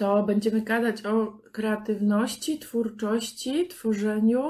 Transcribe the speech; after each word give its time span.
to 0.00 0.22
będziemy 0.22 0.60
gadać 0.62 1.06
o 1.06 1.38
kreatywności, 1.52 2.58
twórczości, 2.58 3.68
tworzeniu, 3.68 4.42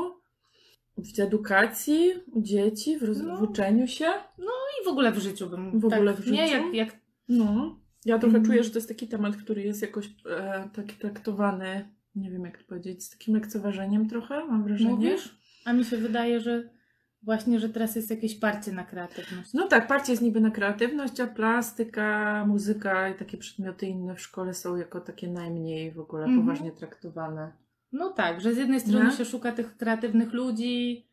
w 0.99 1.21
edukacji, 1.21 2.11
u 2.33 2.43
dzieci, 2.43 2.99
w, 2.99 3.03
roz... 3.03 3.19
No. 3.23 3.37
w 3.37 3.43
uczeniu 3.43 3.87
się. 3.87 4.07
I 4.83 4.85
w 4.85 4.89
ogóle 4.89 5.13
w 5.13 5.19
życiu 5.19 5.47
bym. 5.51 5.81
W 5.81 5.85
ogóle 5.85 6.15
tak, 6.15 6.23
w 6.25 6.31
Nie, 6.31 6.47
życiu? 6.49 6.65
jak, 6.65 6.75
jak 6.75 7.01
No. 7.29 7.81
Ja 8.05 8.19
trochę 8.19 8.37
Mhm. 8.37 8.45
czuję, 8.45 8.65
że 8.65 8.71
to 8.71 8.79
jest 8.79 8.89
taki 8.89 9.09
temat, 9.09 9.37
który 9.37 9.63
jest 9.63 9.83
jakoś 9.83 10.07
e, 10.31 10.69
taki 10.75 10.97
traktowany, 10.97 11.89
nie 12.15 12.31
wiem 12.31 12.45
jak 12.45 12.59
to 12.59 12.65
powiedzieć, 12.69 13.05
z 13.05 13.11
takim 13.11 13.35
lekceważeniem 13.35 14.09
trochę, 14.09 14.45
mam 14.47 14.65
wrażenie. 14.65 14.91
mówisz, 14.91 15.39
a 15.65 15.73
mi 15.73 15.85
się 15.85 15.97
wydaje, 15.97 16.41
że 16.41 16.71
właśnie, 17.23 17.61
że 17.61 17.69
teraz 17.69 17.97
jest 17.97 18.11
jakieś 18.11 18.35
parcie 18.35 18.73
na 18.73 18.85
kreatywność. 18.85 19.53
No 19.55 19.69
tak, 19.69 19.87
parcie 19.87 20.13
jest 20.13 20.23
niby 20.23 20.41
na 20.41 20.51
kreatywność, 20.51 21.21
a 21.21 21.27
plastyka, 21.27 22.45
muzyka 22.49 23.09
i 23.09 23.15
takie 23.15 23.39
przedmioty 23.39 23.87
inne 23.87 24.15
w 24.15 24.21
szkole 24.21 24.55
są 24.55 24.77
jako 24.77 25.01
takie 25.01 25.29
najmniej 25.29 25.93
w 25.93 26.01
ogóle 26.01 26.25
Mhm. 26.25 26.41
poważnie 26.41 26.73
traktowane. 26.73 27.53
No 27.93 28.11
tak, 28.11 28.41
że 28.41 28.55
z 28.55 28.57
jednej 28.59 28.81
strony 28.81 29.05
Nie? 29.05 29.13
się 29.13 29.25
szuka 29.25 29.53
tych 29.53 29.77
kreatywnych 29.77 30.33
ludzi, 30.33 31.07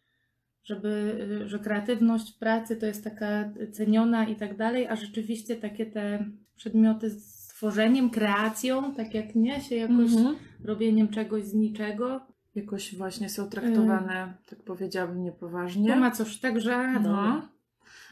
żeby, 0.63 1.17
y, 1.43 1.47
że 1.49 1.59
kreatywność 1.59 2.35
w 2.35 2.39
pracy 2.39 2.75
to 2.75 2.85
jest 2.85 3.03
taka 3.03 3.49
ceniona 3.71 4.25
i 4.27 4.35
tak 4.35 4.57
dalej, 4.57 4.87
a 4.87 4.95
rzeczywiście 4.95 5.55
takie 5.55 5.85
te 5.85 6.25
przedmioty 6.55 7.09
z 7.09 7.47
tworzeniem, 7.47 8.09
kreacją, 8.09 8.95
tak 8.95 9.13
jak 9.13 9.35
nie, 9.35 9.61
się 9.61 9.75
jakoś 9.75 10.13
Mhm. 10.13 10.35
robieniem 10.63 11.07
czegoś 11.07 11.43
z 11.43 11.53
niczego, 11.53 12.21
Jakoś 12.57 12.95
właśnie 12.95 13.29
są 13.29 13.49
traktowane, 13.49 14.33
tak 14.49 14.59
powiedziałabym, 14.63 15.23
niepoważnie. 15.23 15.89
to 15.93 15.95
ma 15.99 16.11
coś 16.11 16.39
tak, 16.39 16.61
że 16.61 16.99
No. 16.99 17.19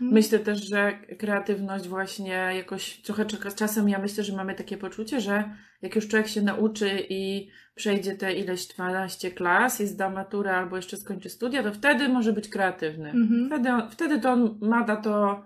Mm. 0.01 0.13
Myślę 0.13 0.39
też, 0.39 0.65
że 0.69 0.93
kreatywność 1.19 1.87
właśnie 1.87 2.33
jakoś 2.33 2.97
trochę 3.01 3.25
czeka- 3.25 3.55
czasem 3.55 3.89
ja 3.89 3.99
myślę, 3.99 4.23
że 4.23 4.35
mamy 4.35 4.55
takie 4.55 4.77
poczucie, 4.77 5.21
że 5.21 5.43
jak 5.81 5.95
już 5.95 6.07
człowiek 6.07 6.27
się 6.27 6.41
nauczy 6.41 6.89
i 7.09 7.49
przejdzie 7.75 8.15
te 8.15 8.33
ileś 8.33 8.67
12 8.67 9.31
klas 9.31 9.81
i 9.81 9.87
zda 9.87 10.09
maturę 10.09 10.55
albo 10.57 10.75
jeszcze 10.75 10.97
skończy 10.97 11.29
studia, 11.29 11.63
to 11.63 11.73
wtedy 11.73 12.09
może 12.09 12.33
być 12.33 12.49
kreatywny. 12.49 13.09
Mhm. 13.09 13.47
Wtedy, 13.47 13.69
on- 13.69 13.89
wtedy 13.91 14.19
to 14.19 14.31
on 14.31 14.57
ma 14.61 14.85
na 14.85 14.95
to 14.95 15.43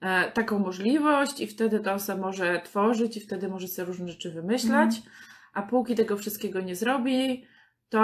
e, 0.00 0.30
taką 0.30 0.58
możliwość 0.58 1.40
i 1.40 1.46
wtedy 1.46 1.80
to 1.80 1.92
on 1.92 2.00
sobie 2.00 2.20
może 2.20 2.60
tworzyć 2.64 3.16
i 3.16 3.20
wtedy 3.20 3.48
może 3.48 3.68
sobie 3.68 3.86
różne 3.86 4.08
rzeczy 4.08 4.30
wymyślać, 4.30 4.96
Mhm. 4.96 5.14
a 5.54 5.62
póki 5.62 5.94
tego 5.94 6.16
wszystkiego 6.16 6.60
nie 6.60 6.76
zrobi, 6.76 7.44
to 7.90 8.00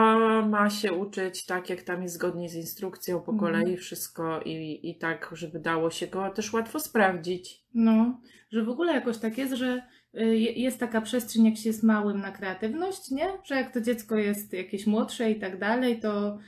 ma 0.49 0.71
się 0.71 0.93
uczyć 0.93 1.47
tak, 1.47 1.71
jak 1.71 1.83
tam 1.83 2.03
jest 2.03 2.15
zgodnie 2.15 2.49
z 2.49 2.55
instrukcją 2.55 3.21
po 3.21 3.33
Mhm. 3.33 3.39
kolei 3.39 3.77
wszystko 3.77 4.41
i, 4.41 4.81
i 4.91 4.99
tak, 4.99 5.31
żeby 5.33 5.59
dało 5.61 5.91
się 5.91 6.07
go 6.07 6.31
też 6.31 6.53
łatwo 6.53 6.81
sprawdzić. 6.81 7.65
No, 7.75 8.21
że 8.53 8.65
w 8.65 8.69
ogóle 8.69 8.93
jakoś 8.93 9.19
tak 9.19 9.39
jest, 9.39 9.55
że 9.55 9.83
y, 10.21 10.25
je- 10.39 10.53
jest 10.53 10.81
taka 10.81 11.01
przestrzeń, 11.01 11.45
jak 11.45 11.57
się 11.57 11.69
jest 11.69 11.83
małym 11.83 12.21
na 12.21 12.31
kreatywność, 12.33 13.11
nie? 13.11 13.29
Że 13.45 13.55
jak 13.55 13.73
to 13.73 13.81
dziecko 13.81 14.17
jest 14.17 14.53
jakieś 14.53 14.87
młodsze 14.87 15.31
i 15.31 15.41
tak 15.41 15.59
dalej, 15.59 16.01
to 16.01 16.39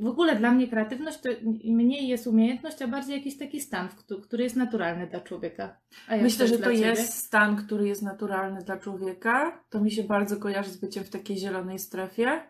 w 0.00 0.06
ogóle 0.06 0.36
dla 0.36 0.50
mnie 0.50 0.68
kreatywność 0.68 1.20
to 1.20 1.28
mniej 1.64 2.08
jest 2.08 2.26
umiejętność, 2.26 2.82
a 2.82 2.88
bardziej 2.88 3.16
jakiś 3.16 3.38
taki 3.38 3.60
stan, 3.60 3.88
który 4.22 4.44
jest 4.44 4.56
naturalny 4.56 5.06
dla 5.06 5.20
człowieka. 5.20 5.76
Myślę, 6.22 6.48
że 6.48 6.58
to 6.58 6.64
ciebie? 6.64 6.86
jest 6.86 7.14
stan, 7.14 7.56
który 7.56 7.88
jest 7.88 8.02
naturalny 8.02 8.62
dla 8.64 8.76
człowieka. 8.76 9.60
To 9.70 9.80
mi 9.80 9.90
się 9.90 10.02
bardzo 10.04 10.36
kojarzy 10.36 10.70
z 10.70 10.76
byciem 10.76 11.04
w 11.04 11.10
takiej 11.10 11.36
zielonej 11.36 11.78
strefie. 11.78 12.40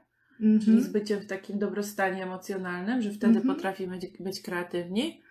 Mhm. 0.42 0.60
czyli 0.60 0.82
z 0.82 0.88
byciem 0.88 1.20
w 1.20 1.26
takim 1.26 1.58
dobrostanie 1.58 2.22
emocjonalnym, 2.22 3.02
że 3.02 3.10
wtedy 3.10 3.38
Mhm. 3.38 3.56
potrafimy 3.56 3.98
być, 3.98 4.18
być 4.20 4.42
kreatywni. 4.42 5.22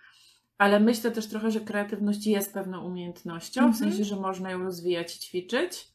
Ale 0.58 0.80
myślę 0.80 1.12
też 1.12 1.28
trochę, 1.28 1.52
że 1.52 1.60
kreatywność 1.60 2.28
jest 2.28 2.54
pewną 2.54 2.86
umiejętnością, 2.86 3.62
w 3.62 3.66
Mhm. 3.66 3.92
sensie, 3.92 4.04
że 4.04 4.16
można 4.16 4.52
ją 4.52 4.64
rozwijać 4.64 5.16
i 5.16 5.20
ćwiczyć. 5.20 5.88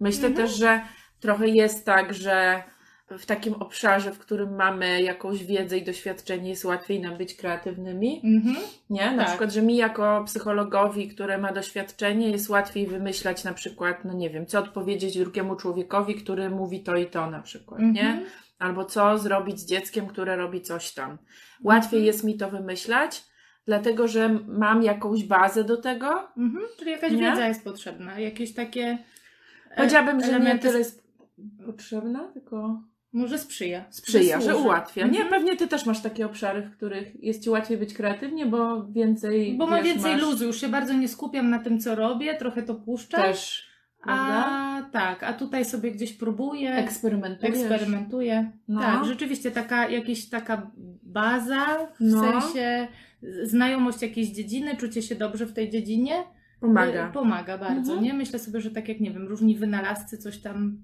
Myślę 0.00 0.28
Mhm. 0.28 0.46
też, 0.48 0.56
że 0.56 0.80
trochę 1.20 1.48
jest 1.48 1.86
tak, 1.86 2.14
że 2.14 2.62
w 3.18 3.26
takim 3.26 3.54
obszarze, 3.54 4.12
w 4.12 4.18
którym 4.18 4.56
mamy 4.56 5.02
jakąś 5.02 5.44
wiedzę 5.44 5.78
i 5.78 5.84
doświadczenie, 5.84 6.50
jest 6.50 6.64
łatwiej 6.64 7.00
nam 7.00 7.16
być 7.16 7.34
kreatywnymi. 7.34 8.20
Mhm. 8.24 8.56
Nie? 8.90 9.10
Na 9.10 9.16
Tak. 9.16 9.26
przykład, 9.28 9.52
że 9.52 9.62
mi 9.62 9.76
jako 9.76 10.24
psychologowi, 10.26 11.08
które 11.08 11.38
ma 11.38 11.52
doświadczenie, 11.52 12.30
jest 12.30 12.48
łatwiej 12.48 12.86
wymyślać 12.86 13.44
na 13.44 13.52
przykład, 13.54 14.04
no 14.04 14.12
nie 14.12 14.30
wiem, 14.30 14.46
co 14.46 14.58
odpowiedzieć 14.58 15.18
drugiemu 15.18 15.56
człowiekowi, 15.56 16.14
który 16.14 16.50
mówi 16.50 16.82
to 16.82 16.96
i 16.96 17.06
to 17.06 17.30
na 17.30 17.42
przykład, 17.42 17.80
nie? 17.80 18.00
Mhm. 18.00 18.24
albo 18.58 18.84
co 18.84 19.18
zrobić 19.18 19.60
z 19.60 19.66
dzieckiem, 19.66 20.06
które 20.06 20.36
robi 20.36 20.62
coś 20.62 20.94
tam. 20.94 21.18
Łatwiej 21.64 21.98
Mhm. 22.00 22.04
jest 22.04 22.24
mi 22.24 22.36
to 22.36 22.50
wymyślać, 22.50 23.24
dlatego 23.66 24.08
że 24.08 24.28
mam 24.48 24.82
jakąś 24.82 25.24
bazę 25.24 25.64
do 25.64 25.76
tego. 25.76 26.28
Mhm. 26.36 26.64
Czyli 26.78 26.90
jakaś 26.90 27.12
Nie? 27.12 27.18
wiedza 27.18 27.48
jest 27.48 27.64
potrzebna, 27.64 28.18
jakieś 28.20 28.54
takie 28.54 28.98
e, 29.70 29.76
Powiedziałabym, 29.76 30.20
że 30.20 30.26
nie 30.26 30.36
elementy 30.36 30.66
tyle 30.66 30.78
jest 30.78 31.08
potrzebna, 31.66 32.28
tylko 32.32 32.82
może 33.12 33.38
sprzyja. 33.38 33.84
sprzyja, 33.90 34.40
że 34.40 34.50
służy. 34.50 34.64
ułatwia. 34.64 35.02
Nie, 35.06 35.20
Mhm. 35.22 35.28
pewnie 35.28 35.56
ty 35.56 35.68
też 35.68 35.86
masz 35.86 36.02
takie 36.02 36.26
obszary, 36.26 36.62
w 36.62 36.76
których 36.76 37.24
jest 37.24 37.44
ci 37.44 37.50
łatwiej 37.50 37.78
być 37.78 37.94
kreatywnie, 37.94 38.46
bo 38.46 38.84
więcej. 38.86 39.56
Bo 39.58 39.66
mam 39.66 39.82
wiesz, 39.84 39.92
więcej 39.94 40.12
masz 40.12 40.22
luzu, 40.22 40.44
już 40.46 40.60
się 40.60 40.68
bardzo 40.68 40.92
nie 40.92 41.08
skupiam 41.08 41.50
na 41.50 41.58
tym, 41.58 41.80
co 41.80 41.94
robię, 41.94 42.34
trochę 42.34 42.62
to 42.62 42.74
puszczam. 42.74 43.22
Też. 43.22 43.68
Prawda? 44.02 44.44
A 44.46 44.82
tak, 44.92 45.22
a 45.22 45.32
tutaj 45.32 45.64
sobie 45.64 45.90
gdzieś 45.92 46.12
próbuję, 46.12 46.72
Eksperymentujesz. 46.74 47.56
eksperymentuję. 47.58 48.52
No. 48.68 48.80
Tak, 48.80 49.04
rzeczywiście 49.04 49.50
taka 49.50 49.88
jakaś 49.88 50.28
taka 50.28 50.70
baza, 51.02 51.66
w 51.86 52.00
No. 52.00 52.20
sensie 52.20 52.88
znajomość 53.42 54.02
jakiejś 54.02 54.28
dziedziny, 54.28 54.76
czucie 54.76 55.02
się 55.02 55.14
dobrze 55.14 55.46
w 55.46 55.52
tej 55.52 55.70
dziedzinie. 55.70 56.14
Pomaga. 56.60 57.08
y, 57.08 57.12
Pomaga 57.12 57.58
bardzo, 57.58 57.92
Mhm. 57.92 58.02
nie? 58.02 58.14
Myślę 58.14 58.38
sobie, 58.38 58.60
że 58.60 58.70
tak 58.70 58.88
jak, 58.88 59.00
nie 59.00 59.10
wiem, 59.10 59.28
różni 59.28 59.56
wynalazcy 59.56 60.18
coś 60.18 60.38
tam 60.38 60.78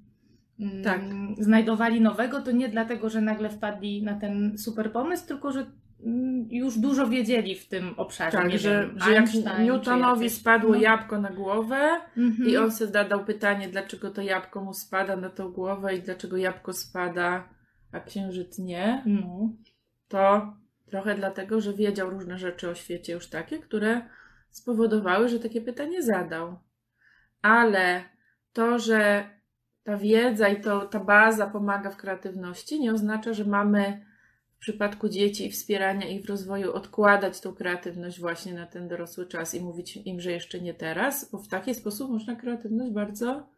Tak. 0.85 1.01
znajdowali 1.39 2.01
nowego, 2.01 2.41
to 2.41 2.51
nie 2.53 2.69
dlatego, 2.69 3.11
że 3.11 3.21
nagle 3.21 3.51
wpadli 3.51 4.03
na 4.03 4.15
ten 4.15 4.59
super 4.59 4.93
pomysł, 4.93 5.27
tylko 5.27 5.53
że 5.53 5.67
mm, 6.07 6.47
już 6.51 6.79
dużo 6.79 7.07
wiedzieli 7.07 7.55
w 7.55 7.69
tym 7.69 7.95
obszarze. 7.97 8.39
Tak, 8.39 8.49
nie 8.49 8.59
że, 8.59 8.87
wiem, 8.89 9.01
że 9.01 9.13
jak 9.13 9.25
Newtonowi 9.59 10.31
spadło 10.31 10.71
No. 10.75 10.81
jabłko 10.81 11.21
na 11.21 11.31
głowę 11.31 11.91
Mhm. 12.17 12.49
i 12.49 12.57
on 12.57 12.71
sobie 12.73 12.93
zadał 12.93 13.25
pytanie, 13.25 13.69
dlaczego 13.69 14.11
to 14.11 14.23
jabłko 14.23 14.65
mu 14.65 14.75
spada 14.75 15.17
na 15.17 15.31
tą 15.31 15.53
głowę 15.53 15.95
i 15.97 16.03
dlaczego 16.03 16.37
jabłko 16.37 16.73
spada, 16.73 17.49
a 17.93 18.01
księżyc 18.01 18.59
nie, 18.59 19.03
No. 19.07 19.49
to 20.09 20.53
trochę 20.87 21.15
dlatego, 21.15 21.61
że 21.61 21.73
wiedział 21.73 22.11
różne 22.11 22.39
rzeczy 22.39 22.71
o 22.71 22.75
świecie 22.75 23.13
już 23.13 23.27
takie, 23.29 23.59
które 23.59 24.03
spowodowały, 24.51 25.29
że 25.29 25.39
takie 25.41 25.61
pytanie 25.61 26.03
zadał. 26.03 26.59
Ale 27.43 28.05
to, 28.53 28.79
że 28.79 29.25
ta 29.85 29.97
wiedza 29.97 30.49
i 30.49 30.61
to, 30.61 30.81
ta 30.81 31.01
baza 31.01 31.47
pomaga 31.47 31.91
w 31.91 31.97
kreatywności, 31.97 32.81
nie 32.81 32.93
oznacza, 32.93 33.33
że 33.33 33.45
mamy 33.45 34.05
w 34.57 34.59
przypadku 34.59 35.09
dzieci 35.09 35.47
i 35.47 35.51
wspierania 35.51 36.09
ich 36.09 36.25
w 36.25 36.29
rozwoju 36.29 36.73
odkładać 36.73 37.41
tą 37.41 37.55
kreatywność 37.55 38.21
właśnie 38.21 38.55
na 38.55 38.67
ten 38.67 38.89
dorosły 38.89 39.27
czas 39.27 39.55
i 39.55 39.61
mówić 39.61 39.97
im, 39.97 40.21
że 40.21 40.33
jeszcze 40.33 40.61
nie 40.61 40.75
teraz, 40.75 41.31
bo 41.31 41.39
w 41.39 41.49
taki 41.49 41.75
sposób 41.75 42.11
można 42.11 42.37
kreatywność 42.37 42.93
bardzo, 42.93 43.49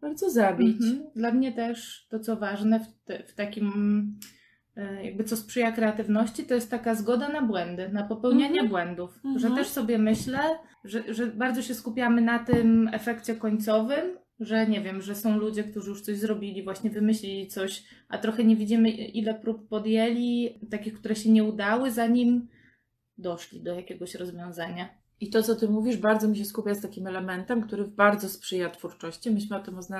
bardzo 0.00 0.30
zabić. 0.30 0.82
Mhm. 0.82 1.10
Dla 1.16 1.32
mnie 1.32 1.52
też 1.52 2.06
to, 2.10 2.20
co 2.20 2.36
ważne 2.36 2.80
w, 2.80 3.04
te, 3.04 3.24
w 3.24 3.34
takim, 3.34 4.18
e, 4.76 5.04
jakby 5.04 5.24
co 5.24 5.36
sprzyja 5.36 5.72
kreatywności, 5.72 6.44
to 6.44 6.54
jest 6.54 6.70
taka 6.70 6.94
zgoda 6.94 7.28
na 7.28 7.42
błędy, 7.42 7.88
na 7.88 8.02
popełnianie 8.02 8.60
Mhm. 8.60 8.68
błędów. 8.68 9.16
Mhm. 9.16 9.38
Że 9.38 9.50
też 9.50 9.68
sobie 9.68 9.98
myślę, 9.98 10.38
że, 10.84 11.14
że 11.14 11.26
bardzo 11.26 11.62
się 11.62 11.74
skupiamy 11.74 12.20
na 12.20 12.38
tym 12.38 12.90
efekcie 12.92 13.34
końcowym, 13.36 14.21
że 14.40 14.66
nie 14.66 14.80
wiem, 14.80 15.02
że 15.02 15.14
są 15.14 15.38
ludzie, 15.38 15.64
którzy 15.64 15.90
już 15.90 16.02
coś 16.02 16.18
zrobili, 16.18 16.62
właśnie 16.64 16.90
wymyślili 16.90 17.48
coś, 17.48 17.84
a 18.08 18.18
trochę 18.18 18.44
nie 18.44 18.56
widzimy, 18.56 18.90
ile 18.90 19.34
prób 19.34 19.68
podjęli, 19.68 20.58
takich, 20.70 20.94
które 20.94 21.16
się 21.16 21.30
nie 21.30 21.44
udały, 21.44 21.90
zanim 21.90 22.48
doszli 23.18 23.62
do 23.62 23.74
jakiegoś 23.74 24.14
rozwiązania. 24.14 24.88
I 25.20 25.30
to, 25.30 25.42
co 25.42 25.56
ty 25.56 25.68
mówisz, 25.68 25.96
bardzo 25.96 26.28
mi 26.28 26.36
się 26.36 26.44
skupia 26.44 26.74
z 26.74 26.80
takim 26.80 27.06
elementem, 27.06 27.62
który 27.62 27.84
bardzo 27.84 28.28
sprzyja 28.28 28.70
twórczości. 28.70 29.30
Myśmy 29.30 29.56
o 29.56 29.60
tym 29.60 29.74
roz, 29.76 29.90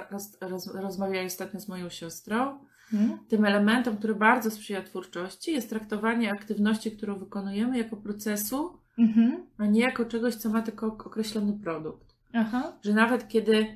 roz, 0.40 0.66
rozmawiali 0.74 1.26
ostatnio 1.26 1.60
z 1.60 1.68
moją 1.68 1.88
siostrą. 1.90 2.58
Hmm? 2.90 3.18
Tym 3.28 3.44
elementem, 3.44 3.96
który 3.96 4.14
bardzo 4.14 4.50
sprzyja 4.50 4.82
twórczości, 4.82 5.52
jest 5.52 5.68
traktowanie 5.70 6.32
aktywności, 6.32 6.92
którą 6.92 7.18
wykonujemy, 7.18 7.78
jako 7.78 7.96
procesu, 7.96 8.82
Mhm. 8.98 9.46
a 9.58 9.66
nie 9.66 9.80
jako 9.80 10.04
czegoś, 10.04 10.34
co 10.34 10.50
ma 10.50 10.62
tylko 10.62 10.86
określony 10.86 11.52
produkt. 11.52 12.14
Aha. 12.32 12.72
Że 12.82 12.92
nawet 12.92 13.28
kiedy 13.28 13.66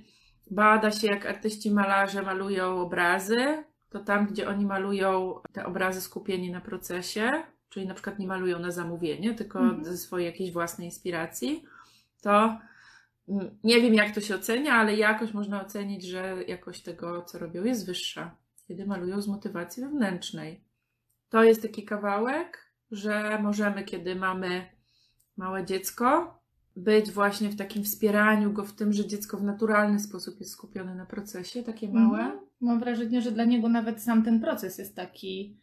bada 0.50 0.90
się, 0.90 1.06
jak 1.06 1.26
artyści 1.26 1.70
malarze 1.70 2.22
malują 2.22 2.80
obrazy, 2.80 3.64
to 3.90 3.98
tam, 4.00 4.26
gdzie 4.26 4.48
oni 4.48 4.66
malują 4.66 5.40
te 5.52 5.66
obrazy 5.66 6.00
skupieni 6.00 6.50
na 6.50 6.60
procesie, 6.60 7.30
czyli 7.68 7.86
na 7.86 7.94
przykład 7.94 8.18
nie 8.18 8.26
malują 8.26 8.58
na 8.58 8.70
zamówienie, 8.70 9.34
tylko 9.34 9.58
Mhm. 9.58 9.84
ze 9.84 9.96
swojej 9.96 10.26
jakiejś 10.26 10.52
własnej 10.52 10.86
inspiracji, 10.86 11.64
to 12.20 12.58
mm, 13.28 13.58
nie 13.64 13.80
wiem, 13.80 13.94
jak 13.94 14.14
to 14.14 14.20
się 14.20 14.34
ocenia, 14.34 14.74
ale 14.74 14.96
jakoś 14.96 15.32
można 15.32 15.62
ocenić, 15.62 16.04
że 16.04 16.36
jakość 16.46 16.82
tego, 16.82 17.22
co 17.22 17.38
robią, 17.38 17.64
jest 17.64 17.86
wyższa, 17.86 18.34
kiedy 18.68 18.86
malują 18.86 19.20
z 19.20 19.28
motywacji 19.28 19.82
wewnętrznej. 19.82 20.60
To 21.28 21.44
jest 21.44 21.62
taki 21.62 21.84
kawałek, 21.84 22.70
że 22.90 23.38
możemy, 23.42 23.84
kiedy 23.84 24.14
mamy 24.14 24.66
małe 25.36 25.64
dziecko, 25.64 26.38
być 26.76 27.10
właśnie 27.10 27.48
w 27.48 27.56
takim 27.56 27.84
wspieraniu 27.84 28.52
go 28.52 28.64
w 28.64 28.72
tym, 28.72 28.92
że 28.92 29.06
dziecko 29.06 29.36
w 29.36 29.42
naturalny 29.42 30.00
sposób 30.00 30.40
jest 30.40 30.52
skupione 30.52 30.94
na 30.94 31.06
procesie, 31.06 31.62
takie 31.62 31.88
małe. 31.88 32.18
Mhm. 32.18 32.40
Mam 32.60 32.80
wrażenie, 32.80 33.22
że 33.22 33.32
dla 33.32 33.44
niego 33.44 33.68
nawet 33.68 34.02
sam 34.02 34.22
ten 34.22 34.40
proces 34.40 34.78
jest 34.78 34.96
taki, 34.96 35.56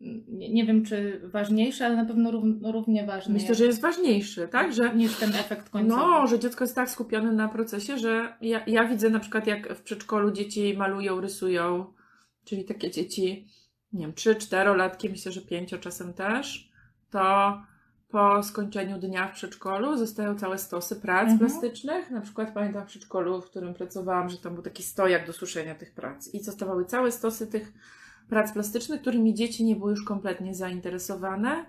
mm, 0.00 0.24
nie, 0.28 0.52
nie 0.52 0.64
wiem 0.66 0.84
czy 0.84 1.20
ważniejszy, 1.24 1.84
ale 1.84 1.96
na 1.96 2.04
pewno 2.04 2.30
rów, 2.30 2.44
równie 2.62 3.06
ważny. 3.06 3.34
Myślę, 3.34 3.54
że 3.54 3.64
jest 3.64 3.80
ważniejszy, 3.80 4.48
tak? 4.48 4.72
Że, 4.72 4.94
niż 4.94 5.16
ten 5.16 5.30
efekt 5.30 5.68
końcowy. 5.68 6.02
no, 6.02 6.26
że 6.26 6.38
dziecko 6.38 6.64
jest 6.64 6.74
tak 6.74 6.90
skupione 6.90 7.32
na 7.32 7.48
procesie, 7.48 7.98
że 7.98 8.36
ja, 8.40 8.64
ja 8.66 8.84
widzę 8.84 9.10
na 9.10 9.20
przykład 9.20 9.46
jak 9.46 9.74
w 9.74 9.82
przedszkolu 9.82 10.30
dzieci 10.30 10.74
malują, 10.76 11.20
rysują, 11.20 11.86
czyli 12.44 12.64
takie 12.64 12.90
dzieci, 12.90 13.48
nie 13.92 14.06
wiem, 14.06 14.14
3-4 14.14 14.76
latki, 14.76 15.10
myślę, 15.10 15.32
że 15.32 15.40
5 15.40 15.74
czasem 15.80 16.14
też, 16.14 16.70
to 17.10 17.58
po 18.14 18.42
skończeniu 18.42 18.98
dnia 18.98 19.28
w 19.28 19.32
przedszkolu 19.32 19.96
zostają 19.96 20.38
całe 20.38 20.58
stosy 20.58 20.96
prac 20.96 21.30
Mhm. 21.30 21.38
plastycznych. 21.38 22.10
Na 22.10 22.20
przykład 22.20 22.54
pamiętam 22.54 22.82
w 22.82 22.86
przedszkolu, 22.86 23.40
w 23.40 23.44
którym 23.50 23.74
pracowałam, 23.74 24.28
że 24.28 24.38
tam 24.38 24.54
był 24.54 24.62
taki 24.62 24.82
stojak 24.82 25.26
do 25.26 25.32
suszenia 25.32 25.74
tych 25.74 25.94
prac 25.94 26.34
i 26.34 26.42
zostawały 26.42 26.84
całe 26.84 27.12
stosy 27.12 27.46
tych 27.46 27.72
prac 28.28 28.52
plastycznych, 28.52 29.00
którymi 29.00 29.34
dzieci 29.34 29.64
nie 29.64 29.76
były 29.76 29.90
już 29.90 30.04
kompletnie 30.04 30.54
zainteresowane, 30.54 31.66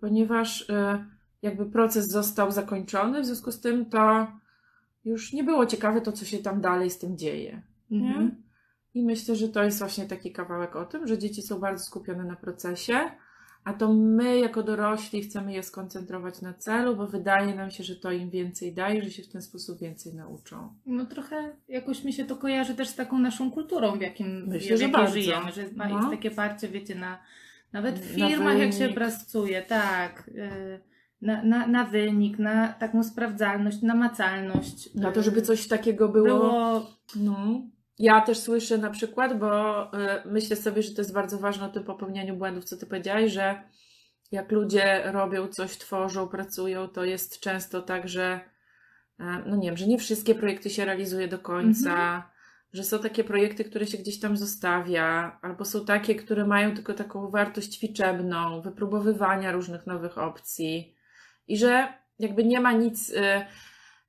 ponieważ 0.00 0.60
y, 0.60 0.74
jakby 1.42 1.66
proces 1.66 2.08
został 2.08 2.52
zakończony, 2.52 3.20
w 3.20 3.26
związku 3.26 3.52
z 3.52 3.60
tym 3.60 3.86
to 3.86 4.26
już 5.04 5.32
nie 5.32 5.44
było 5.44 5.66
ciekawe 5.66 6.00
to, 6.00 6.12
co 6.12 6.24
się 6.24 6.38
tam 6.38 6.60
dalej 6.60 6.90
z 6.90 6.98
tym 6.98 7.18
dzieje. 7.18 7.62
Mhm. 7.90 8.42
I 8.94 9.02
myślę, 9.02 9.36
że 9.36 9.48
to 9.48 9.62
jest 9.64 9.78
właśnie 9.78 10.06
taki 10.06 10.32
kawałek 10.32 10.76
o 10.76 10.84
tym, 10.84 11.06
że 11.06 11.18
dzieci 11.18 11.42
są 11.42 11.58
bardzo 11.58 11.84
skupione 11.84 12.24
na 12.24 12.36
procesie, 12.36 13.10
a 13.64 13.72
to 13.72 13.92
my 13.94 14.38
jako 14.38 14.62
dorośli 14.62 15.22
chcemy 15.22 15.52
je 15.52 15.62
skoncentrować 15.62 16.40
na 16.42 16.54
celu, 16.54 16.96
bo 16.96 17.06
wydaje 17.06 17.54
nam 17.54 17.70
się, 17.70 17.84
że 17.84 17.96
to 17.96 18.12
im 18.12 18.30
więcej 18.30 18.74
daje, 18.74 19.02
że 19.02 19.10
się 19.10 19.22
w 19.22 19.28
ten 19.28 19.42
sposób 19.42 19.78
więcej 19.80 20.14
nauczą. 20.14 20.74
No 20.86 21.06
trochę 21.06 21.56
jakoś 21.68 22.04
mi 22.04 22.12
się 22.12 22.24
to 22.24 22.36
kojarzy 22.36 22.74
też 22.74 22.88
z 22.88 22.94
taką 22.94 23.18
naszą 23.18 23.50
kulturą, 23.50 23.98
w 23.98 24.00
jakim, 24.00 24.46
Myślę, 24.46 24.76
w 24.76 24.78
że 24.78 24.84
jakiej 24.84 24.92
bardzo. 24.92 25.12
żyjemy, 25.12 25.52
że 25.52 25.64
ma, 25.76 25.88
No. 25.88 25.96
jest 25.96 26.10
takie 26.10 26.30
parcie, 26.30 26.68
wiecie, 26.68 26.94
na 26.94 27.18
nawet 27.72 27.98
w 27.98 28.16
Na 28.18 28.28
firmach 28.28 28.58
jak 28.58 28.72
się 28.72 28.88
pracuje, 28.88 29.62
tak, 29.62 30.28
y, 30.34 30.80
na, 31.22 31.42
na, 31.42 31.66
na 31.66 31.84
wynik, 31.84 32.38
na 32.38 32.68
taką 32.72 33.04
sprawdzalność, 33.04 33.82
namacalność. 33.82 34.94
Na 34.94 35.12
to, 35.12 35.20
y, 35.20 35.22
żeby 35.22 35.42
coś 35.42 35.68
takiego 35.68 36.08
było. 36.08 36.26
było 36.26 36.86
No. 37.16 37.62
Ja 37.98 38.20
też 38.20 38.38
słyszę 38.38 38.78
na 38.78 38.90
przykład, 38.90 39.38
bo 39.38 39.82
y, 39.84 39.88
myślę 40.24 40.56
sobie, 40.56 40.82
że 40.82 40.94
to 40.94 41.00
jest 41.00 41.12
bardzo 41.12 41.38
ważne 41.38 41.66
o 41.66 41.68
tym 41.68 41.84
popełnianiu 41.84 42.36
błędów, 42.36 42.64
co 42.64 42.76
ty 42.76 42.86
powiedziałaś, 42.86 43.32
że 43.32 43.62
jak 44.32 44.52
ludzie 44.52 45.02
robią 45.12 45.48
coś, 45.48 45.78
tworzą, 45.78 46.28
pracują, 46.28 46.88
to 46.88 47.04
jest 47.04 47.40
często 47.40 47.82
tak, 47.82 48.08
że 48.08 48.40
e, 49.20 49.42
no 49.46 49.56
nie 49.56 49.68
wiem, 49.68 49.76
że 49.76 49.86
nie 49.86 49.98
wszystkie 49.98 50.34
projekty 50.34 50.70
się 50.70 50.84
realizuje 50.84 51.28
do 51.28 51.38
końca, 51.38 52.30
że 52.72 52.84
są 52.84 52.98
takie 52.98 53.24
projekty, 53.24 53.64
które 53.64 53.86
się 53.86 53.98
gdzieś 53.98 54.20
tam 54.20 54.36
zostawia, 54.36 55.38
albo 55.42 55.64
są 55.64 55.84
takie, 55.84 56.14
które 56.14 56.46
mają 56.46 56.74
tylko 56.74 56.94
taką 56.94 57.30
wartość 57.30 57.82
liczebną, 57.82 58.62
wypróbowywania 58.62 59.52
różnych 59.52 59.86
nowych 59.86 60.18
opcji 60.18 60.96
i 61.48 61.56
że 61.56 61.88
jakby 62.18 62.44
nie 62.44 62.60
ma 62.60 62.72
nic 62.72 63.10
y, 63.10 63.46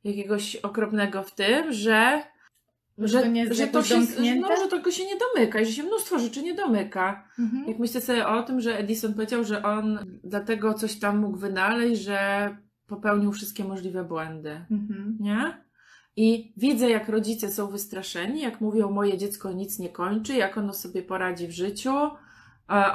jakiegoś 0.04 0.56
okropnego 0.56 1.24
w 1.24 1.36
tym, 1.36 1.74
że 1.74 2.24
Że 2.98 3.22
to 3.22 3.28
nie 3.28 3.42
jest 3.44 3.54
że 3.58 3.68
to 3.68 3.84
się, 3.84 3.96
domknięte? 3.96 4.50
no, 4.50 4.56
że 4.64 4.68
tego 4.70 4.92
się 4.92 5.06
nie 5.06 5.16
domyka 5.18 5.60
i 5.62 5.66
że 5.66 5.72
się 5.72 5.84
mnóstwo 5.84 6.20
rzeczy 6.20 6.44
nie 6.44 6.54
domyka. 6.54 7.28
Mhm. 7.40 7.68
Jak 7.68 7.80
myślę 7.80 8.02
sobie 8.02 8.28
o 8.28 8.44
tym, 8.44 8.62
że 8.62 8.78
Edison 8.80 9.14
powiedział, 9.14 9.44
że 9.44 9.64
on 9.64 10.00
dlatego 10.24 10.74
coś 10.74 11.00
tam 11.00 11.18
mógł 11.20 11.38
wynaleźć, 11.38 12.02
że 12.02 12.50
popełnił 12.88 13.32
wszystkie 13.32 13.64
możliwe 13.64 14.04
błędy, 14.04 14.66
Mhm. 14.72 15.18
nie? 15.20 15.66
I 16.18 16.54
widzę, 16.58 16.90
jak 16.90 17.10
rodzice 17.10 17.52
są 17.52 17.68
wystraszeni, 17.68 18.42
jak 18.42 18.62
mówią, 18.62 18.92
moje 18.92 19.18
dziecko 19.18 19.52
nic 19.52 19.80
nie 19.80 19.90
kończy, 19.90 20.34
jak 20.34 20.58
ono 20.58 20.74
sobie 20.74 21.02
poradzi 21.02 21.48
w 21.48 21.52
życiu, 21.52 21.94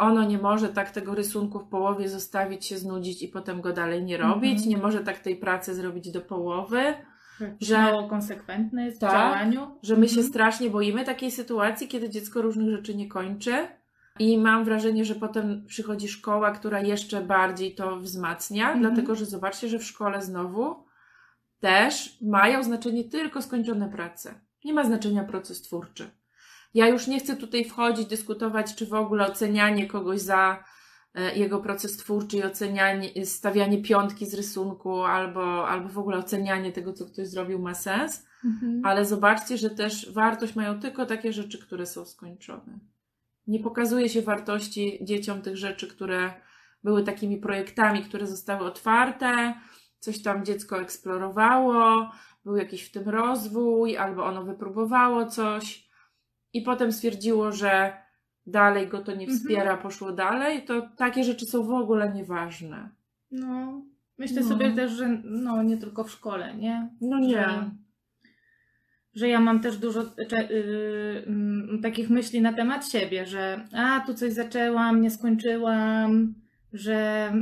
ono 0.00 0.24
nie 0.24 0.38
może 0.38 0.68
tak 0.68 0.90
tego 0.90 1.14
rysunku 1.14 1.58
w 1.58 1.68
połowie 1.68 2.08
zostawić, 2.08 2.66
się 2.66 2.78
znudzić 2.78 3.22
i 3.22 3.28
potem 3.28 3.60
go 3.60 3.72
dalej 3.72 4.04
nie 4.04 4.16
robić, 4.16 4.52
Mhm. 4.52 4.68
nie 4.70 4.76
może 4.78 5.00
tak 5.00 5.18
tej 5.18 5.36
pracy 5.36 5.74
zrobić 5.74 6.10
do 6.10 6.20
połowy, 6.20 6.82
Że 7.60 7.66
że- 7.66 7.78
mało 7.78 8.08
konsekwentne 8.08 8.84
jest 8.84 9.00
Tak, 9.00 9.10
w 9.10 9.12
działaniu. 9.14 9.70
że 9.82 9.96
my 9.96 10.08
się 10.08 10.14
Mhm. 10.14 10.28
strasznie 10.28 10.70
boimy 10.70 11.04
takiej 11.04 11.30
sytuacji, 11.30 11.88
kiedy 11.88 12.10
dziecko 12.10 12.42
różnych 12.42 12.70
rzeczy 12.70 12.94
nie 12.94 13.08
kończy. 13.08 13.68
I 14.18 14.38
mam 14.38 14.64
wrażenie, 14.64 15.04
że 15.04 15.14
potem 15.14 15.64
przychodzi 15.66 16.08
szkoła, 16.08 16.50
która 16.50 16.80
jeszcze 16.80 17.20
bardziej 17.22 17.74
to 17.74 17.96
wzmacnia, 17.96 18.64
Mhm. 18.72 18.80
dlatego 18.80 19.14
że 19.14 19.26
zobaczcie, 19.26 19.68
że 19.68 19.78
w 19.78 19.84
szkole 19.84 20.22
znowu 20.22 20.84
też 21.60 22.18
mają 22.22 22.62
znaczenie 22.62 23.04
tylko 23.04 23.42
skończone 23.42 23.88
prace. 23.88 24.34
Nie 24.64 24.72
ma 24.72 24.84
znaczenia 24.84 25.24
proces 25.24 25.62
twórczy. 25.62 26.10
Ja 26.74 26.88
już 26.88 27.06
nie 27.06 27.20
chcę 27.20 27.36
tutaj 27.36 27.64
wchodzić, 27.64 28.06
dyskutować, 28.06 28.74
czy 28.74 28.86
w 28.86 28.94
ogóle 28.94 29.26
ocenianie 29.26 29.86
kogoś 29.86 30.20
za 30.20 30.64
jego 31.34 31.60
proces 31.60 31.96
twórczy 31.96 32.36
i 32.36 32.42
ocenianie, 32.42 33.26
stawianie 33.26 33.82
piątki 33.82 34.26
z 34.26 34.34
rysunku 34.34 35.02
albo, 35.02 35.68
albo 35.68 35.88
w 35.88 35.98
ogóle 35.98 36.18
ocenianie 36.18 36.72
tego, 36.72 36.92
co 36.92 37.06
ktoś 37.06 37.28
zrobił 37.28 37.58
ma 37.58 37.74
sens. 37.74 38.26
Mhm. 38.44 38.82
Ale 38.84 39.04
zobaczcie, 39.04 39.58
że 39.58 39.70
też 39.70 40.12
wartość 40.12 40.54
mają 40.54 40.80
tylko 40.80 41.06
takie 41.06 41.32
rzeczy, 41.32 41.58
które 41.58 41.86
są 41.86 42.04
skończone. 42.04 42.78
Nie 43.46 43.60
pokazuje 43.60 44.08
się 44.08 44.22
wartości 44.22 44.98
dzieciom 45.02 45.42
tych 45.42 45.56
rzeczy, 45.56 45.88
które 45.88 46.32
były 46.84 47.02
takimi 47.02 47.38
projektami, 47.38 48.04
które 48.04 48.26
zostały 48.26 48.66
otwarte, 48.66 49.54
coś 49.98 50.22
tam 50.22 50.44
dziecko 50.44 50.80
eksplorowało, 50.80 52.10
był 52.44 52.56
jakiś 52.56 52.82
w 52.82 52.92
tym 52.92 53.08
rozwój, 53.08 53.96
albo 53.96 54.24
ono 54.24 54.44
wypróbowało 54.44 55.26
coś 55.26 55.90
i 56.52 56.62
potem 56.62 56.92
stwierdziło, 56.92 57.52
że 57.52 57.99
dalej 58.50 58.88
go 58.88 58.98
to 58.98 59.12
nie 59.12 59.24
Mhm. 59.24 59.38
wspiera, 59.38 59.76
poszło 59.76 60.12
dalej, 60.12 60.62
to 60.62 60.88
takie 60.96 61.24
rzeczy 61.24 61.46
są 61.46 61.62
w 61.62 61.70
ogóle 61.70 62.12
nieważne. 62.14 62.88
No, 63.30 63.82
myślę 64.18 64.40
No. 64.42 64.48
sobie 64.48 64.70
też, 64.72 64.92
że 64.92 65.08
no 65.24 65.62
nie 65.62 65.76
tylko 65.76 66.04
w 66.04 66.10
szkole, 66.10 66.54
nie? 66.56 66.88
No 67.00 67.18
nie. 67.18 67.32
Że, 67.34 67.70
że 69.14 69.28
ja 69.28 69.40
mam 69.40 69.60
też 69.60 69.78
dużo 69.78 70.00
y, 70.02 71.24
mm, 71.26 71.80
takich 71.82 72.10
myśli 72.10 72.40
na 72.40 72.52
temat 72.52 72.88
siebie, 72.90 73.26
że 73.26 73.60
a 73.76 74.00
tu 74.06 74.14
coś 74.14 74.32
zaczęłam, 74.32 75.00
nie 75.02 75.10
skończyłam, 75.10 76.34
że 76.72 77.32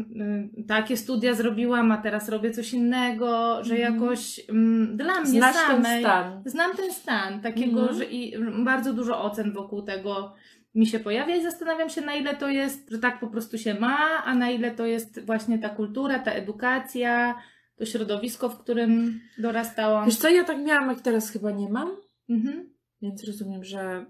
y, 0.60 0.64
takie 0.64 0.96
studia 0.96 1.34
zrobiłam, 1.34 1.92
a 1.92 1.96
teraz 1.98 2.28
robię 2.28 2.50
coś 2.50 2.72
innego, 2.74 3.58
że 3.64 3.74
Mhm. 3.74 3.94
jakoś 3.94 4.40
mm, 4.48 4.96
dla 4.96 5.20
mnie 5.20 5.26
Znasz 5.40 5.56
ten 5.56 5.66
samej 5.84 6.00
stan. 6.02 6.42
znam 6.46 6.76
ten 6.76 6.92
stan 6.92 7.40
takiego, 7.40 7.80
Mhm. 7.80 7.98
że 7.98 8.04
i 8.04 8.34
bardzo 8.64 8.92
dużo 8.92 9.22
ocen 9.22 9.52
wokół 9.52 9.82
tego 9.82 10.34
mi 10.78 10.86
się 10.86 10.98
pojawia 11.00 11.36
i 11.36 11.42
zastanawiam 11.42 11.90
się, 11.90 12.00
na 12.00 12.14
ile 12.14 12.34
to 12.36 12.48
jest, 12.48 12.90
że 12.90 12.98
tak 12.98 13.20
po 13.20 13.26
prostu 13.26 13.58
się 13.58 13.74
ma, 13.74 13.96
a 14.24 14.34
na 14.34 14.50
ile 14.50 14.70
to 14.70 14.86
jest 14.86 15.20
właśnie 15.26 15.58
ta 15.58 15.68
kultura, 15.68 16.18
ta 16.18 16.30
edukacja, 16.32 17.34
to 17.76 17.84
środowisko, 17.86 18.48
w 18.48 18.58
którym 18.58 19.20
dorastałam. 19.38 20.06
Wiesz 20.06 20.16
co, 20.16 20.28
ja 20.28 20.44
tak 20.44 20.58
miałam, 20.58 20.88
jak 20.88 21.00
teraz 21.00 21.30
chyba 21.30 21.50
nie 21.50 21.68
mam. 21.68 21.90
Mhm. 22.30 22.68
Więc 23.02 23.24
rozumiem, 23.24 23.64
że, 23.64 24.06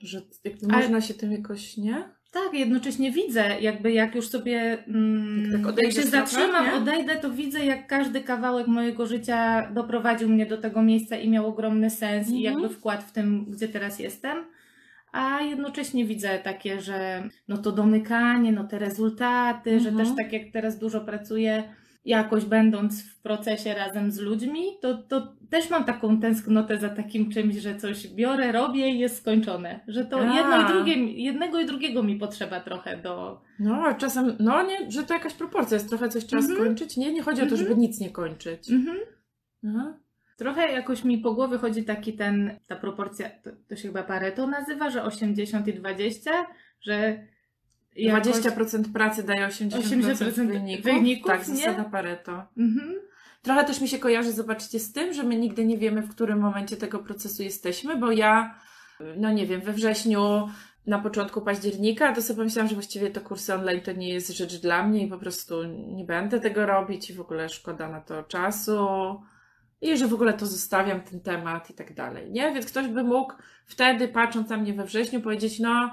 że 0.00 0.22
jakby 0.44 0.66
Ale- 0.66 0.76
można 0.82 1.00
się 1.00 1.14
tym 1.14 1.32
jakoś, 1.32 1.76
nie? 1.76 2.04
Tak, 2.32 2.54
jednocześnie 2.54 3.12
widzę, 3.12 3.60
jakby 3.60 3.92
jak 3.92 4.14
już 4.14 4.28
sobie 4.28 4.84
mm, 4.86 5.52
Jak 5.52 5.62
tak 5.76 5.82
jak 5.84 5.92
się 5.92 6.02
zatrzymam, 6.02 6.66
nie? 6.66 6.74
odejdę, 6.74 7.16
to 7.16 7.30
widzę, 7.30 7.64
jak 7.64 7.86
każdy 7.86 8.20
kawałek 8.20 8.66
mojego 8.66 9.06
życia 9.06 9.70
doprowadził 9.74 10.28
mnie 10.28 10.46
do 10.46 10.58
tego 10.58 10.82
miejsca 10.82 11.16
i 11.16 11.28
miał 11.28 11.46
ogromny 11.46 11.90
sens 11.90 12.28
i 12.28 12.46
Mhm. 12.46 12.60
jakby 12.62 12.76
wkład 12.76 13.04
w 13.04 13.12
tym, 13.12 13.44
gdzie 13.48 13.68
teraz 13.68 13.98
jestem. 13.98 14.38
A 15.12 15.40
jednocześnie 15.40 16.04
widzę 16.04 16.38
takie, 16.38 16.80
że 16.80 17.28
no 17.48 17.58
to 17.58 17.72
domykanie, 17.72 18.52
no 18.52 18.64
te 18.64 18.78
rezultaty, 18.78 19.80
że 19.80 19.88
Mhm. 19.88 20.06
też 20.08 20.16
tak 20.16 20.32
jak 20.32 20.42
teraz 20.52 20.78
dużo 20.78 21.00
pracuję, 21.00 21.62
jakoś 22.04 22.44
będąc 22.44 23.02
w 23.02 23.20
procesie 23.22 23.74
razem 23.74 24.10
z 24.10 24.18
ludźmi, 24.20 24.62
to, 24.82 25.02
to 25.02 25.36
też 25.50 25.70
mam 25.70 25.84
taką 25.84 26.20
tęsknotę 26.20 26.78
za 26.78 26.88
takim 26.88 27.30
czymś, 27.30 27.54
że 27.56 27.76
coś 27.76 28.08
biorę, 28.08 28.52
robię 28.52 28.88
i 28.90 28.98
jest 28.98 29.16
skończone. 29.18 29.80
Że 29.88 30.04
to 30.04 30.20
A. 30.20 30.36
jedno 30.36 30.62
i 30.62 30.72
drugie, 30.72 30.94
jednego 31.22 31.60
i 31.60 31.66
drugiego 31.66 32.02
mi 32.02 32.16
potrzeba 32.16 32.60
trochę 32.60 32.96
do. 32.96 33.40
No, 33.58 33.74
a 33.86 33.94
czasem, 33.94 34.36
no 34.40 34.62
nie, 34.62 34.90
że 34.90 35.02
to 35.02 35.14
jakaś 35.14 35.34
proporcja 35.34 35.74
jest, 35.74 35.88
trochę 35.88 36.08
coś 36.08 36.26
trzeba 36.26 36.42
Mhm. 36.42 36.58
skończyć. 36.60 36.96
Nie, 36.96 37.12
nie 37.12 37.22
chodzi 37.22 37.42
o 37.42 37.46
to, 37.46 37.50
Mhm. 37.50 37.68
żeby 37.68 37.80
nic 37.80 38.00
nie 38.00 38.10
kończyć. 38.10 38.70
Mhm. 38.70 38.96
Aha. 39.68 39.94
Trochę 40.40 40.72
jakoś 40.72 41.04
mi 41.04 41.18
po 41.18 41.34
głowie 41.34 41.58
chodzi 41.58 41.84
taki 41.84 42.12
ten, 42.12 42.58
ta 42.66 42.76
proporcja, 42.76 43.30
to, 43.30 43.50
to 43.68 43.76
się 43.76 43.88
chyba 43.88 44.02
Pareto 44.02 44.46
nazywa, 44.46 44.90
że 44.90 45.02
80 45.02 45.68
i 45.68 45.74
20, 45.74 46.46
że 46.80 47.22
jakoś- 47.96 48.26
20% 48.26 48.92
pracy 48.92 49.22
daje 49.22 49.46
80%, 49.46 49.70
80% 49.70 50.48
wyników. 50.48 50.84
wyników, 50.84 51.26
Tak, 51.32 51.48
nie? 51.48 51.56
zasada 51.56 51.84
Pareto. 51.84 52.42
Mhm. 52.58 52.94
Trochę 53.42 53.64
też 53.64 53.80
mi 53.80 53.88
się 53.88 53.98
kojarzy, 53.98 54.32
zobaczcie, 54.32 54.78
z 54.78 54.92
tym, 54.92 55.12
że 55.12 55.22
my 55.22 55.36
nigdy 55.36 55.64
nie 55.64 55.78
wiemy, 55.78 56.02
w 56.02 56.10
którym 56.10 56.38
momencie 56.38 56.76
tego 56.76 56.98
procesu 56.98 57.42
jesteśmy, 57.42 57.96
bo 57.96 58.12
ja, 58.12 58.54
no 59.16 59.32
nie 59.32 59.46
wiem, 59.46 59.60
we 59.60 59.72
wrześniu 59.72 60.48
na 60.86 60.98
początku 60.98 61.40
października, 61.40 62.12
to 62.14 62.22
sobie 62.22 62.36
pomyślałam, 62.36 62.68
że 62.68 62.74
właściwie 62.74 63.10
to 63.10 63.20
kursy 63.20 63.54
online 63.54 63.80
to 63.80 63.92
nie 63.92 64.08
jest 64.08 64.30
rzecz 64.30 64.60
dla 64.60 64.86
mnie 64.86 65.06
i 65.06 65.08
po 65.08 65.18
prostu 65.18 65.64
nie 65.88 66.04
będę 66.04 66.40
tego 66.40 66.66
robić 66.66 67.10
i 67.10 67.14
w 67.14 67.20
ogóle 67.20 67.48
szkoda 67.48 67.88
na 67.88 68.00
to 68.00 68.22
czasu 68.22 68.78
i 69.80 69.96
że 69.96 70.06
w 70.06 70.14
ogóle 70.14 70.32
to 70.32 70.46
zostawiam 70.46 71.00
ten 71.00 71.20
temat 71.20 71.70
i 71.70 71.74
tak 71.74 71.94
dalej, 71.94 72.30
nie? 72.30 72.52
Więc 72.52 72.66
ktoś 72.66 72.88
by 72.88 73.02
mógł 73.02 73.32
wtedy, 73.66 74.08
patrząc 74.08 74.48
na 74.48 74.56
mnie 74.56 74.74
we 74.74 74.84
wrześniu, 74.84 75.20
powiedzieć, 75.20 75.60
no 75.60 75.90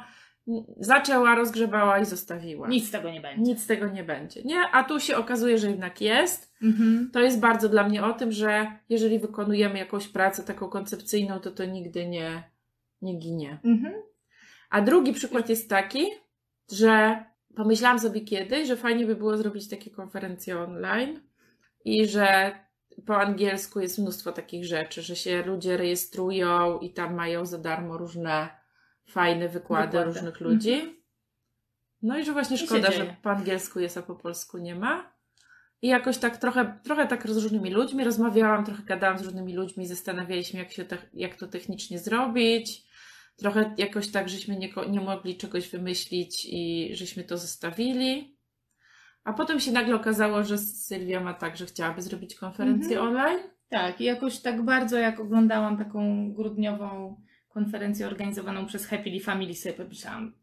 zaczęła, 0.80 1.36
rozgrzebała 1.36 2.00
i 2.00 2.06
zostawiła. 2.06 2.68
Nic 2.68 2.88
z 2.88 2.92
tego 2.92 3.12
nie 3.12 3.22
będzie. 3.22 3.42
Nic 3.42 3.64
z 3.64 3.68
tego 3.68 3.88
nie 3.88 4.04
będzie, 4.04 4.44
nie? 4.44 4.60
A 4.72 4.84
tu 4.84 5.00
się 5.00 5.18
okazuje, 5.18 5.58
że 5.58 5.70
jednak 5.70 6.02
jest. 6.02 6.54
Mhm. 6.62 7.10
To 7.14 7.20
jest 7.20 7.40
bardzo 7.40 7.70
dla 7.70 7.90
mnie 7.90 8.06
o 8.06 8.14
tym, 8.14 8.32
że 8.32 8.72
jeżeli 8.90 9.20
wykonujemy 9.20 9.80
jakąś 9.80 10.08
pracę 10.08 10.44
taką 10.44 10.70
koncepcyjną, 10.70 11.40
to 11.40 11.52
to 11.52 11.66
nigdy 11.66 12.08
nie, 12.08 12.44
nie 13.02 13.14
ginie. 13.14 13.60
Mhm. 13.64 13.94
A 14.70 14.82
drugi 14.82 15.14
przykład 15.14 15.50
jest 15.50 15.70
taki, 15.70 16.06
że 16.72 17.24
pomyślałam 17.56 18.00
sobie 18.00 18.22
kiedyś, 18.22 18.68
że 18.68 18.76
fajnie 18.76 19.06
by 19.06 19.16
było 19.16 19.38
zrobić 19.38 19.70
takie 19.70 19.92
konferencje 19.92 20.60
online 20.60 21.20
i 21.86 22.08
że 22.08 22.52
po 23.02 23.18
angielsku 23.18 23.80
jest 23.80 23.98
mnóstwo 23.98 24.32
takich 24.32 24.66
rzeczy, 24.66 25.02
że 25.02 25.16
się 25.16 25.44
ludzie 25.44 25.78
rejestrują 25.78 26.80
i 26.80 26.94
tam 26.94 27.16
mają 27.16 27.46
za 27.46 27.58
darmo 27.58 27.98
różne 27.98 28.50
fajne 29.10 29.50
wykłady, 29.50 29.88
Wykłady. 29.88 30.06
różnych 30.06 30.40
ludzi. 30.40 31.04
No 32.02 32.20
i 32.20 32.24
że 32.24 32.34
właśnie 32.34 32.58
szkoda, 32.58 32.92
że 32.92 33.16
po 33.24 33.30
angielsku 33.30 33.80
jest, 33.80 33.98
a 33.98 34.02
po 34.02 34.16
polsku 34.16 34.58
nie 34.58 34.76
ma. 34.76 35.14
I 35.82 35.88
jakoś 35.88 36.18
tak 36.18 36.38
trochę, 36.38 36.80
trochę 36.84 37.08
tak 37.08 37.30
z 37.30 37.38
różnymi 37.38 37.70
ludźmi 37.70 38.04
rozmawiałam, 38.04 38.66
trochę 38.66 38.84
gadałam 38.84 39.18
z 39.18 39.22
różnymi 39.22 39.54
ludźmi, 39.54 39.88
zastanawialiśmy, 39.88 40.60
jak, 40.60 40.72
się 40.72 40.86
te, 40.86 40.98
jak 41.14 41.36
to 41.36 41.48
technicznie 41.48 42.00
zrobić. 42.00 42.84
Trochę 43.36 43.76
jakoś 43.78 44.12
tak, 44.12 44.30
żeśmy 44.30 44.56
nie, 44.56 44.70
nie 44.90 45.02
mogli 45.02 45.38
czegoś 45.38 45.70
wymyślić 45.70 46.48
i 46.50 46.90
żeśmy 46.94 47.24
to 47.24 47.38
zostawili. 47.38 48.37
A 49.28 49.34
potem 49.34 49.60
się 49.60 49.72
nagle 49.72 49.96
okazało, 49.96 50.44
że 50.44 50.58
Sylwia 50.58 51.20
ma 51.20 51.34
tak, 51.34 51.58
że 51.58 51.66
chciałaby 51.66 52.02
zrobić 52.02 52.36
konferencję 52.36 53.00
Mhm. 53.00 53.16
online. 53.18 53.40
Tak, 53.70 54.02
i 54.02 54.04
jakoś 54.04 54.40
tak 54.40 54.62
bardzo 54.62 54.98
jak 54.98 55.20
oglądałam 55.20 55.78
taką 55.78 56.32
grudniową 56.34 57.16
konferencję 57.50 58.08
organizowaną 58.08 58.66
przez 58.66 58.86
Happily 58.86 59.20
Family, 59.20 59.54
sobie 59.54 59.74
pomyślałam, 59.76 60.34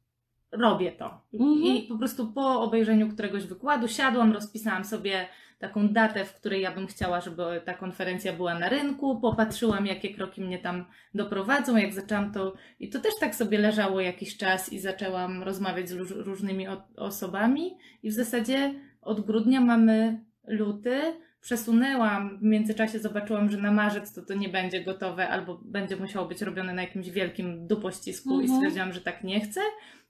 robię 0.53 0.93
to. 0.93 1.21
Mhm. 1.35 1.63
I 1.63 1.83
po 1.83 1.99
prostu 1.99 2.33
po 2.33 2.61
obejrzeniu 2.61 3.09
któregoś 3.09 3.47
wykładu 3.47 3.89
siadłam, 3.89 4.33
rozpisałam 4.33 4.85
sobie 4.85 5.27
taką 5.59 5.89
datę, 5.89 6.25
w 6.25 6.35
której 6.35 6.63
ja 6.63 6.73
bym 6.73 6.87
chciała, 6.87 7.21
żeby 7.21 7.43
ta 7.65 7.75
konferencja 7.75 8.33
była 8.33 8.59
na 8.59 8.69
rynku, 8.69 9.21
popatrzyłam, 9.21 9.87
jakie 9.87 10.15
kroki 10.15 10.41
mnie 10.41 10.59
tam 10.59 10.85
doprowadzą, 11.15 11.77
jak 11.77 11.93
zaczęłam 11.93 12.33
to, 12.33 12.55
i 12.81 12.89
to 12.91 13.01
też 13.01 13.13
tak 13.21 13.35
sobie 13.35 13.59
leżało 13.59 14.01
jakiś 14.01 14.37
czas 14.37 14.73
i 14.73 14.79
zaczęłam 14.79 15.43
rozmawiać 15.43 15.89
z 15.89 15.93
róż, 15.93 16.11
różnymi 16.11 16.67
osobami. 16.97 17.77
I 18.03 18.11
w 18.11 18.15
zasadzie 18.15 18.75
od 19.03 19.21
grudnia 19.21 19.61
mamy 19.61 20.21
luty, 20.47 21.01
przesunęłam, 21.41 22.39
w 22.39 22.43
międzyczasie 22.43 22.99
zobaczyłam, 22.99 23.51
że 23.51 23.59
na 23.59 23.73
marzec 23.73 24.15
to 24.15 24.23
to 24.23 24.35
nie 24.35 24.49
będzie 24.49 24.85
gotowe 24.85 25.29
albo 25.29 25.61
będzie 25.65 25.97
musiało 25.97 26.29
być 26.29 26.43
robione 26.43 26.75
na 26.75 26.83
jakimś 26.83 27.11
wielkim 27.11 27.67
dupościsku 27.67 28.41
i 28.41 28.45
Mhm. 28.45 28.59
stwierdziłam, 28.61 28.93
że 28.93 29.01
tak 29.01 29.25
nie 29.25 29.41
chcę. 29.41 29.61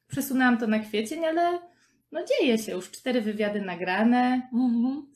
Przesunęłam 0.09 0.59
to 0.59 0.67
na 0.67 0.79
kwiecień, 0.79 1.25
ale 1.25 1.59
no 2.13 2.21
dzieje 2.25 2.59
się, 2.59 2.73
już 2.73 2.91
cztery 2.91 3.21
wywiady 3.21 3.61
nagrane, 3.61 4.49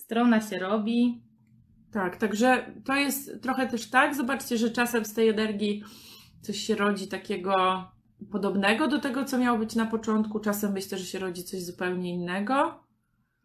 strona 0.09 0.41
się 0.41 0.59
robi. 0.59 1.23
Tak, 1.93 2.17
także 2.17 2.73
to 2.85 2.95
jest 2.97 3.43
trochę 3.43 3.67
też 3.67 3.91
tak. 3.91 4.15
Zobaczcie, 4.15 4.59
że 4.59 4.71
czasem 4.71 5.05
z 5.05 5.15
tej 5.15 5.29
energii 5.29 5.83
coś 6.41 6.57
się 6.57 6.75
rodzi 6.75 7.09
takiego 7.09 7.85
podobnego 8.33 8.89
do 8.89 9.01
tego, 9.01 9.25
co 9.25 9.39
miało 9.39 9.59
być 9.59 9.75
na 9.75 9.87
początku. 9.87 10.41
Czasem 10.41 10.73
myślę, 10.73 10.99
że 10.99 11.05
się 11.05 11.19
rodzi 11.19 11.45
coś 11.45 11.63
zupełnie 11.63 12.15
innego. 12.15 12.85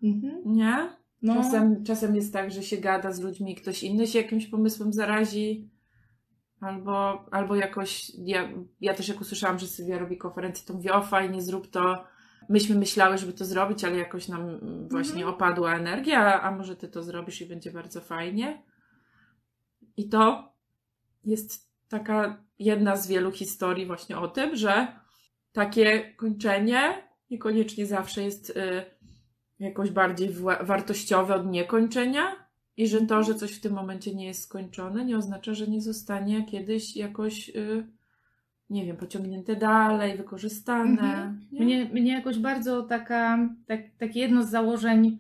Mhm. 0.04 0.42
Nie? 0.46 0.90
No, 1.22 1.34
Czasem, 1.34 1.84
czasem 1.84 2.16
jest 2.16 2.34
tak, 2.34 2.52
że 2.52 2.64
się 2.64 2.78
gada 2.78 3.12
z 3.12 3.22
ludźmi 3.22 3.56
ktoś 3.56 3.84
inny 3.84 4.08
się 4.08 4.20
jakimś 4.20 4.48
pomysłem 4.48 4.94
zarazi. 4.94 5.70
Albo, 6.60 7.26
albo 7.32 7.56
jakoś, 7.56 8.12
ja, 8.18 8.50
ja 8.82 8.94
też 8.94 9.08
jak 9.08 9.22
usłyszałam, 9.22 9.60
że 9.60 9.68
Sylwia 9.68 9.98
robi 9.98 10.18
konferencję, 10.18 10.68
to 10.68 10.74
mówię, 10.74 10.94
o 10.94 11.02
fajnie, 11.02 11.42
zrób 11.42 11.68
to. 11.68 12.13
Myśmy 12.50 12.76
myślały, 12.76 13.18
żeby 13.18 13.34
to 13.34 13.46
zrobić, 13.46 13.84
ale 13.84 13.98
jakoś 13.98 14.28
nam 14.28 14.60
właśnie 14.90 15.16
Mhm. 15.16 15.36
opadła 15.36 15.76
energia, 15.76 16.42
a 16.42 16.52
może 16.52 16.76
ty 16.76 16.88
to 16.88 17.04
zrobisz 17.04 17.42
i 17.42 17.46
będzie 17.46 17.72
bardzo 17.72 18.02
fajnie. 18.02 18.64
I 19.98 20.10
to 20.10 20.54
jest 21.26 21.70
taka 21.90 22.44
jedna 22.60 22.96
z 22.96 23.08
wielu 23.08 23.32
historii 23.32 23.86
właśnie 23.86 24.18
o 24.18 24.28
tym, 24.28 24.56
że 24.56 24.88
takie 25.52 26.14
kończenie 26.14 27.08
niekoniecznie 27.32 27.86
zawsze 27.86 28.24
jest 28.24 28.50
y, 28.50 28.86
jakoś 29.60 29.92
bardziej 29.92 30.30
wartościowe 30.62 31.36
od 31.36 31.46
niekończenia 31.46 32.36
i 32.78 32.88
że 32.88 33.02
to, 33.02 33.24
że 33.24 33.36
coś 33.36 33.52
w 33.52 33.62
tym 33.62 33.74
momencie 33.74 34.16
nie 34.16 34.26
jest 34.26 34.44
skończone, 34.44 35.06
nie 35.06 35.18
oznacza, 35.18 35.54
że 35.54 35.68
nie 35.68 35.82
zostanie 35.82 36.46
kiedyś 36.46 36.96
jakoś, 36.96 37.50
y, 37.50 37.88
nie 38.70 38.86
wiem, 38.86 38.98
pociągnięte 38.98 39.56
dalej, 39.56 40.18
wykorzystane. 40.18 40.92
Mhm. 40.92 41.40
nie? 41.52 41.66
mnie, 41.66 41.86
mnie 41.86 42.12
jakoś 42.12 42.40
bardzo 42.40 42.84
taka, 42.84 43.50
tak, 43.66 43.82
takie 43.98 44.20
jedno 44.20 44.44
z 44.44 44.50
założeń 44.50 45.18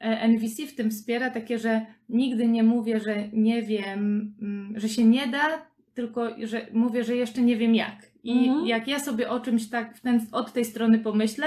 e, 0.00 0.28
NVC 0.28 0.66
w 0.66 0.74
tym 0.74 0.90
wspiera, 0.90 1.30
takie, 1.30 1.58
że 1.58 1.86
nigdy 2.08 2.48
nie 2.48 2.62
mówię, 2.62 3.00
że 3.00 3.28
nie 3.32 3.62
wiem, 3.62 4.34
mm, 4.42 4.80
że 4.80 4.88
się 4.88 5.04
nie 5.04 5.26
da, 5.26 5.66
tylko 5.94 6.30
że 6.44 6.66
mówię, 6.72 7.04
że 7.04 7.16
jeszcze 7.16 7.42
nie 7.42 7.56
wiem 7.56 7.74
jak. 7.74 8.06
I 8.24 8.48
Mhm. 8.48 8.66
jak 8.66 8.88
ja 8.88 8.98
sobie 8.98 9.30
o 9.30 9.40
czymś 9.40 9.68
tak 9.68 10.00
ten, 10.00 10.20
od 10.32 10.52
tej 10.52 10.64
strony 10.64 10.98
pomyślę, 10.98 11.46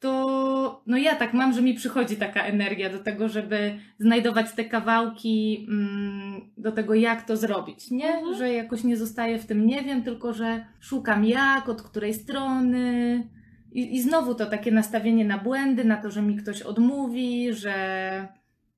to 0.00 0.82
no 0.86 0.96
ja 0.96 1.14
tak 1.14 1.34
mam, 1.34 1.52
że 1.52 1.62
mi 1.62 1.74
przychodzi 1.74 2.16
taka 2.16 2.42
energia 2.42 2.90
do 2.90 2.98
tego, 2.98 3.28
żeby 3.28 3.78
znajdować 3.98 4.52
te 4.52 4.64
kawałki 4.64 5.66
mm, 5.68 6.40
do 6.56 6.72
tego, 6.72 6.94
jak 6.94 7.22
to 7.22 7.36
zrobić, 7.36 7.90
nie? 7.90 8.14
Mhm. 8.14 8.34
Że 8.34 8.52
jakoś 8.52 8.84
nie 8.84 8.96
zostaję 8.96 9.38
w 9.38 9.46
tym 9.46 9.66
nie 9.66 9.82
wiem, 9.82 10.02
tylko 10.02 10.32
że 10.32 10.66
szukam 10.80 11.24
jak, 11.24 11.68
od 11.68 11.82
której 11.82 12.14
strony. 12.14 13.28
I, 13.72 13.94
I 13.94 14.02
znowu 14.02 14.34
to 14.34 14.46
takie 14.46 14.72
nastawienie 14.72 15.24
na 15.24 15.38
błędy, 15.38 15.84
na 15.84 15.96
to, 15.96 16.10
że 16.10 16.22
mi 16.22 16.36
ktoś 16.36 16.62
odmówi, 16.62 17.52
że, 17.52 18.28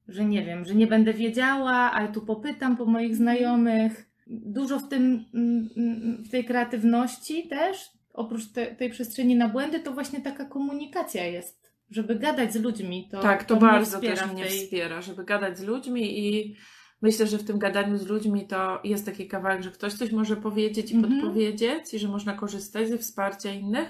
że 0.08 0.25
nie 0.25 0.44
wiem, 0.44 0.64
że 0.64 0.75
nie 0.75 0.87
będę 0.87 1.12
wiedziała, 1.14 1.75
ale 1.75 2.08
tu 2.08 2.22
popytam 2.22 2.76
po 2.76 2.84
moich 2.84 3.16
znajomych. 3.16 4.10
Dużo 4.26 4.78
w 4.78 4.88
tym, 4.88 5.25
mm, 5.34 5.68
mm, 5.76 6.25
w 6.25 6.30
tej 6.30 6.44
kreatywności 6.44 7.48
też, 7.48 7.98
oprócz 8.18 8.52
te, 8.52 8.66
tej 8.66 8.90
przestrzeni 8.90 9.37
na 9.37 9.48
błędy, 9.48 9.80
to 9.80 9.92
właśnie 9.92 10.20
taka 10.20 10.44
komunikacja 10.44 11.26
jest. 11.26 11.72
Żeby 11.90 12.14
gadać 12.18 12.52
z 12.52 12.56
ludźmi, 12.56 13.08
to, 13.10 13.20
tak, 13.20 13.44
to, 13.44 13.54
mnie 13.54 13.60
bardzo 13.60 13.96
wspiera 13.96 14.16
też 14.16 14.32
mnie 14.32 14.44
tej- 14.44 14.58
wspiera, 14.60 15.02
żeby 15.02 15.25
gadać 15.25 15.58
z 15.58 15.62
ludźmi 15.62 16.18
i 16.28 16.56
myślę, 17.02 17.26
że 17.26 17.38
w 17.38 17.44
tym 17.44 17.58
gadaniu 17.58 17.98
z 17.98 18.06
ludźmi 18.06 18.46
to 18.46 18.80
jest 18.84 19.06
taki 19.06 19.28
kawałek, 19.28 19.62
że 19.62 19.70
ktoś 19.70 19.92
coś 19.94 20.12
może 20.12 20.37
powiedzieć 20.37 20.92
i 20.92 20.94
Mhm. 20.96 21.14
podpowiedzieć 21.14 21.94
i 21.94 21.98
że 21.98 22.08
można 22.08 22.32
korzystać 22.34 22.88
ze 22.88 22.98
wsparcia 22.98 23.52
innych, 23.52 23.88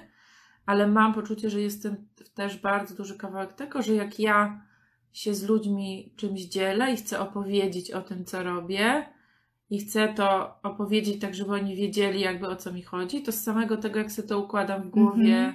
ale 0.66 0.86
mam 0.86 1.14
poczucie, 1.14 1.50
że 1.50 1.60
jest 1.60 1.82
tym 1.82 2.08
też 2.34 2.56
bardzo 2.56 2.94
duży 2.94 3.16
kawałek 3.16 3.52
tego, 3.52 3.82
że 3.82 3.94
jak 3.94 4.20
ja 4.20 4.62
się 5.12 5.34
z 5.34 5.42
ludźmi 5.48 6.12
czymś 6.16 6.40
dzielę 6.40 6.92
i 6.92 6.96
chcę 6.96 7.20
opowiedzieć 7.20 7.90
o 7.90 8.02
tym, 8.02 8.24
co 8.24 8.42
robię 8.42 9.06
i 9.70 9.78
chcę 9.78 10.08
to 10.14 10.54
opowiedzieć 10.62 11.20
tak, 11.20 11.34
żeby 11.34 11.52
oni 11.52 11.76
wiedzieli 11.76 12.20
jakby 12.20 12.48
o 12.48 12.56
co 12.56 12.72
mi 12.72 12.82
chodzi, 12.82 13.22
to 13.22 13.32
z 13.32 13.42
samego 13.42 13.76
tego, 13.76 13.98
jak 13.98 14.12
sobie 14.12 14.28
to 14.28 14.38
układam 14.38 14.82
w 14.82 14.88
głowie, 14.90 15.36
Mhm. 15.38 15.54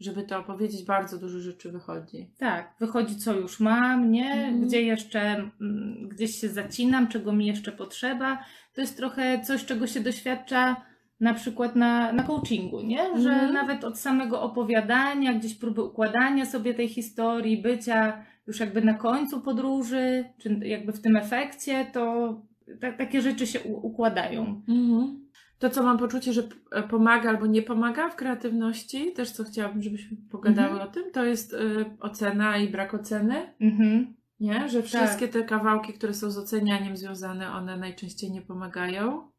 żeby 0.00 0.22
to 0.22 0.38
opowiedzieć, 0.38 0.84
bardzo 0.84 1.18
dużo 1.18 1.38
rzeczy 1.40 1.72
wychodzi. 1.72 2.30
Tak, 2.38 2.74
wychodzi 2.80 3.16
co 3.16 3.34
już 3.34 3.60
mam, 3.60 4.10
nie? 4.12 4.32
Mhm. 4.32 4.60
Gdzie 4.66 4.82
jeszcze 4.82 5.20
mm, 5.20 6.08
gdzieś 6.08 6.40
się 6.40 6.48
zacinam, 6.48 7.08
czego 7.08 7.32
mi 7.32 7.46
jeszcze 7.46 7.72
potrzeba. 7.72 8.44
To 8.74 8.80
jest 8.80 8.96
trochę 8.96 9.40
coś, 9.44 9.64
czego 9.64 9.86
się 9.86 10.00
doświadcza 10.00 10.76
na 11.20 11.34
przykład 11.34 11.76
na, 11.76 12.12
na 12.12 12.22
coachingu, 12.22 12.80
nie? 12.82 12.98
Że 13.20 13.30
Mhm. 13.30 13.52
nawet 13.52 13.84
od 13.84 13.98
samego 13.98 14.42
opowiadania, 14.42 15.34
gdzieś 15.34 15.54
próby 15.54 15.82
układania 15.82 16.46
sobie 16.46 16.74
tej 16.74 16.88
historii, 16.88 17.62
bycia 17.62 18.24
już 18.46 18.60
jakby 18.60 18.82
na 18.82 18.94
końcu 18.94 19.40
podróży, 19.40 20.24
czy 20.38 20.60
jakby 20.62 20.92
w 20.92 21.00
tym 21.00 21.16
efekcie, 21.16 21.86
to 21.92 22.34
ta, 22.80 22.92
takie 22.92 23.22
rzeczy 23.22 23.46
się 23.46 23.60
u, 23.60 23.86
układają. 23.86 24.62
Mhm. 24.68 25.20
To, 25.58 25.70
co 25.70 25.82
mam 25.82 25.98
poczucie, 25.98 26.32
że 26.32 26.42
p- 26.42 26.82
pomaga 26.82 27.28
albo 27.30 27.46
nie 27.46 27.62
pomaga 27.62 28.08
w 28.08 28.16
kreatywności, 28.16 29.12
też 29.12 29.30
co 29.30 29.44
chciałabym, 29.44 29.82
żebyśmy 29.82 30.16
pogadały 30.30 30.70
Mhm. 30.70 30.88
o 30.88 30.92
tym, 30.92 31.10
to 31.12 31.24
jest 31.24 31.52
y, 31.52 31.84
ocena 32.00 32.56
i 32.58 32.68
brak 32.68 32.94
oceny. 32.94 33.54
Mhm. 33.60 34.14
Nie? 34.40 34.68
Że 34.68 34.82
wszystkie 34.82 35.28
te 35.28 35.42
kawałki, 35.42 35.92
które 35.92 36.14
są 36.14 36.30
z 36.30 36.38
ocenianiem 36.38 36.96
związane, 36.96 37.52
one 37.52 37.76
najczęściej 37.76 38.30
nie 38.32 38.42
pomagają, 38.42 39.30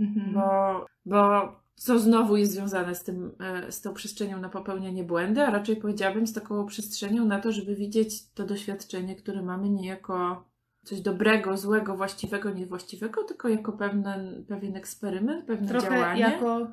Mhm. 0.00 0.32
bo, 0.32 0.86
bo 1.06 1.52
co 1.74 1.98
znowu 1.98 2.36
jest 2.36 2.52
związane 2.52 2.94
z, 2.94 3.04
tym, 3.04 3.32
e, 3.40 3.72
z 3.72 3.80
tą 3.80 3.94
przestrzenią 3.94 4.40
na 4.40 4.48
popełnianie 4.48 5.04
błędu, 5.04 5.40
a 5.40 5.50
raczej 5.50 5.76
powiedziałabym 5.76 6.26
z 6.26 6.32
taką 6.32 6.66
przestrzenią 6.66 7.24
na 7.24 7.40
to, 7.40 7.52
żeby 7.52 7.74
widzieć 7.74 8.30
to 8.32 8.44
doświadczenie, 8.46 9.16
które 9.16 9.42
mamy 9.42 9.68
nie 9.70 9.88
jako 9.88 10.44
coś 10.86 11.00
dobrego, 11.00 11.56
złego, 11.56 11.96
właściwego, 11.96 12.50
niewłaściwego, 12.50 13.24
tylko 13.24 13.48
jako 13.48 13.72
pewien, 13.72 14.04
pewien 14.48 14.76
eksperyment, 14.76 15.44
pewne 15.44 15.68
Trochę 15.68 15.86
działanie. 15.90 16.20
jako 16.20 16.72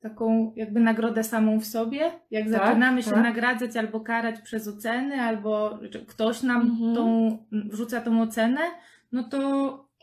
taką 0.00 0.52
jakby 0.56 0.80
nagrodę 0.80 1.24
samą 1.24 1.60
w 1.60 1.64
sobie. 1.66 2.12
Jak 2.30 2.44
Tak, 2.44 2.52
zaczynamy 2.52 3.02
się 3.02 3.10
tak. 3.10 3.22
nagradzać 3.22 3.76
albo 3.76 4.00
karać 4.00 4.40
przez 4.40 4.68
oceny, 4.68 5.20
albo 5.20 5.78
ktoś 6.08 6.42
nam 6.42 6.60
Mhm. 6.62 6.94
tą, 6.94 7.38
wrzuca 7.52 8.00
tą 8.00 8.22
ocenę, 8.22 8.60
no 9.12 9.22
to 9.22 9.38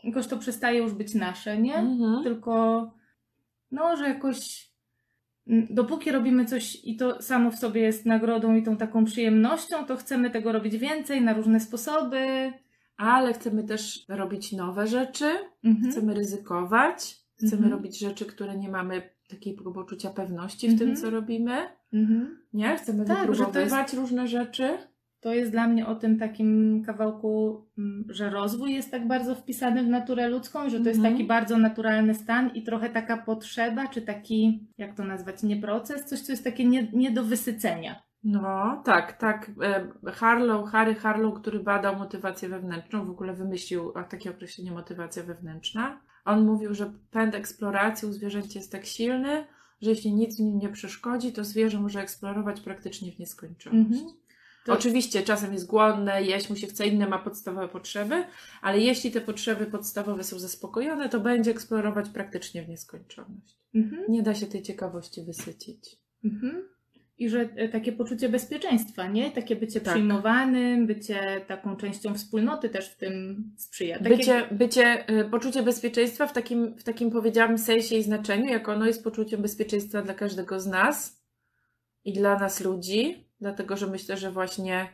jakoś 0.04 0.26
to 0.26 0.36
przestaje 0.36 0.78
już 0.78 0.92
być 0.92 1.14
nasze, 1.14 1.58
nie? 1.58 1.74
Mhm. 1.76 2.24
Tylko 2.24 2.84
no, 3.70 3.96
że 3.96 4.08
jakoś 4.08 4.70
dopóki 5.70 6.12
robimy 6.12 6.44
coś 6.44 6.84
i 6.84 6.96
to 6.96 7.22
samo 7.22 7.50
w 7.50 7.56
sobie 7.58 7.80
jest 7.80 8.06
nagrodą 8.06 8.54
i 8.54 8.62
tą 8.62 8.76
taką 8.76 9.04
przyjemnością, 9.04 9.84
to 9.86 9.96
chcemy 9.96 10.30
tego 10.30 10.52
robić 10.52 10.76
więcej 10.76 11.22
na 11.22 11.32
różne 11.32 11.60
sposoby. 11.60 12.52
Ale 13.00 13.32
chcemy 13.32 13.64
też 13.64 14.04
robić 14.08 14.52
nowe 14.52 14.86
rzeczy, 14.86 15.26
Mhm. 15.64 15.90
chcemy 15.92 16.14
ryzykować, 16.14 17.16
chcemy 17.36 17.62
Mhm. 17.62 17.72
robić 17.72 17.98
rzeczy, 17.98 18.24
które 18.26 18.56
nie 18.58 18.68
mamy 18.68 19.02
takiego 19.28 19.72
poczucia 19.72 20.10
pewności 20.10 20.68
w 20.68 20.72
Mhm. 20.72 20.88
tym, 20.90 20.96
co 21.02 21.10
robimy. 21.10 21.56
Mhm. 21.92 22.38
Nie? 22.52 22.76
Chcemy 22.76 23.04
Tak, 23.04 23.26
to 23.26 23.32
wypróbowywać 23.32 23.92
różne 23.94 24.28
rzeczy. 24.28 24.78
To 25.20 25.34
jest 25.34 25.50
dla 25.50 25.66
mnie 25.68 25.86
o 25.86 25.94
tym 25.94 26.18
takim 26.18 26.82
kawałku, 26.86 27.64
mm, 27.78 28.04
że 28.08 28.30
rozwój 28.30 28.72
jest 28.74 28.90
tak 28.90 29.06
bardzo 29.08 29.34
wpisany 29.34 29.82
w 29.84 29.88
naturę 29.88 30.28
ludzką, 30.28 30.68
że 30.70 30.80
to 30.80 30.88
jest 30.88 30.98
Mhm. 30.98 31.14
taki 31.14 31.26
bardzo 31.26 31.58
naturalny 31.58 32.14
stan 32.14 32.50
i 32.54 32.62
trochę 32.62 32.90
taka 32.90 33.16
potrzeba, 33.16 33.88
czy 33.88 34.02
taki, 34.02 34.68
jak 34.78 34.94
to 34.96 35.04
nazwać, 35.04 35.42
nie 35.42 35.56
proces, 35.56 36.04
coś, 36.04 36.20
co 36.20 36.32
jest 36.32 36.44
takie 36.44 36.64
nie, 36.64 36.88
nie 36.92 37.10
do 37.10 37.24
wysycenia. 37.24 38.02
No, 38.24 38.82
tak, 38.84 39.12
tak. 39.18 39.50
E, 39.62 40.10
Harlow, 40.12 40.70
Harry 40.70 40.94
Harlow, 40.94 41.40
który 41.40 41.60
badał 41.60 41.96
motywację 41.96 42.48
wewnętrzną, 42.48 43.04
w 43.04 43.10
ogóle 43.10 43.34
wymyślił 43.34 43.92
takie 44.10 44.30
określenie 44.30 44.72
motywacja 44.72 45.22
wewnętrzna. 45.22 46.00
On 46.24 46.46
mówił, 46.46 46.74
że 46.74 46.92
pęd 47.10 47.34
eksploracji 47.34 48.08
u 48.08 48.12
zwierzęcia 48.12 48.58
jest 48.58 48.72
tak 48.72 48.86
silny, 48.86 49.46
że 49.82 49.90
jeśli 49.90 50.12
nic 50.14 50.36
w 50.36 50.40
nim 50.40 50.58
nie 50.58 50.68
przeszkodzi, 50.68 51.32
to 51.32 51.44
zwierzę 51.44 51.80
może 51.80 52.00
eksplorować 52.00 52.60
praktycznie 52.60 53.12
w 53.12 53.18
nieskończoność. 53.18 53.90
Mhm. 54.00 54.10
To- 54.64 54.72
Oczywiście 54.72 55.22
czasem 55.22 55.52
jest 55.52 55.66
głodne, 55.66 56.22
jeść 56.22 56.50
mu 56.50 56.56
się 56.56 56.66
chce, 56.66 56.86
inne 56.86 57.08
ma 57.08 57.18
podstawowe 57.18 57.68
potrzeby, 57.68 58.24
ale 58.62 58.78
jeśli 58.78 59.10
te 59.10 59.20
potrzeby 59.20 59.66
podstawowe 59.66 60.24
są 60.24 60.38
zaspokojone, 60.38 61.08
to 61.08 61.20
będzie 61.20 61.50
eksplorować 61.50 62.08
praktycznie 62.08 62.62
w 62.62 62.68
nieskończoność. 62.68 63.56
Mhm. 63.74 64.02
Nie 64.08 64.22
da 64.22 64.34
się 64.34 64.46
tej 64.46 64.62
ciekawości 64.62 65.22
wysycić. 65.24 65.96
Mhm. 66.24 66.62
I 67.20 67.28
że 67.28 67.40
e, 67.56 67.68
takie 67.68 67.92
poczucie 67.92 68.28
bezpieczeństwa, 68.28 69.06
nie? 69.06 69.30
Takie 69.30 69.56
bycie 69.56 69.80
Tak. 69.80 69.94
przyjmowanym, 69.94 70.86
bycie 70.86 71.40
taką 71.46 71.76
częścią 71.76 72.14
wspólnoty 72.14 72.68
też 72.68 72.88
w 72.90 72.96
tym 72.96 73.44
sprzyja. 73.56 73.98
Takie... 73.98 74.16
Bycie, 74.16 74.46
bycie 74.50 75.10
y, 75.20 75.24
poczucie 75.24 75.62
bezpieczeństwa 75.62 76.26
w 76.26 76.32
takim, 76.32 76.74
w 76.78 76.82
takim 76.84 77.10
powiedziałabym 77.10 77.58
sensie 77.58 77.96
i 77.96 78.02
znaczeniu, 78.02 78.44
jak 78.46 78.68
ono 78.68 78.86
jest 78.86 79.04
poczuciem 79.04 79.42
bezpieczeństwa 79.42 80.02
dla 80.02 80.14
każdego 80.14 80.60
z 80.60 80.66
nas 80.66 81.22
i 82.04 82.12
dla 82.12 82.38
nas 82.38 82.60
ludzi, 82.60 83.28
dlatego 83.40 83.76
że 83.76 83.86
myślę, 83.86 84.16
że 84.16 84.30
właśnie 84.32 84.88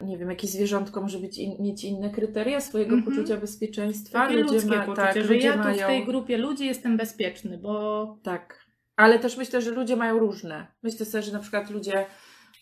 nie 0.00 0.18
wiem, 0.18 0.30
jakieś 0.30 0.50
zwierzątko 0.50 1.00
może 1.02 1.18
być 1.18 1.38
in, 1.38 1.62
mieć 1.62 1.84
inne 1.84 2.10
kryteria 2.10 2.60
swojego 2.60 2.94
Mhm. 2.96 3.14
poczucia 3.16 3.36
bezpieczeństwa. 3.40 4.26
Takie 4.26 4.36
ludzkie 4.42 4.68
ma- 4.68 4.84
poczucie, 4.86 4.96
tak, 4.96 5.14
że 5.14 5.22
ludzie 5.34 5.46
ja 5.46 5.52
tu 5.52 5.58
mają, 5.58 5.84
w 5.84 5.86
tej 5.86 6.04
grupie 6.06 6.36
ludzi 6.38 6.66
jestem 6.66 6.96
bezpieczny, 6.96 7.58
bo 7.58 8.18
Tak. 8.22 8.69
Ale 9.00 9.18
też 9.18 9.36
myślę, 9.36 9.62
że 9.62 9.70
ludzie 9.70 9.96
mają 9.96 10.18
różne. 10.18 10.66
Myślę 10.82 11.06
sobie, 11.06 11.22
że 11.22 11.32
na 11.32 11.38
przykład 11.38 11.70
ludzie 11.70 12.06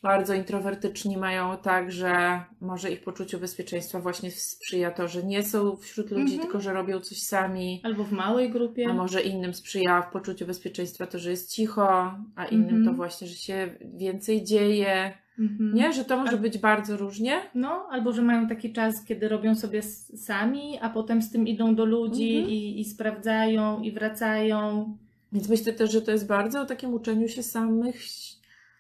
bardzo 0.03 0.35
introwertyczni 0.35 1.17
mają 1.17 1.57
tak, 1.57 1.93
że 1.93 2.41
może 2.61 2.91
ich 2.91 3.03
poczuciu 3.05 3.39
bezpieczeństwa 3.39 4.01
właśnie 4.01 4.31
sprzyja 4.31 4.91
to, 4.91 5.09
że 5.09 5.23
nie 5.23 5.43
są 5.43 5.77
wśród 5.77 6.11
ludzi, 6.11 6.23
Mhm. 6.23 6.41
tylko 6.43 6.61
że 6.61 6.73
robią 6.73 7.01
coś 7.01 7.23
sami. 7.23 7.81
albo 7.85 8.05
w 8.05 8.13
małej 8.13 8.51
grupie. 8.51 8.87
A 8.91 8.93
może 8.93 9.21
innym 9.23 9.55
sprzyja 9.55 10.03
w 10.03 10.13
poczuciu 10.13 10.47
bezpieczeństwa 10.47 11.07
to, 11.07 11.19
że 11.19 11.31
jest 11.31 11.51
cicho, 11.55 12.15
a 12.37 12.45
innym 12.45 12.65
Mhm. 12.77 12.85
to 12.85 12.93
właśnie, 12.93 13.29
że 13.29 13.35
się 13.35 13.69
więcej 13.95 14.45
dzieje. 14.45 15.13
Mhm. 15.39 15.75
Nie? 15.75 15.93
Że 15.93 16.05
to 16.05 16.17
może 16.17 16.33
A- 16.37 16.41
być 16.41 16.59
bardzo 16.59 16.97
różnie. 16.97 17.41
No, 17.55 17.87
albo 17.91 18.13
że 18.13 18.23
mają 18.23 18.49
taki 18.49 18.73
czas, 18.73 19.05
kiedy 19.05 19.29
robią 19.29 19.55
sobie 19.55 19.83
sami, 20.17 20.79
a 20.83 20.89
potem 20.91 21.23
z 21.23 21.31
tym 21.31 21.49
idą 21.49 21.75
do 21.75 21.85
ludzi 21.85 22.35
Mhm. 22.35 22.51
i, 22.55 22.81
i 22.81 22.85
sprawdzają 22.85 23.81
i 23.81 23.93
wracają 23.93 24.97
Więc 25.33 25.49
myślę 25.49 25.73
też, 25.73 25.93
że 25.93 26.03
to 26.03 26.11
jest 26.11 26.27
bardzo 26.27 26.61
o 26.61 26.67
takim 26.67 26.95
uczeniu 26.95 27.29
się 27.29 27.43
samych 27.43 28.03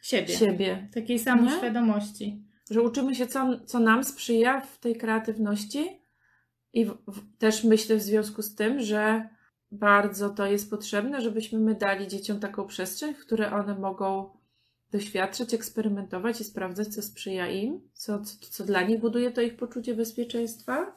siebie. 0.02 0.36
siebie. 0.36 0.88
Takiej 0.94 1.18
samoświadomości. 1.18 2.42
że 2.70 2.82
uczymy 2.82 3.14
się, 3.14 3.26
co, 3.26 3.60
co 3.66 3.80
nam 3.80 4.04
sprzyja 4.04 4.60
w 4.60 4.78
tej 4.78 4.96
kreatywności 4.96 6.00
i 6.72 6.84
w, 6.84 6.90
w, 6.90 7.38
też 7.38 7.64
myślę 7.64 7.96
w 7.96 8.02
związku 8.02 8.42
z 8.42 8.54
tym, 8.54 8.80
że 8.80 9.28
bardzo 9.72 10.30
to 10.30 10.46
jest 10.46 10.70
potrzebne, 10.70 11.20
żebyśmy 11.20 11.58
my 11.58 11.74
dali 11.74 12.08
dzieciom 12.08 12.40
taką 12.40 12.66
przestrzeń, 12.66 13.14
w 13.14 13.18
której 13.18 13.48
one 13.48 13.78
mogą 13.78 14.30
doświadczać, 14.90 15.54
eksperymentować 15.54 16.40
i 16.40 16.44
sprawdzać, 16.44 16.88
co 16.88 17.02
sprzyja 17.02 17.48
im, 17.48 17.80
co, 17.92 18.18
co, 18.18 18.36
co 18.50 18.64
dla 18.64 18.82
nich 18.82 19.00
buduje 19.00 19.30
to 19.30 19.40
ich 19.40 19.56
poczucie 19.56 19.94
bezpieczeństwa. 19.94 20.96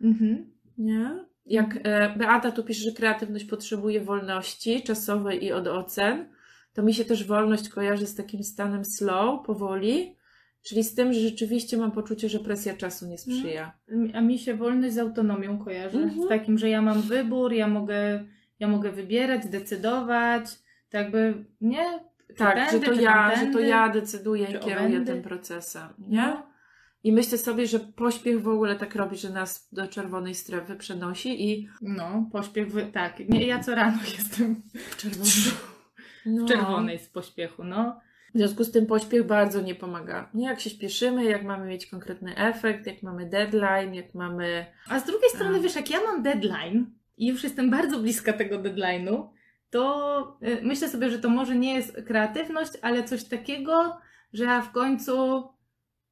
Mhm. 0.00 0.52
Nie? 0.78 1.24
Jak 1.46 1.78
e, 1.82 2.14
Beata 2.16 2.52
tu 2.52 2.64
pisze, 2.64 2.84
że 2.84 2.92
kreatywność 2.92 3.44
potrzebuje 3.44 4.00
wolności 4.00 4.82
czasowej 4.82 5.44
i 5.44 5.52
od 5.52 5.66
ocen, 5.66 6.28
to 6.72 6.82
mi 6.82 6.94
się 6.94 7.04
też 7.04 7.24
wolność 7.24 7.68
kojarzy 7.68 8.06
z 8.06 8.14
takim 8.14 8.42
stanem 8.44 8.84
slow, 8.84 9.46
powoli, 9.46 10.16
czyli 10.62 10.84
z 10.84 10.94
tym, 10.94 11.12
że 11.12 11.20
rzeczywiście 11.20 11.76
mam 11.76 11.92
poczucie, 11.92 12.28
że 12.28 12.38
presja 12.38 12.76
czasu 12.76 13.06
nie 13.06 13.18
sprzyja. 13.18 13.72
A 14.14 14.20
mi 14.20 14.38
się 14.38 14.54
wolność 14.54 14.94
z 14.94 14.98
autonomią 14.98 15.58
kojarzy. 15.58 15.98
Mhm. 15.98 16.22
Z 16.22 16.28
takim, 16.28 16.58
że 16.58 16.68
ja 16.68 16.82
mam 16.82 17.02
wybór, 17.02 17.52
ja 17.52 17.68
mogę, 17.68 18.24
ja 18.60 18.68
mogę 18.68 18.92
wybierać, 18.92 19.46
decydować. 19.46 20.44
To 20.90 20.98
jakby, 20.98 21.44
nie? 21.60 21.84
Czy 22.28 22.34
Tak, 22.34 22.58
że 22.58 22.70
tędy, 22.70 22.86
to, 22.86 22.94
czy 22.94 23.02
ja, 23.02 23.36
że 23.36 23.46
to 23.46 23.60
ja 23.60 23.88
decyduję 23.88 24.44
i 24.44 24.58
kieruję 24.58 25.00
tym 25.00 25.22
procesem, 25.22 25.88
nie? 25.98 26.16
No. 26.16 26.51
I 27.04 27.12
myślę 27.12 27.38
sobie, 27.38 27.66
że 27.66 27.80
pośpiech 27.80 28.42
w 28.42 28.48
ogóle 28.48 28.76
tak 28.76 28.94
robi, 28.94 29.16
że 29.16 29.30
nas 29.30 29.68
do 29.72 29.88
czerwonej 29.88 30.34
strefy 30.34 30.76
przenosi 30.76 31.50
i 31.50 31.68
No, 31.82 32.28
pośpiech, 32.32 32.68
tak. 32.92 33.28
Nie, 33.28 33.46
ja 33.46 33.58
co 33.60 33.74
rano 33.74 33.98
jestem 34.18 34.62
w 34.74 34.96
czerwonej. 34.96 35.32
No. 36.26 36.44
w 36.44 36.48
czerwonej 36.48 36.98
z 36.98 37.08
pośpiechu, 37.08 37.64
no. 37.64 38.00
W 38.34 38.38
związku 38.38 38.64
z 38.64 38.72
tym 38.72 38.86
pośpiech 38.86 39.26
bardzo 39.26 39.60
nie 39.60 39.74
pomaga. 39.74 40.30
Nie 40.34 40.46
jak 40.46 40.60
się 40.60 40.70
śpieszymy, 40.70 41.24
jak 41.24 41.44
mamy 41.44 41.66
mieć 41.66 41.86
konkretny 41.86 42.36
efekt, 42.36 42.86
jak 42.86 43.02
mamy 43.02 43.26
deadline, 43.26 43.94
jak 43.94 44.14
mamy. 44.14 44.66
A 44.88 45.00
z 45.00 45.04
drugiej 45.04 45.30
strony, 45.30 45.60
wiesz, 45.60 45.74
jak 45.74 45.90
ja 45.90 46.00
mam 46.00 46.22
deadline 46.22 46.86
i 47.16 47.26
już 47.26 47.44
jestem 47.44 47.70
bardzo 47.70 47.98
bliska 47.98 48.32
tego 48.32 48.58
deadline'u, 48.58 49.28
to 49.70 50.38
y, 50.42 50.60
myślę 50.62 50.88
sobie, 50.88 51.10
że 51.10 51.18
to 51.18 51.28
może 51.28 51.56
nie 51.56 51.74
jest 51.74 52.02
kreatywność, 52.06 52.72
ale 52.82 53.04
coś 53.04 53.24
takiego, 53.24 53.96
że 54.32 54.44
ja 54.44 54.62
w 54.62 54.72
końcu 54.72 55.44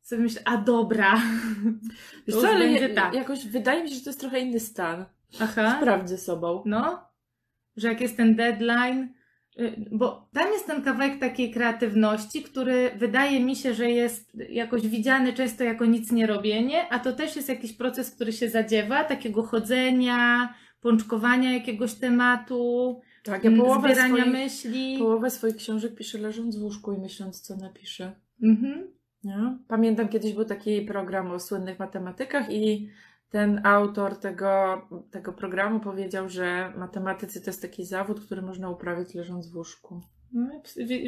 sobie 0.02 0.22
myślę, 0.22 0.42
a 0.44 0.56
dobra. 0.56 1.14
Wiesz 2.26 2.36
To 2.36 2.42
co, 2.42 2.48
ale 2.48 2.58
będzie 2.58 2.88
tak. 2.88 3.14
jakoś 3.14 3.46
wydaje 3.46 3.82
mi 3.82 3.88
się, 3.88 3.94
że 3.94 4.00
to 4.00 4.10
jest 4.10 4.20
trochę 4.20 4.40
inny 4.40 4.60
stan. 4.60 5.04
Aha. 5.40 5.76
Sprawdź 5.80 6.08
ze 6.08 6.18
sobą. 6.18 6.62
No, 6.66 7.00
że 7.76 7.88
jak 7.88 8.00
jest 8.00 8.16
ten 8.16 8.34
deadline, 8.36 9.08
y, 9.60 9.88
bo 9.92 10.28
tam 10.32 10.52
jest 10.52 10.66
ten 10.66 10.82
kawałek 10.82 11.18
takiej 11.18 11.50
kreatywności, 11.50 12.42
który 12.42 12.90
wydaje 12.96 13.40
mi 13.44 13.56
się, 13.56 13.74
że 13.74 13.90
jest 13.90 14.32
jakoś 14.50 14.88
widziany 14.88 15.32
często 15.32 15.64
jako 15.64 15.84
nic 15.86 16.12
nie 16.12 16.26
robienie, 16.26 16.88
a 16.92 16.98
to 16.98 17.12
też 17.12 17.36
jest 17.36 17.48
jakiś 17.48 17.72
proces, 17.72 18.10
który 18.10 18.32
się 18.32 18.48
zadziewa, 18.50 19.04
takiego 19.04 19.42
chodzenia, 19.42 20.54
pączkowania 20.80 21.52
jakiegoś 21.54 21.94
tematu, 21.94 23.00
Tak, 23.24 23.44
ja 23.44 23.50
połowę 23.50 23.88
zbierania 23.88 24.16
swoich, 24.16 24.32
myśli. 24.32 24.98
połowę 24.98 25.30
swoich 25.30 25.56
książek 25.56 25.94
piszę 25.94 26.18
leżąc 26.18 26.56
w 26.56 26.62
łóżku 26.62 26.92
i 26.92 26.98
myśląc, 26.98 27.40
co 27.40 27.56
napiszę. 27.56 28.12
Mhm. 28.42 28.88
Nie? 29.24 29.56
Pamiętam 29.68 30.08
kiedyś 30.08 30.32
był 30.32 30.44
taki 30.44 30.82
program 30.82 31.30
o 31.30 31.40
słynnych 31.40 31.78
matematykach 31.78 32.52
i 32.52 32.88
ten 33.30 33.66
autor 33.66 34.16
tego, 34.16 34.82
tego 35.10 35.32
programu 35.32 35.80
powiedział, 35.80 36.28
że 36.28 36.72
matematycy 36.76 37.40
to 37.40 37.46
jest 37.46 37.62
taki 37.62 37.84
zawód, 37.84 38.20
który 38.20 38.42
można 38.42 38.70
uprawiać 38.70 39.14
leżąc 39.14 39.48
w 39.50 39.56
łóżku. 39.56 40.00
No, 40.32 40.50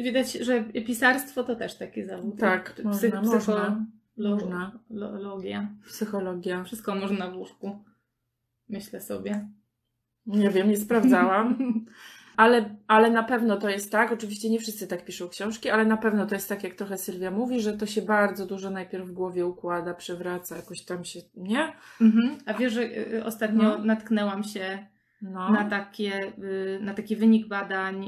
widać, 0.03 0.31
że 0.33 0.63
pisarstwo 0.63 1.43
to 1.43 1.55
też 1.55 1.77
taki 1.77 2.05
zawód. 2.05 2.39
Tak, 2.39 2.73
Psy- 2.75 2.83
można, 2.83 3.21
można. 3.21 3.85
lo- 4.17 4.29
Można. 4.35 4.79
lo- 4.89 5.17
Logia. 5.19 5.67
Psychologia. 5.87 6.63
Wszystko 6.63 6.95
można 6.95 7.31
w 7.31 7.35
łóżku. 7.37 7.79
Myślę 8.69 9.01
sobie. 9.01 9.47
Nie 10.25 10.49
wiem, 10.49 10.69
nie 10.69 10.77
sprawdzałam. 10.77 11.55
Ale, 12.37 12.75
ale 12.87 13.09
na 13.11 13.23
pewno 13.23 13.57
to 13.57 13.69
jest 13.69 13.91
tak, 13.91 14.11
oczywiście 14.11 14.49
nie 14.49 14.59
wszyscy 14.59 14.87
tak 14.87 15.05
piszą 15.05 15.29
książki, 15.29 15.69
ale 15.69 15.85
na 15.85 15.97
pewno 15.97 16.25
to 16.25 16.35
jest 16.35 16.49
tak, 16.49 16.63
jak 16.63 16.75
trochę 16.75 16.97
Sylwia 16.97 17.31
mówi, 17.31 17.61
że 17.61 17.73
to 17.73 17.85
się 17.85 18.01
bardzo 18.01 18.45
dużo 18.45 18.69
najpierw 18.69 19.05
w 19.07 19.11
głowie 19.11 19.45
układa, 19.45 19.93
przewraca, 19.93 20.55
jakoś 20.55 20.81
tam 20.81 21.05
się, 21.05 21.19
nie? 21.35 21.73
Mhm. 22.01 22.37
A 22.45 22.53
wiesz, 22.53 22.73
że 22.73 22.81
y, 22.81 23.23
ostatnio 23.25 23.63
No. 23.63 23.77
natknęłam 23.77 24.43
się 24.43 24.87
No. 25.23 25.49
na, 25.51 25.65
takie, 25.69 26.33
y, 26.43 26.79
na 26.81 26.93
taki 26.93 27.15
wynik 27.15 27.47
badań 27.47 28.05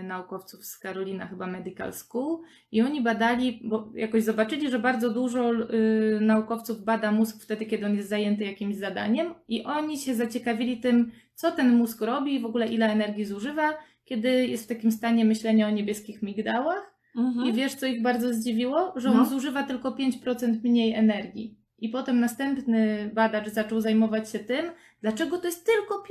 y, 0.00 0.02
naukowców 0.02 0.64
z 0.64 0.78
Carolina 0.78 1.26
chyba 1.26 1.46
Medical 1.46 1.92
School 1.92 2.38
i 2.72 2.82
oni 2.82 3.02
badali, 3.02 3.60
bo 3.64 3.92
jakoś 3.94 4.24
zobaczyli, 4.24 4.70
że 4.70 4.78
bardzo 4.78 5.10
dużo 5.10 5.52
y, 5.52 6.18
naukowców 6.20 6.84
bada 6.84 7.12
mózg 7.12 7.42
wtedy, 7.42 7.66
kiedy 7.66 7.86
on 7.86 7.94
jest 7.94 8.08
zajęty 8.08 8.44
jakimś 8.44 8.76
zadaniem 8.76 9.34
i 9.48 9.64
oni 9.64 9.98
się 9.98 10.14
zaciekawili 10.14 10.80
tym, 10.80 11.12
co 11.34 11.52
ten 11.52 11.76
mózg 11.76 12.00
robi 12.00 12.34
i 12.34 12.40
w 12.40 12.46
ogóle 12.46 12.66
ile 12.68 12.92
energii 12.92 13.24
zużywa 13.24 13.74
kiedy 14.04 14.46
jest 14.46 14.64
w 14.64 14.68
takim 14.68 14.92
stanie 14.92 15.24
myślenia 15.24 15.66
o 15.68 15.70
niebieskich 15.70 16.22
migdałach 16.22 16.96
Mhm. 17.16 17.46
i 17.46 17.52
wiesz, 17.52 17.74
co 17.74 17.86
ich 17.86 18.02
bardzo 18.02 18.34
zdziwiło? 18.34 18.92
Że 18.96 19.10
on 19.10 19.16
No. 19.16 19.24
zużywa 19.24 19.62
tylko 19.62 19.90
5% 19.92 20.64
mniej 20.64 20.94
energii. 20.94 21.58
I 21.78 21.88
potem 21.88 22.20
następny 22.20 23.10
badacz 23.14 23.48
zaczął 23.48 23.80
zajmować 23.80 24.30
się 24.30 24.38
tym, 24.38 24.66
dlaczego 25.06 25.38
to 25.38 25.46
jest 25.46 25.66
tylko 25.66 26.04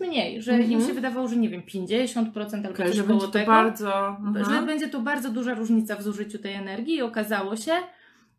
mniej, 0.08 0.42
że 0.42 0.52
im 0.54 0.60
Mhm. 0.62 0.86
się 0.86 0.92
wydawało, 0.94 1.28
że 1.28 1.36
nie 1.36 1.48
wiem, 1.48 1.62
50% 1.62 2.54
albo 2.54 2.70
Okej, 2.70 2.86
coś 2.86 2.96
że 2.96 3.02
koło 3.02 3.20
to 3.20 3.28
tego 3.28 3.46
bardzo... 3.46 4.16
że 4.34 4.40
Mhm. 4.40 4.66
będzie 4.66 4.88
tu 4.88 5.02
bardzo 5.02 5.30
duża 5.30 5.54
różnica 5.54 5.96
w 5.96 6.02
zużyciu 6.02 6.38
tej 6.38 6.54
energii 6.54 6.94
i 6.96 7.02
okazało 7.02 7.56
się, 7.56 7.72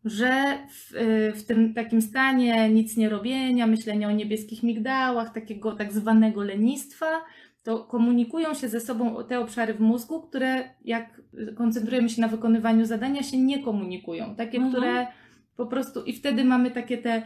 że 0.04 0.58
w, 0.70 0.92
w 1.36 1.44
tym 1.46 1.74
takim 1.74 2.02
stanie 2.02 2.68
nic 2.70 2.96
nie 2.96 3.08
robienia, 3.08 3.66
myślenia 3.66 4.08
o 4.08 4.10
niebieskich 4.10 4.62
migdałach, 4.62 5.32
takiego 5.32 5.72
tak 5.72 5.92
zwanego 5.92 6.42
lenistwa, 6.42 7.06
to 7.62 7.84
komunikują 7.84 8.54
się 8.54 8.68
ze 8.68 8.80
sobą 8.80 9.24
te 9.28 9.40
obszary 9.40 9.74
w 9.74 9.80
mózgu, 9.80 10.20
które 10.22 10.64
jak 10.84 11.20
koncentrujemy 11.56 12.08
się 12.08 12.20
na 12.20 12.28
wykonywaniu 12.28 12.84
zadania, 12.84 13.22
się 13.22 13.38
nie 13.38 13.62
komunikują. 13.62 14.34
Takie, 14.36 14.58
Mhm. 14.58 14.72
które 14.72 15.06
po 15.56 15.66
prostu 15.66 16.02
i 16.04 16.12
wtedy 16.12 16.44
mamy 16.44 16.70
takie 16.70 16.98
te 16.98 17.22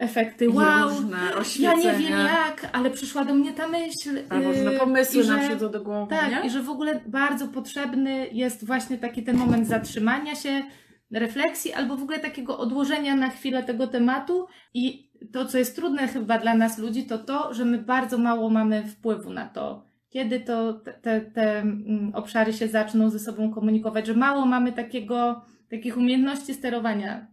efekty, 0.00 0.50
wow, 0.50 0.88
różne 0.88 1.18
ja 1.58 1.74
nie 1.74 1.92
wiem 1.92 2.26
jak, 2.26 2.70
ale 2.72 2.90
przyszła 2.90 3.24
do 3.24 3.34
mnie 3.34 3.52
ta 3.52 3.68
myśl. 3.68 4.18
A 4.28 4.34
różne 4.34 4.72
yy, 4.72 4.78
pomysły 4.78 5.22
że- 5.22 5.32
nam 5.32 5.40
przychodzą 5.40 5.70
do 5.70 5.82
głowy, 5.82 6.10
tak, 6.10 6.30
nie? 6.30 6.46
i 6.46 6.50
że 6.50 6.62
w 6.62 6.70
ogóle 6.70 7.00
bardzo 7.06 7.48
potrzebny 7.48 8.28
jest 8.32 8.66
właśnie 8.66 8.98
taki 8.98 9.22
ten 9.22 9.36
moment 9.36 9.66
zatrzymania 9.66 10.34
się, 10.34 10.62
refleksji, 11.10 11.72
albo 11.72 11.96
w 11.96 12.02
ogóle 12.02 12.18
takiego 12.18 12.58
odłożenia 12.58 13.16
na 13.16 13.30
chwilę 13.30 13.62
tego 13.62 13.86
tematu. 13.86 14.46
I 14.74 15.10
to, 15.32 15.44
co 15.44 15.58
jest 15.58 15.76
trudne 15.76 16.08
chyba 16.08 16.38
dla 16.38 16.54
nas 16.54 16.78
ludzi, 16.78 17.06
to 17.06 17.18
to, 17.18 17.54
że 17.54 17.64
my 17.64 17.78
bardzo 17.78 18.18
mało 18.18 18.50
mamy 18.50 18.86
wpływu 18.86 19.32
na 19.32 19.48
to, 19.48 19.84
kiedy 20.08 20.40
to 20.40 20.72
te, 20.72 20.92
te, 20.92 21.20
te 21.20 21.58
mm, 21.58 22.12
obszary 22.14 22.52
się 22.52 22.68
zaczną 22.68 23.10
ze 23.10 23.18
sobą 23.18 23.54
komunikować, 23.54 24.06
że 24.06 24.14
mało 24.14 24.46
mamy 24.46 24.72
takiego, 24.72 25.44
takich 25.70 25.96
umiejętności 25.96 26.54
sterowania 26.54 27.26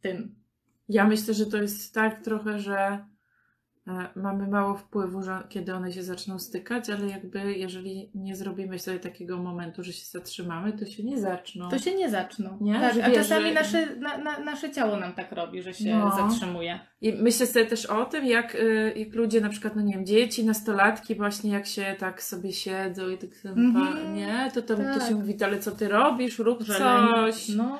tym. 0.00 0.37
Ja 0.88 1.04
myślę, 1.04 1.34
że 1.34 1.46
to 1.46 1.56
jest 1.56 1.94
tak 1.94 2.24
trochę, 2.24 2.58
że 2.58 2.76
e, 3.88 4.08
mamy 4.16 4.46
mało 4.48 4.74
wpływu, 4.74 5.22
że 5.22 5.42
kiedy 5.48 5.74
one 5.74 5.92
się 5.92 6.02
zaczną 6.02 6.38
stykać, 6.38 6.90
ale 6.90 7.06
jakby 7.08 7.54
jeżeli 7.54 8.10
nie 8.14 8.36
zrobimy 8.36 8.78
sobie 8.78 8.98
takiego 9.00 9.42
momentu, 9.42 9.82
że 9.82 9.92
się 9.92 10.04
zatrzymamy, 10.18 10.72
to 10.72 10.86
się 10.86 11.04
nie 11.04 11.18
zaczną. 11.20 11.68
To 11.68 11.78
się 11.78 11.94
nie 11.94 12.10
zaczną. 12.10 12.58
Nie? 12.60 12.80
Tak, 12.80 12.94
Że 12.94 13.04
a 13.04 13.08
wiesz, 13.08 13.18
czasami 13.18 13.48
że- 13.48 13.54
nasze, 13.54 13.96
na, 13.96 14.18
na, 14.18 14.38
nasze 14.38 14.70
ciało 14.70 14.96
nam 14.96 15.12
tak 15.12 15.32
robi, 15.32 15.62
że 15.62 15.74
się 15.74 15.98
No. 15.98 16.16
zatrzymuje. 16.16 16.80
I 17.00 17.12
myślę 17.12 17.46
sobie 17.46 17.66
też 17.66 17.86
o 17.86 18.04
tym, 18.04 18.24
jak, 18.26 18.54
y, 18.54 18.92
jak 18.96 19.14
ludzie, 19.14 19.40
na 19.40 19.48
przykład, 19.48 19.76
no 19.76 19.82
nie 19.82 19.94
wiem, 19.94 20.06
dzieci, 20.06 20.44
nastolatki, 20.46 21.14
właśnie 21.14 21.50
jak 21.52 21.66
się 21.66 21.96
tak 21.98 22.22
sobie 22.22 22.52
siedzą 22.52 23.08
i 23.08 23.18
tak 23.18 23.30
mm 23.44 24.14
nie, 24.14 24.50
to 24.54 24.62
tam 24.62 24.76
to 24.76 24.82
Tak. 24.98 25.08
się 25.08 25.14
mówi, 25.14 25.44
ale 25.44 25.58
co 25.58 25.70
ty 25.70 25.88
robisz, 25.88 26.38
rób 26.38 26.64
coś. 26.64 27.48
No. 27.48 27.78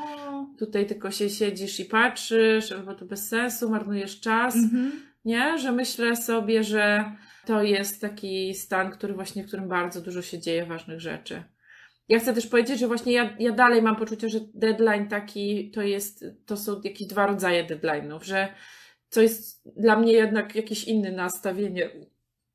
Tutaj 0.59 0.87
tylko 0.87 1.11
się 1.11 1.31
siedzisz 1.31 1.81
i 1.81 1.85
patrzysz, 1.85 2.73
albo 2.73 2.95
to 2.95 3.05
bez 3.05 3.29
sensu, 3.29 3.71
marnujesz 3.71 4.21
czas. 4.21 4.57
Mhm. 4.57 4.93
Nie, 5.25 5.59
że 5.59 5.73
myślę 5.73 6.17
sobie, 6.17 6.65
że 6.65 7.13
to 7.47 7.63
jest 7.63 8.01
taki 8.01 8.55
stan, 8.55 8.91
który 8.91 9.15
właśnie, 9.15 9.45
w 9.45 9.47
którym 9.47 9.69
bardzo 9.69 10.01
dużo 10.01 10.23
się 10.23 10.39
dzieje 10.39 10.67
ważnych 10.67 11.01
rzeczy. 11.01 11.43
Ja 12.09 12.19
chcę 12.19 12.35
też 12.35 12.47
powiedzieć, 12.47 12.79
że 12.79 12.87
właśnie 12.87 13.13
ja, 13.13 13.37
ja 13.39 13.53
dalej 13.53 13.83
mam 13.83 13.97
poczucie, 13.97 14.29
że 14.29 14.39
deadline 14.55 15.09
taki 15.09 15.71
to 15.71 15.83
jest, 15.83 16.25
to 16.47 16.57
są 16.57 16.81
jakieś 16.85 17.09
dwa 17.09 17.27
rodzaje 17.27 17.65
deadline'ów, 17.67 18.23
że 18.23 18.49
to 19.11 19.23
jest 19.23 19.63
dla 19.77 19.99
mnie 19.99 20.13
jednak 20.13 20.55
jakieś 20.55 20.85
inne 20.85 21.13
nastawienie 21.13 21.91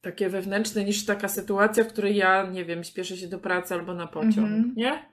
takie 0.02 0.30
wewnętrzne 0.30 0.84
niż 0.84 1.06
taka 1.06 1.28
sytuacja, 1.28 1.84
w 1.84 1.88
której 1.88 2.16
ja, 2.16 2.46
nie 2.52 2.66
wiem, 2.66 2.84
śpieszę 2.84 3.18
się 3.18 3.28
do 3.28 3.40
pracy 3.40 3.74
albo 3.74 3.94
na 3.94 4.08
pociąg, 4.08 4.38
Mhm. 4.38 4.74
nie? 4.76 5.06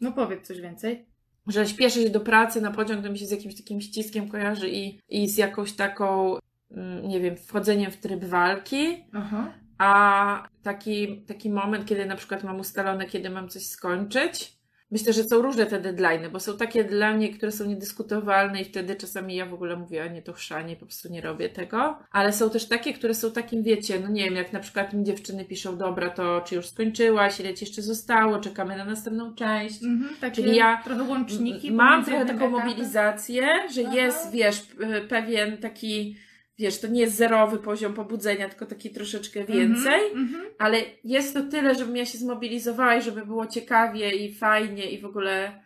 No 0.00 0.12
powiedz 0.12 0.46
coś 0.46 0.60
więcej. 0.60 1.11
Że 1.46 1.66
śpieszę 1.66 2.02
się 2.02 2.10
do 2.10 2.20
pracy 2.20 2.60
na 2.60 2.70
pociąg, 2.70 3.04
to 3.04 3.10
mi 3.10 3.18
się 3.18 3.26
z 3.26 3.30
jakimś 3.30 3.56
takim 3.56 3.80
ściskiem 3.80 4.28
kojarzy 4.28 4.70
i, 4.70 5.00
i 5.08 5.28
z 5.28 5.36
jakąś 5.36 5.72
taką, 5.72 6.36
mm, 6.70 7.08
nie 7.08 7.20
wiem, 7.20 7.36
wchodzeniem 7.36 7.90
w 7.90 7.96
tryb 7.96 8.24
walki, 8.24 9.04
Aha. 9.12 9.52
a 9.78 10.48
taki, 10.62 11.22
taki 11.22 11.50
moment, 11.50 11.86
kiedy 11.86 12.06
na 12.06 12.16
przykład 12.16 12.44
mam 12.44 12.60
ustalone, 12.60 13.06
kiedy 13.06 13.30
mam 13.30 13.48
coś 13.48 13.66
skończyć. 13.66 14.61
Myślę, 14.92 15.12
że 15.12 15.24
są 15.24 15.42
różne 15.42 15.66
te 15.66 15.80
deadlines, 15.80 16.32
bo 16.32 16.40
są 16.40 16.56
takie 16.56 16.84
dla 16.84 17.12
mnie, 17.12 17.34
które 17.34 17.52
są 17.52 17.64
niedyskutowalne 17.64 18.60
i 18.62 18.64
wtedy 18.64 18.96
czasami 18.96 19.34
ja 19.34 19.46
w 19.46 19.54
ogóle 19.54 19.76
mówię, 19.76 20.02
a 20.02 20.06
nie 20.06 20.22
to 20.22 20.32
chrzanie, 20.32 20.76
po 20.76 20.86
prostu 20.86 21.08
nie 21.12 21.20
robię 21.20 21.48
tego. 21.48 21.98
Ale 22.10 22.32
są 22.32 22.50
też 22.50 22.68
takie, 22.68 22.92
które 22.92 23.14
są 23.14 23.30
takim, 23.30 23.62
wiecie, 23.62 24.00
no 24.00 24.08
nie 24.08 24.24
wiem, 24.24 24.34
jak 24.34 24.52
na 24.52 24.60
przykład 24.60 24.92
mi 24.92 25.04
dziewczyny 25.04 25.44
piszą, 25.44 25.76
dobra, 25.78 26.10
to 26.10 26.40
czy 26.40 26.54
już 26.54 26.66
skończyłaś, 26.66 27.40
ile 27.40 27.54
ci 27.54 27.64
jeszcze 27.64 27.82
zostało, 27.82 28.38
czekamy 28.38 28.76
na 28.76 28.84
następną 28.84 29.34
część. 29.34 29.82
Mhm, 29.82 30.16
takie 30.20 30.42
Czyli 30.42 30.56
ja 30.56 30.82
trochę 30.84 31.02
łączniki. 31.02 31.72
Mam 31.72 32.04
trochę 32.04 32.26
taką 32.26 32.46
etapem. 32.48 32.50
mobilizację, 32.68 33.48
że 33.74 33.82
Aha. 33.86 33.94
jest, 33.96 34.30
wiesz, 34.32 34.62
pewien 35.08 35.56
taki, 35.56 36.16
wiesz, 36.62 36.80
to 36.80 36.86
nie 36.86 37.00
jest 37.00 37.16
zerowy 37.16 37.58
poziom 37.58 37.94
pobudzenia, 37.94 38.48
tylko 38.48 38.66
taki 38.66 38.90
troszeczkę 38.90 39.44
więcej, 39.44 40.00
Mhm, 40.06 40.18
mhm. 40.22 40.44
ale 40.58 40.78
jest 41.04 41.34
to 41.34 41.42
tyle, 41.42 41.74
żebym 41.74 41.96
ja 41.96 42.06
się 42.06 42.18
zmobilizowała 42.18 42.96
i 42.96 43.02
żeby 43.02 43.26
było 43.26 43.46
ciekawie 43.46 44.10
i 44.16 44.34
fajnie 44.34 44.90
i 44.90 45.00
w 45.00 45.04
ogóle 45.04 45.62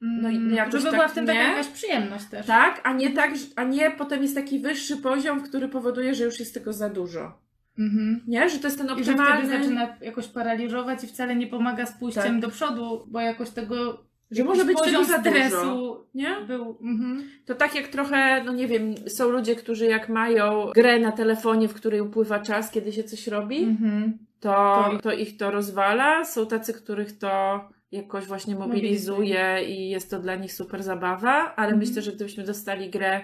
No 0.00 0.30
i 0.30 0.36
Mm, 0.36 0.54
jakoś 0.54 0.72
Żeby 0.72 0.84
tak 0.84 0.92
była 0.94 1.08
w 1.08 1.14
tym 1.14 1.26
taka 1.26 1.38
nie. 1.42 1.48
jakaś 1.48 1.66
przyjemność 1.66 2.24
też. 2.24 2.46
tak, 2.46 2.80
a 2.84 2.92
nie 2.92 3.10
tak, 3.10 3.36
że- 3.36 3.46
a 3.56 3.64
nie 3.64 3.90
potem 3.90 4.22
jest 4.22 4.34
taki 4.34 4.60
wyższy 4.60 4.96
poziom, 4.96 5.42
który 5.42 5.68
powoduje, 5.68 6.14
że 6.14 6.24
już 6.24 6.38
jest 6.40 6.54
tego 6.54 6.72
za 6.72 6.88
dużo. 6.88 7.38
Mhm. 7.78 8.20
Nie? 8.26 8.48
Że 8.48 8.58
to 8.58 8.66
jest 8.66 8.78
ten 8.78 8.86
I 8.86 8.88
że 8.88 8.94
wtedy 8.96 9.12
optymalny, 9.22 9.58
zaczyna 9.58 9.96
jakoś 10.00 10.26
paraliżować 10.28 11.04
i 11.04 11.06
wcale 11.06 11.36
nie 11.36 11.46
pomaga 11.46 11.86
z 11.86 11.98
pójściem 11.98 12.22
Tak. 12.24 12.40
do 12.40 12.48
przodu, 12.48 13.04
bo 13.08 13.20
jakoś 13.20 13.50
tego 13.50 14.04
że 14.30 14.44
może 14.44 14.64
być 14.64 14.78
tego 14.82 15.04
za 15.04 15.18
stresu. 15.20 16.06
Nie? 16.14 16.36
był. 16.46 16.78
Mhm. 16.82 17.24
To 17.46 17.54
tak 17.54 17.74
jak 17.74 17.88
trochę, 17.88 18.44
no 18.44 18.52
nie 18.52 18.66
wiem, 18.68 18.94
są 19.08 19.28
ludzie, 19.28 19.56
którzy 19.56 19.86
jak 19.86 20.08
mają 20.08 20.70
grę 20.74 20.98
na 21.00 21.12
telefonie, 21.12 21.68
w 21.68 21.74
której 21.74 22.00
upływa 22.00 22.38
czas, 22.40 22.70
kiedy 22.70 22.92
się 22.92 23.04
coś 23.04 23.26
robi, 23.26 23.62
Mhm. 23.64 24.18
to, 24.40 24.84
To- 25.02 25.12
ich 25.12 25.36
to 25.36 25.50
rozwala. 25.50 26.24
Są 26.24 26.46
tacy, 26.46 26.72
których 26.74 27.18
to 27.18 27.60
jakoś 27.92 28.24
właśnie 28.24 28.54
mobilizuje 28.54 29.64
i 29.68 29.88
jest 29.90 30.10
to 30.10 30.18
dla 30.18 30.34
nich 30.34 30.52
super 30.52 30.82
zabawa, 30.82 31.54
ale 31.56 31.68
Mhm. 31.68 31.78
myślę, 31.78 32.02
że 32.02 32.12
gdybyśmy 32.12 32.44
dostali 32.44 32.90
grę 32.90 33.20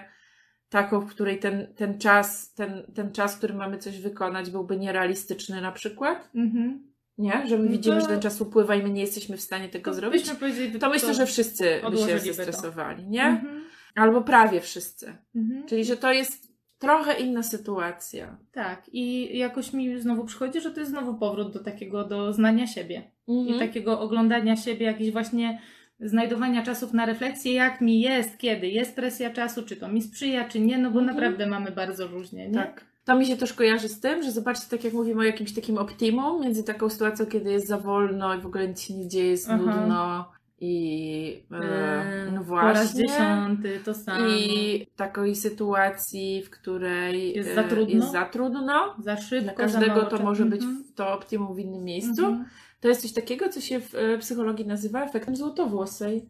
taką, 0.69 0.99
w 0.99 1.05
której 1.09 1.39
ten, 1.39 1.73
ten 1.75 1.99
czas, 1.99 2.53
ten, 2.53 2.83
ten 2.95 3.11
czas, 3.11 3.35
w 3.35 3.37
którym 3.37 3.57
mamy 3.57 3.77
coś 3.77 3.99
wykonać, 4.01 4.49
byłby 4.49 4.77
nierealistyczny 4.77 5.61
na 5.61 5.71
przykład, 5.71 6.29
Mhm. 6.35 6.94
Nie? 7.17 7.43
Że 7.47 7.57
my 7.57 7.65
No 7.65 7.71
widzimy, 7.71 7.95
to- 7.95 8.01
że 8.01 8.07
ten 8.07 8.19
czas 8.19 8.41
upływa 8.41 8.75
i 8.75 8.83
my 8.83 8.89
nie 8.89 9.01
jesteśmy 9.01 9.37
w 9.37 9.41
stanie 9.41 9.69
tego 9.69 9.91
To 9.91 9.95
zrobić, 9.97 10.21
byśmy 10.21 10.35
powiedzieli, 10.35 10.79
to 10.79 10.89
myślę, 10.89 11.13
że 11.13 11.25
wszyscy 11.25 11.81
by 11.91 11.97
się 11.97 12.19
zestresowali, 12.19 13.07
nie? 13.07 13.23
Mhm. 13.23 13.63
Albo 13.95 14.21
prawie 14.21 14.61
wszyscy. 14.61 15.15
Mhm. 15.35 15.67
Czyli, 15.67 15.85
że 15.85 15.97
to 15.97 16.11
jest 16.13 16.55
trochę 16.79 17.13
inna 17.19 17.43
sytuacja. 17.43 18.37
Tak, 18.51 18.89
i 18.91 19.37
jakoś 19.37 19.73
mi 19.73 19.99
znowu 20.01 20.25
przychodzi, 20.25 20.61
że 20.61 20.71
to 20.71 20.79
jest 20.79 20.91
znowu 20.91 21.13
powrót 21.15 21.53
do 21.53 21.63
takiego, 21.63 22.03
do 22.03 22.33
znania 22.33 22.67
siebie. 22.67 23.11
I 23.27 23.59
takiego 23.59 23.99
oglądania 23.99 24.55
siebie, 24.55 24.85
jakichś 24.85 25.11
właśnie 25.11 25.61
znajdowania 25.99 26.63
czasów 26.63 26.93
na 26.93 27.05
refleksję, 27.05 27.53
jak 27.53 27.81
mi 27.81 28.01
jest, 28.01 28.37
kiedy 28.37 28.67
jest 28.67 28.95
presja 28.95 29.29
czasu, 29.29 29.63
czy 29.63 29.75
to 29.75 29.87
mi 29.87 30.01
sprzyja, 30.01 30.49
czy 30.49 30.59
nie, 30.59 30.77
no 30.77 30.91
bo 30.91 30.99
Mhm. 30.99 31.05
naprawdę 31.17 31.47
mamy 31.47 31.71
bardzo 31.71 32.07
różnie, 32.07 32.47
nie? 32.47 32.53
Tak. 32.53 32.85
To 33.05 33.15
mi 33.15 33.25
się 33.25 33.37
też 33.37 33.53
kojarzy 33.53 33.89
z 33.89 33.99
tym, 33.99 34.23
że 34.23 34.31
zobaczcie, 34.31 34.65
tak 34.69 34.83
jak 34.83 34.93
mówimy 34.93 35.19
o 35.19 35.23
jakimś 35.23 35.53
takim 35.53 35.77
optimum, 35.77 36.41
między 36.41 36.63
taką 36.63 36.89
sytuacją, 36.89 37.25
kiedy 37.25 37.51
jest 37.51 37.67
za 37.67 37.77
wolno 37.77 38.35
i 38.35 38.41
w 38.41 38.45
ogóle 38.45 38.67
nic 38.67 38.81
się 38.81 38.93
nie 38.93 39.07
dzieje, 39.07 39.29
jest 39.31 39.49
Aha. 39.49 39.57
nudno 39.57 40.31
i 40.61 41.43
e, 41.51 42.25
Yy, 42.25 42.31
no 42.31 42.43
Po 42.43 42.55
raz 42.55 42.77
właśnie. 42.77 43.07
dziesiąty, 43.07 43.79
to 43.85 43.93
samo. 43.93 44.27
I 44.27 44.87
takiej 44.95 45.35
sytuacji, 45.35 46.43
w 46.43 46.49
której 46.49 47.33
Jest 47.35 47.49
e, 47.49 47.55
za 47.55 47.63
trudno? 47.63 47.95
jest 47.95 48.11
za 48.11 48.25
trudno. 48.25 48.95
Za 49.03 49.17
szybko, 49.17 49.43
Dla 49.43 49.53
każdego 49.53 50.01
za 50.01 50.05
to 50.05 50.23
może 50.23 50.45
być 50.45 50.61
Mhm. 50.61 50.83
to 50.95 51.13
optimum 51.13 51.55
w 51.55 51.59
innym 51.59 51.83
miejscu. 51.83 52.25
Mhm. 52.25 52.45
To 52.81 52.87
jest 52.87 53.01
coś 53.01 53.13
takiego, 53.13 53.49
co 53.49 53.61
się 53.61 53.79
w 53.79 53.95
e, 53.95 54.17
psychologii 54.17 54.67
nazywa 54.67 55.03
efektem 55.05 55.35
złotowłosej. 55.35 56.25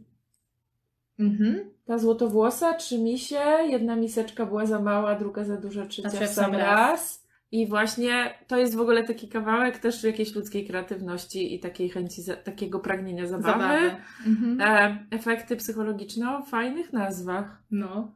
Mhm. 1.19 1.69
Ta 1.85 1.97
złotowłosa, 1.97 2.73
trzy 2.73 2.97
misie, 2.99 3.39
jedna 3.69 3.95
miseczka 3.95 4.45
była 4.45 4.65
za 4.65 4.79
mała, 4.79 5.15
druga 5.15 5.43
za 5.43 5.57
duża, 5.57 5.85
trzecia 5.85 6.09
Trzecia 6.09 6.25
w 6.27 6.29
sam 6.29 6.51
raz. 6.53 6.61
raz. 6.61 7.25
I 7.51 7.67
właśnie 7.67 8.33
to 8.47 8.57
jest 8.57 8.75
w 8.75 8.81
ogóle 8.81 9.03
taki 9.03 9.27
kawałek 9.29 9.77
też 9.77 10.03
jakiejś 10.03 10.35
ludzkiej 10.35 10.67
kreatywności 10.67 11.55
i 11.55 11.59
takiej 11.59 11.89
chęci, 11.89 12.21
za, 12.21 12.35
takiego 12.35 12.79
pragnienia 12.79 13.27
zabawy. 13.27 13.59
Zabawy. 13.59 13.95
Mhm. 14.27 14.61
E, 14.61 15.05
efekty 15.11 15.55
psychologiczne 15.55 16.37
o 16.37 16.41
fajnych 16.43 16.93
nazwach. 16.93 17.63
No. 17.71 18.11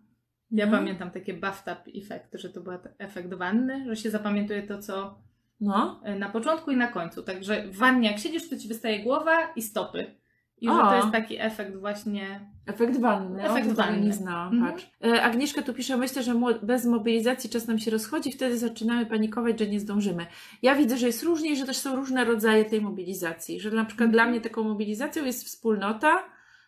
Ja 0.51 0.65
No. 0.65 0.71
pamiętam 0.71 1.11
takie 1.11 1.33
bathtub 1.33 1.77
efekt, 2.03 2.29
że 2.33 2.49
to 2.49 2.61
był 2.61 2.73
efekt 2.97 3.33
wanny, 3.33 3.85
że 3.87 3.95
się 3.95 4.09
zapamiętuje 4.09 4.63
to, 4.63 4.79
co 4.81 5.19
No. 5.61 6.01
na 6.19 6.29
początku 6.29 6.71
i 6.71 6.77
na 6.77 6.87
końcu. 6.87 7.23
Także 7.23 7.67
w 7.67 7.77
wannie 7.77 8.09
jak 8.11 8.19
siedzisz, 8.19 8.49
to 8.49 8.57
ci 8.57 8.67
wystaje 8.67 9.03
głowa 9.03 9.53
i 9.55 9.61
stopy. 9.61 10.15
I 10.61 10.65
że 10.67 10.73
O. 10.73 10.87
to 10.89 10.95
jest 10.95 11.11
taki 11.11 11.37
efekt 11.41 11.75
właśnie. 11.77 12.39
Efekt 12.67 12.99
wanny. 12.99 13.43
Efekt 13.43 13.65
o, 13.65 13.69
tego 13.69 13.73
wanny. 13.83 14.01
nie 14.05 14.13
znałam, 14.13 14.53
Mhm. 14.53 14.71
patrz. 14.73 14.89
E, 15.05 15.23
Agnieszka 15.23 15.61
tu 15.61 15.73
pisze, 15.73 15.97
myślę, 15.97 16.23
że 16.23 16.33
bez 16.63 16.85
mobilizacji 16.85 17.49
czas 17.49 17.67
nam 17.67 17.79
się 17.79 17.91
rozchodzi, 17.91 18.31
wtedy 18.31 18.57
zaczynamy 18.57 19.05
panikować, 19.05 19.59
że 19.59 19.67
nie 19.67 19.79
zdążymy. 19.79 20.25
Ja 20.61 20.75
widzę, 20.75 20.97
że 20.97 21.07
jest 21.07 21.23
różnie 21.23 21.51
i 21.51 21.55
że 21.55 21.65
też 21.65 21.77
są 21.77 21.95
różne 21.95 22.25
rodzaje 22.25 22.65
tej 22.65 22.81
mobilizacji. 22.81 23.59
Że 23.59 23.71
na 23.71 23.85
przykład 23.85 24.05
Mhm. 24.07 24.11
dla 24.11 24.25
mnie 24.25 24.41
taką 24.41 24.63
mobilizacją 24.63 25.25
jest 25.25 25.45
wspólnota, 25.45 26.15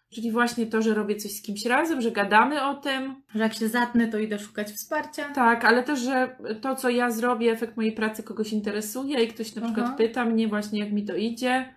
czyli 0.09 0.31
właśnie 0.31 0.65
to, 0.65 0.81
że 0.81 0.93
robię 0.93 1.15
coś 1.15 1.31
z 1.31 1.41
kimś 1.41 1.65
razem, 1.65 2.01
że 2.01 2.11
gadamy 2.11 2.63
o 2.65 2.73
tym. 2.75 3.15
Że 3.35 3.43
jak 3.43 3.53
się 3.53 3.67
zatnę, 3.67 4.07
to 4.07 4.19
idę 4.19 4.39
szukać 4.39 4.67
wsparcia. 4.71 5.23
Tak, 5.33 5.65
ale 5.65 5.83
też, 5.83 5.99
że 5.99 6.35
to, 6.61 6.75
co 6.75 6.89
ja 6.89 7.11
zrobię, 7.11 7.51
efekt 7.51 7.77
mojej 7.77 7.91
pracy 7.91 8.23
kogoś 8.23 8.53
interesuje 8.53 9.23
i 9.23 9.27
ktoś 9.27 9.55
na 9.55 9.61
przykład 9.61 9.97
pyta 9.97 10.25
mnie 10.25 10.47
właśnie, 10.47 10.79
jak 10.79 10.91
mi 10.91 11.05
to 11.05 11.15
idzie, 11.15 11.73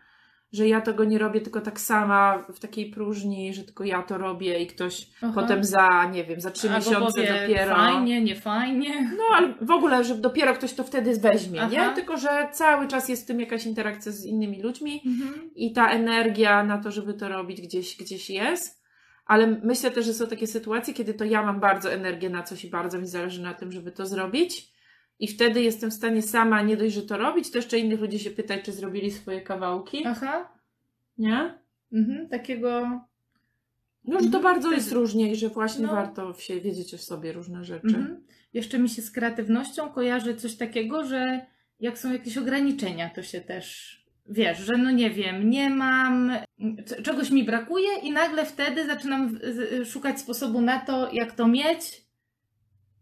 że 0.55 0.69
ja 0.69 0.81
tego 0.81 1.05
nie 1.05 1.19
robię 1.19 1.41
tylko 1.41 1.61
tak 1.61 1.81
sama 1.81 2.45
w 2.55 2.61
takiej 2.61 2.91
próżni, 2.91 3.55
że 3.55 3.63
tylko 3.65 3.85
ja 3.85 4.03
to 4.03 4.19
robię 4.19 4.63
i 4.63 4.67
ktoś 4.67 5.07
Aha. 5.23 5.33
potem 5.35 5.65
za, 5.65 6.05
nie 6.13 6.25
wiem, 6.25 6.41
za 6.41 6.51
trzy 6.51 6.71
Albo 6.71 6.91
miesiące 6.91 7.23
powie, 7.23 7.41
dopiero. 7.41 7.77
Fajnie, 7.77 8.23
nie 8.23 8.37
fajnie. 8.37 9.11
No, 9.17 9.23
ale 9.37 9.55
w 9.61 9.71
ogóle, 9.71 10.05
że 10.05 10.15
dopiero 10.15 10.55
ktoś 10.55 10.75
to 10.75 10.85
wtedy 10.85 11.17
weźmie, 11.21 11.63
Aha. 11.63 11.71
nie? 11.71 11.95
Tylko, 11.95 12.17
że 12.17 12.49
cały 12.53 12.89
czas 12.89 13.09
jest 13.09 13.25
w 13.25 13.27
tym 13.27 13.41
jakaś 13.41 13.67
interakcja 13.67 14.13
z 14.13 14.25
innymi 14.25 14.63
ludźmi 14.63 15.03
Mhm. 15.07 15.51
i 15.55 15.73
ta 15.73 15.91
energia 15.91 16.65
na 16.65 16.79
to, 16.79 16.91
żeby 16.91 17.15
to 17.15 17.29
robić 17.29 17.61
gdzieś, 17.61 17.97
gdzieś 17.97 18.31
jest. 18.31 18.85
Ale 19.27 19.47
myślę 19.47 19.91
też, 19.91 20.07
że 20.07 20.15
są 20.15 20.27
takie 20.27 20.47
sytuacje, 20.47 20.95
kiedy 20.95 21.15
to 21.15 21.25
ja 21.25 21.43
mam 21.43 21.61
bardzo 21.61 21.93
energię 21.93 22.31
na 22.31 22.43
coś 22.43 22.65
i 22.65 22.71
bardzo 22.71 22.99
mi 22.99 23.07
zależy 23.07 23.43
na 23.43 23.55
tym, 23.55 23.73
żeby 23.73 23.93
to 23.93 24.07
zrobić. 24.07 24.74
I 25.19 25.29
wtedy 25.29 25.63
jestem 25.63 25.91
w 25.91 25.95
stanie 25.95 26.23
sama 26.23 26.63
nie 26.63 26.77
dość, 26.77 26.95
że 26.95 27.03
to 27.03 27.17
robić, 27.19 27.51
to 27.51 27.59
jeszcze 27.59 27.79
innych 27.79 28.01
ludzi 28.01 28.19
się 28.19 28.31
pytać, 28.31 28.65
czy 28.65 28.73
zrobili 28.73 29.11
swoje 29.11 29.41
kawałki. 29.41 30.07
Aha. 30.07 30.49
Nie? 31.19 31.59
Mhm. 31.93 32.29
Takiego. 32.29 33.01
No, 34.05 34.15
że 34.21 34.31
to 34.31 34.39
Mhm. 34.39 34.43
bardzo 34.43 34.73
jest 34.73 34.93
różnie 34.93 35.33
i 35.33 35.37
że 35.37 35.49
właśnie 35.49 35.87
No. 35.87 35.93
warto 35.93 36.35
się 36.35 36.61
wiedzieć 36.61 36.95
o 36.95 36.99
sobie 36.99 37.33
różne 37.33 37.65
rzeczy. 37.65 37.87
Mhm. 37.87 38.25
Jeszcze 38.53 38.79
mi 38.79 38.89
się 38.89 39.03
z 39.03 39.11
kreatywnością 39.11 39.89
kojarzy 39.89 40.37
coś 40.37 40.57
takiego, 40.57 41.05
że 41.05 41.47
jak 41.81 41.99
są 41.99 42.13
jakieś 42.13 42.39
ograniczenia, 42.39 43.11
to 43.11 43.23
się 43.23 43.41
też 43.41 43.95
wiesz, 44.29 44.59
że 44.59 44.73
no 44.77 44.91
nie 44.91 45.11
wiem, 45.11 45.51
nie 45.51 45.71
mam, 45.71 46.33
czegoś 47.03 47.31
mi 47.31 47.45
brakuje 47.45 47.89
i 48.03 48.13
nagle 48.13 48.47
wtedy 48.47 48.87
zaczynam 48.87 49.39
szukać 49.85 50.21
sposobu 50.21 50.61
na 50.61 50.81
to, 50.81 51.13
jak 51.13 51.33
to 51.33 51.49
mieć 51.49 52.03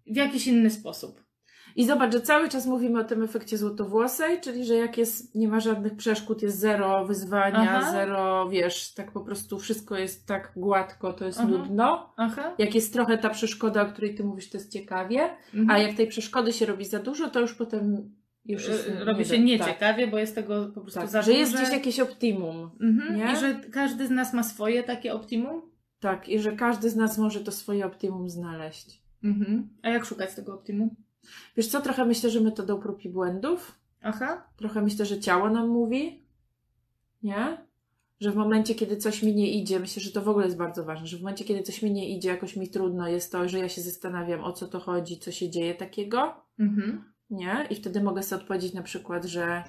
w 0.06 0.16
jakiś 0.16 0.46
inny 0.46 0.70
sposób. 0.70 1.22
I 1.76 1.86
zobacz, 1.86 2.12
że 2.12 2.20
cały 2.20 2.48
czas 2.48 2.66
mówimy 2.66 3.00
o 3.00 3.04
tym 3.04 3.22
efekcie 3.22 3.58
złotowłosej, 3.58 4.40
czyli 4.40 4.64
że 4.64 4.74
jak 4.74 4.98
jest, 4.98 5.34
nie 5.34 5.48
ma 5.48 5.60
żadnych 5.60 5.96
przeszkód, 5.96 6.42
jest 6.42 6.58
zero 6.58 7.06
wyzwania, 7.06 7.70
Aha. 7.78 7.92
zero, 7.92 8.48
wiesz, 8.48 8.94
tak 8.94 9.12
po 9.12 9.20
prostu 9.20 9.58
wszystko 9.58 9.96
jest 9.98 10.26
tak 10.26 10.52
gładko, 10.56 11.12
to 11.12 11.24
jest 11.24 11.38
Aha. 11.40 11.48
nudno. 11.48 12.12
Aha. 12.16 12.54
Jak 12.58 12.74
jest 12.74 12.92
trochę 12.92 13.18
ta 13.18 13.30
przeszkoda, 13.30 13.82
o 13.82 13.86
której 13.86 14.14
ty 14.14 14.24
mówisz, 14.24 14.50
to 14.50 14.58
jest 14.58 14.72
ciekawie, 14.72 15.30
Mhm. 15.54 15.70
a 15.70 15.78
jak 15.78 15.96
tej 15.96 16.06
przeszkody 16.06 16.52
się 16.52 16.66
robi 16.66 16.84
za 16.84 16.98
dużo, 16.98 17.30
to 17.30 17.40
już 17.40 17.54
potem 17.54 18.10
już 18.44 18.68
jest... 18.68 18.88
Y, 18.88 19.04
Robi 19.04 19.24
się 19.24 19.30
tak, 19.30 19.44
nieciekawie, 19.44 20.06
bo 20.06 20.18
jest 20.18 20.34
tego 20.34 20.66
po 20.74 20.80
prostu 20.80 21.00
Tak, 21.00 21.08
za 21.08 21.22
że 21.22 21.32
jest 21.32 21.54
gdzieś 21.54 21.70
jakieś 21.70 22.00
optimum. 22.00 22.70
Mhm. 22.80 23.16
nie? 23.16 23.32
I 23.32 23.36
że 23.36 23.60
każdy 23.72 24.06
z 24.06 24.10
nas 24.10 24.32
ma 24.32 24.42
swoje 24.42 24.82
takie 24.82 25.14
optimum. 25.14 25.62
Tak, 26.00 26.28
i 26.28 26.38
że 26.38 26.52
każdy 26.52 26.90
z 26.90 26.96
nas 26.96 27.18
może 27.18 27.40
to 27.40 27.52
swoje 27.52 27.86
optimum 27.86 28.28
znaleźć. 28.28 29.02
Mhm. 29.24 29.68
A 29.82 29.88
jak 29.88 30.04
szukać 30.04 30.34
tego 30.34 30.54
optimum? 30.54 30.96
Wiesz 31.56 31.66
co, 31.66 31.80
trochę 31.80 32.04
myślę, 32.04 32.30
że 32.30 32.40
metodą 32.40 32.80
prób 32.80 33.04
i 33.04 33.08
błędów. 33.08 33.78
Aha. 34.02 34.48
Trochę 34.56 34.82
myślę, 34.82 35.06
że 35.06 35.20
ciało 35.20 35.50
nam 35.50 35.68
mówi, 35.68 36.26
nie? 37.22 37.66
Że 38.20 38.30
w 38.30 38.36
momencie, 38.36 38.74
kiedy 38.74 38.96
coś 38.96 39.22
mi 39.22 39.34
nie 39.34 39.52
idzie, 39.52 39.80
myślę, 39.80 40.02
że 40.02 40.12
to 40.12 40.22
w 40.22 40.28
ogóle 40.28 40.44
jest 40.44 40.58
bardzo 40.58 40.84
ważne, 40.84 41.06
że 41.06 41.16
w 41.16 41.20
momencie, 41.20 41.44
kiedy 41.44 41.62
coś 41.62 41.82
mi 41.82 41.90
nie 41.92 42.16
idzie, 42.16 42.28
jakoś 42.28 42.56
mi 42.56 42.68
trudno 42.68 43.08
jest 43.08 43.32
to, 43.32 43.48
że 43.48 43.58
ja 43.58 43.68
się 43.68 43.80
zastanawiam, 43.82 44.44
o 44.44 44.52
co 44.52 44.68
to 44.68 44.80
chodzi, 44.80 45.18
co 45.18 45.32
się 45.32 45.50
dzieje 45.50 45.74
takiego, 45.74 46.34
Mhm. 46.58 47.04
nie? 47.30 47.66
I 47.70 47.74
wtedy 47.74 48.02
mogę 48.02 48.22
sobie 48.22 48.42
odpowiedzieć 48.42 48.74
na 48.74 48.82
przykład, 48.82 49.24
że 49.24 49.64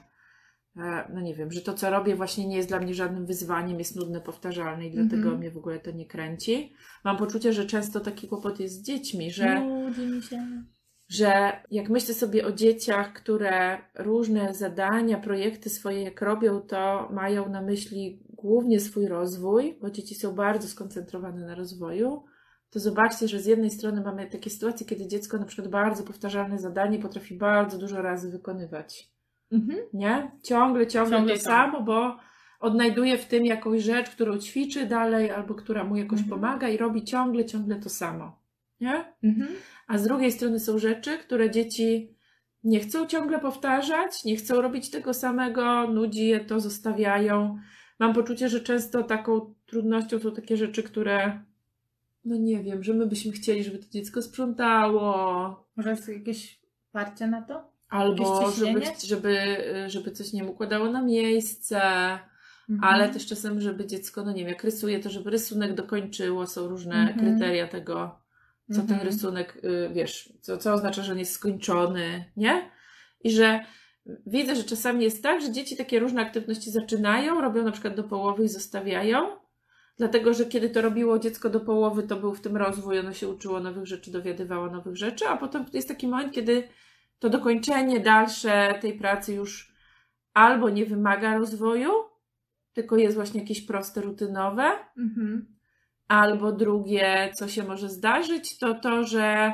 e, 0.78 1.12
no 1.14 1.22
nie 1.22 1.36
wiem, 1.36 1.52
że 1.52 1.62
to, 1.62 1.74
co 1.74 1.90
robię 1.90 2.16
właśnie 2.16 2.48
nie 2.48 2.58
jest 2.58 2.70
dla 2.70 2.80
mnie 2.80 2.94
żadnym 2.94 3.26
wyzwaniem, 3.26 3.80
jest 3.80 3.96
nudne, 3.96 4.22
powtarzalne 4.22 4.88
i 4.88 4.92
dlatego 4.92 5.16
Mhm. 5.24 5.38
mnie 5.38 5.52
w 5.52 5.58
ogóle 5.58 5.80
to 5.80 5.92
nie 5.92 6.06
kręci. 6.06 6.74
Mam 7.04 7.18
poczucie, 7.18 7.54
że 7.54 7.66
często 7.66 8.00
taki 8.00 8.28
kłopot 8.28 8.60
jest 8.60 8.76
z 8.76 8.82
dziećmi, 8.82 9.32
że 9.32 9.62
Nudzi 9.62 10.02
mi 10.02 10.22
się. 10.22 10.64
Że 11.10 11.52
jak 11.72 11.90
myślę 11.90 12.14
sobie 12.14 12.46
o 12.46 12.52
dzieciach, 12.52 13.14
które 13.14 13.78
różne 13.96 14.54
zadania, 14.54 15.18
projekty 15.18 15.70
swoje 15.70 16.02
jak 16.02 16.22
robią, 16.22 16.62
to 16.62 17.10
mają 17.12 17.50
na 17.50 17.62
myśli 17.62 18.24
głównie 18.30 18.80
swój 18.80 19.08
rozwój, 19.08 19.78
bo 19.82 19.90
dzieci 19.90 20.16
są 20.16 20.36
bardzo 20.36 20.68
skoncentrowane 20.68 21.46
na 21.46 21.56
rozwoju, 21.56 22.24
to 22.70 22.80
zobaczcie, 22.80 23.28
że 23.28 23.40
z 23.40 23.46
jednej 23.46 23.72
strony 23.72 24.02
mamy 24.02 24.30
takie 24.30 24.50
sytuacje, 24.50 24.86
kiedy 24.86 25.08
dziecko 25.08 25.38
na 25.38 25.46
przykład 25.46 25.68
bardzo 25.72 26.04
powtarzalne 26.04 26.60
zadanie 26.60 27.00
potrafi 27.00 27.36
bardzo 27.36 27.78
dużo 27.78 28.02
razy 28.02 28.32
wykonywać. 28.32 29.10
Mhm. 29.52 29.80
Nie? 29.94 30.32
Ciągle, 30.44 30.88
ciągle, 30.88 31.18
Ciągle 31.18 31.38
to 31.38 31.44
tak. 31.44 31.54
samo, 31.54 31.82
bo 31.84 32.18
odnajduje 32.60 33.18
w 33.18 33.26
tym 33.26 33.46
jakąś 33.46 33.84
rzecz, 33.84 34.10
którą 34.10 34.38
ćwiczy 34.38 34.86
dalej, 34.86 35.32
albo 35.32 35.54
która 35.56 35.84
mu 35.84 35.96
jakoś 35.96 36.20
Mhm. 36.20 36.30
pomaga 36.42 36.70
i 36.70 36.78
robi 36.78 37.04
ciągle, 37.04 37.46
ciągle 37.46 37.76
to 37.76 37.90
samo. 37.90 38.40
Nie? 38.82 39.14
Mhm. 39.24 39.48
A 39.88 39.98
z 39.98 40.04
drugiej 40.04 40.32
strony 40.32 40.60
są 40.60 40.80
rzeczy, 40.80 41.18
które 41.18 41.52
dzieci 41.52 42.16
nie 42.64 42.80
chcą 42.80 43.06
ciągle 43.08 43.40
powtarzać, 43.40 44.24
nie 44.26 44.36
chcą 44.36 44.62
robić 44.62 44.90
tego 44.90 45.14
samego, 45.14 45.88
nudzi 45.88 46.28
je 46.28 46.40
to, 46.40 46.60
zostawiają. 46.60 47.58
Mam 48.00 48.14
poczucie, 48.14 48.50
że 48.50 48.60
często 48.62 49.04
taką 49.04 49.54
trudnością 49.66 50.20
są 50.20 50.32
takie 50.32 50.58
rzeczy, 50.58 50.84
które, 50.84 51.44
no 52.26 52.36
nie 52.36 52.64
wiem, 52.64 52.84
że 52.84 52.94
my 52.94 53.06
byśmy 53.06 53.32
chcieli, 53.32 53.64
żeby 53.64 53.78
to 53.78 53.90
dziecko 53.90 54.22
sprzątało, 54.22 55.68
Może 55.76 55.90
jest 55.90 56.08
jakieś 56.10 56.60
parcie 56.92 57.28
na 57.28 57.42
to? 57.42 57.74
albo 57.90 58.52
żeby, 58.52 58.82
żeby, 59.06 59.38
żeby 59.88 60.12
coś 60.12 60.34
nie 60.34 60.46
układało 60.46 60.90
na 60.90 61.02
miejsce. 61.02 61.80
Mhm. 62.70 62.94
Ale 62.94 63.10
też 63.10 63.26
czasem, 63.26 63.62
żeby 63.62 63.86
dziecko, 63.88 64.24
no 64.24 64.32
nie 64.32 64.40
wiem, 64.40 64.50
jak 64.50 64.64
rysuje, 64.64 65.00
to 65.00 65.10
żeby 65.10 65.30
rysunek 65.30 65.74
dokończyło, 65.74 66.48
są 66.48 66.68
różne 66.68 66.96
Mhm. 66.96 67.20
kryteria 67.20 67.68
tego, 67.68 68.20
co 68.72 68.82
ten 68.82 68.92
Mhm. 68.92 69.02
rysunek, 69.08 69.58
y, 69.64 69.90
wiesz, 69.94 70.34
co, 70.42 70.58
co 70.58 70.74
oznacza, 70.74 71.04
że 71.04 71.12
on 71.12 71.20
jest 71.20 71.32
skończony, 71.32 72.26
nie? 72.38 72.72
I 73.24 73.32
że 73.32 73.66
widzę, 74.28 74.56
że 74.56 74.64
czasami 74.64 75.04
jest 75.04 75.24
tak, 75.24 75.42
że 75.42 75.52
dzieci 75.52 75.78
takie 75.78 76.00
różne 76.00 76.22
aktywności 76.22 76.72
zaczynają, 76.72 77.42
robią 77.42 77.64
na 77.64 77.72
przykład 77.72 77.96
do 77.96 78.04
połowy 78.04 78.44
i 78.44 78.50
zostawiają, 78.50 79.28
dlatego, 79.98 80.34
że 80.34 80.46
kiedy 80.46 80.70
to 80.70 80.82
robiło 80.82 81.20
dziecko 81.20 81.50
do 81.50 81.60
połowy, 81.60 82.04
to 82.04 82.16
był 82.16 82.34
w 82.34 82.42
tym 82.42 82.58
rozwój, 82.58 83.00
ono 83.00 83.14
się 83.14 83.28
uczyło 83.28 83.60
nowych 83.60 83.86
rzeczy, 83.86 84.12
dowiadywało 84.12 84.70
nowych 84.70 84.98
rzeczy, 84.98 85.28
a 85.28 85.38
potem 85.38 85.66
jest 85.74 85.88
taki 85.88 86.08
moment, 86.08 86.34
kiedy 86.34 86.64
to 87.20 87.30
dokończenie 87.30 88.00
dalsze 88.00 88.76
tej 88.82 88.94
pracy 88.94 89.34
już 89.34 89.74
albo 90.34 90.70
nie 90.70 90.86
wymaga 90.86 91.38
rozwoju, 91.38 91.92
tylko 92.74 92.98
jest 92.98 93.16
właśnie 93.16 93.42
jakieś 93.42 93.62
proste, 93.62 94.02
rutynowe, 94.02 94.72
Mhm. 94.98 95.54
Albo 96.08 96.52
drugie, 96.52 97.32
co 97.36 97.48
się 97.48 97.64
może 97.64 97.90
zdarzyć, 97.90 98.58
to 98.58 98.74
to, 98.74 99.04
że 99.04 99.54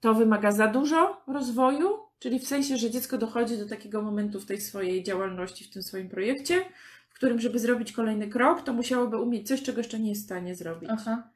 to 0.00 0.14
wymaga 0.14 0.52
za 0.52 0.66
dużo 0.66 1.22
rozwoju, 1.26 1.98
czyli 2.18 2.38
w 2.38 2.46
sensie, 2.46 2.76
że 2.76 2.90
dziecko 2.90 3.18
dochodzi 3.18 3.58
do 3.58 3.68
takiego 3.68 4.02
momentu 4.02 4.40
w 4.40 4.46
tej 4.46 4.60
swojej 4.60 5.02
działalności, 5.02 5.64
w 5.64 5.70
tym 5.70 5.82
swoim 5.82 6.08
projekcie, 6.08 6.64
w 7.08 7.14
którym, 7.14 7.40
żeby 7.40 7.58
zrobić 7.58 7.92
kolejny 7.92 8.28
krok, 8.28 8.62
to 8.62 8.72
musiałoby 8.72 9.16
umieć 9.16 9.48
coś, 9.48 9.62
czego 9.62 9.78
jeszcze 9.78 9.98
nie 9.98 10.08
jest 10.08 10.22
w 10.22 10.24
stanie 10.24 10.54
zrobić. 10.54 10.90
Aha. 10.92 11.30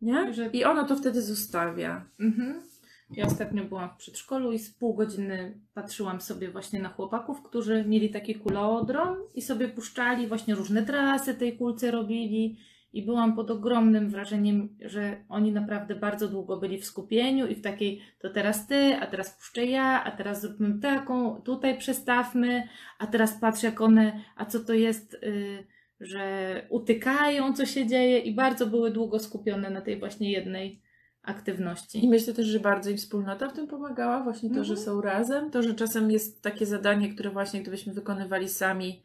Nie? 0.00 0.34
Że- 0.34 0.46
I 0.46 0.64
ono 0.64 0.84
to 0.84 0.96
wtedy 0.96 1.22
zostawia. 1.22 2.04
Mhm. 2.20 2.62
Ja 3.10 3.26
ostatnio 3.26 3.64
byłam 3.64 3.90
w 3.90 3.96
przedszkolu 3.96 4.52
i 4.52 4.58
z 4.58 4.70
pół 4.70 4.94
godziny 4.94 5.60
patrzyłam 5.74 6.20
sobie 6.20 6.50
właśnie 6.50 6.80
na 6.80 6.88
chłopaków, 6.88 7.42
którzy 7.42 7.84
mieli 7.84 8.10
taki 8.10 8.34
kuloodrom 8.34 9.16
i 9.34 9.42
sobie 9.42 9.68
puszczali 9.68 10.26
właśnie 10.26 10.54
różne 10.54 10.82
trasy 10.82 11.34
tej 11.34 11.58
kulce 11.58 11.90
robili 11.90 12.58
i 12.92 13.02
byłam 13.02 13.36
pod 13.36 13.50
ogromnym 13.50 14.10
wrażeniem, 14.10 14.76
że 14.84 15.24
oni 15.28 15.52
naprawdę 15.52 15.94
bardzo 15.94 16.28
długo 16.28 16.56
byli 16.56 16.78
w 16.78 16.84
skupieniu 16.84 17.46
i 17.46 17.54
w 17.54 17.62
takiej 17.62 18.00
to 18.18 18.30
teraz 18.30 18.66
ty, 18.66 18.96
a 19.00 19.06
teraz 19.06 19.36
puszczę 19.36 19.64
ja, 19.66 20.04
a 20.04 20.10
teraz 20.10 20.40
zróbmy 20.40 20.80
taką, 20.80 21.42
tutaj 21.42 21.78
przestawmy, 21.78 22.68
a 22.98 23.06
teraz 23.06 23.40
patrz 23.40 23.62
jak 23.62 23.80
one, 23.80 24.20
a 24.36 24.44
co 24.44 24.60
to 24.60 24.72
jest, 24.72 25.14
y, 25.14 25.66
że 26.00 26.66
utykają, 26.70 27.52
co 27.52 27.66
się 27.66 27.86
dzieje 27.86 28.18
i 28.18 28.34
bardzo 28.34 28.66
były 28.66 28.90
długo 28.90 29.18
skupione 29.18 29.70
na 29.70 29.80
tej 29.80 29.98
właśnie 29.98 30.32
jednej 30.32 30.82
aktywności. 31.22 32.04
I 32.04 32.08
myślę 32.08 32.34
też, 32.34 32.46
że 32.46 32.60
bardzo 32.60 32.90
im 32.90 32.96
wspólnota 32.96 33.48
w 33.48 33.52
tym 33.52 33.66
pomagała, 33.66 34.22
właśnie 34.22 34.50
to, 34.50 34.64
że 34.64 34.72
Mhm. 34.72 34.84
są 34.86 35.00
razem, 35.00 35.50
to, 35.50 35.62
że 35.62 35.74
czasem 35.74 36.10
jest 36.10 36.42
takie 36.42 36.66
zadanie, 36.66 37.14
które 37.14 37.30
właśnie 37.30 37.62
gdybyśmy 37.62 37.92
wykonywali 37.92 38.48
sami, 38.48 39.02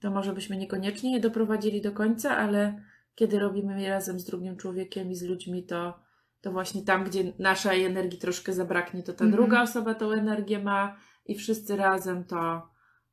to 0.00 0.10
może 0.10 0.32
byśmy 0.32 0.56
niekoniecznie 0.56 1.12
je 1.12 1.20
doprowadzili 1.20 1.80
do 1.80 1.92
końca, 1.92 2.36
ale 2.36 2.82
kiedy 3.14 3.38
robimy 3.38 3.82
je 3.82 3.88
razem 3.90 4.20
z 4.20 4.24
drugim 4.24 4.56
człowiekiem 4.56 5.10
i 5.10 5.14
z 5.14 5.22
ludźmi, 5.22 5.66
to, 5.66 5.98
to 6.40 6.52
właśnie 6.52 6.82
tam, 6.82 7.04
gdzie 7.04 7.32
naszej 7.38 7.84
energii 7.84 8.18
troszkę 8.18 8.52
zabraknie, 8.52 9.02
to 9.02 9.12
ta 9.12 9.24
Mhm. 9.24 9.30
druga 9.32 9.62
osoba 9.62 9.94
tą 9.94 10.10
energię 10.10 10.58
ma 10.58 10.96
i 11.26 11.34
wszyscy 11.34 11.76
razem 11.76 12.24
to 12.24 12.68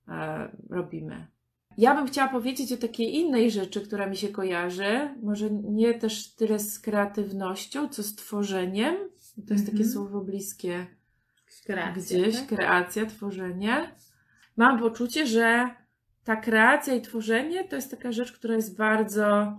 e, 0.07 0.49
robimy. 0.69 1.27
Ja 1.77 1.95
bym 1.95 2.07
chciała 2.07 2.27
powiedzieć 2.31 2.73
o 2.73 2.77
takiej 2.77 3.15
innej 3.15 3.51
rzeczy, 3.51 3.81
która 3.81 4.07
mi 4.07 4.17
się 4.17 4.27
kojarzy. 4.27 5.09
Może 5.23 5.49
nie 5.51 5.93
też 5.93 6.35
tyle 6.35 6.59
z 6.59 6.79
kreatywnością, 6.79 7.89
co 7.89 8.03
z 8.03 8.15
tworzeniem. 8.15 8.95
To 9.47 9.53
jest 9.53 9.65
takie 9.65 9.77
Mhm. 9.77 9.89
słowo 9.93 10.21
bliskie 10.21 10.87
Kreacja, 11.65 12.17
gdzieś, 12.19 12.35
tak? 12.39 12.47
kreacja, 12.47 13.05
tworzenie. 13.05 13.95
Mam 14.57 14.79
poczucie, 14.79 15.27
że 15.27 15.69
ta 16.23 16.35
kreacja 16.35 16.93
i 16.95 17.01
tworzenie 17.01 17.63
to 17.67 17.75
jest 17.75 17.91
taka 17.91 18.11
rzecz, 18.11 18.31
która 18.31 18.55
jest 18.55 18.77
bardzo 18.77 19.57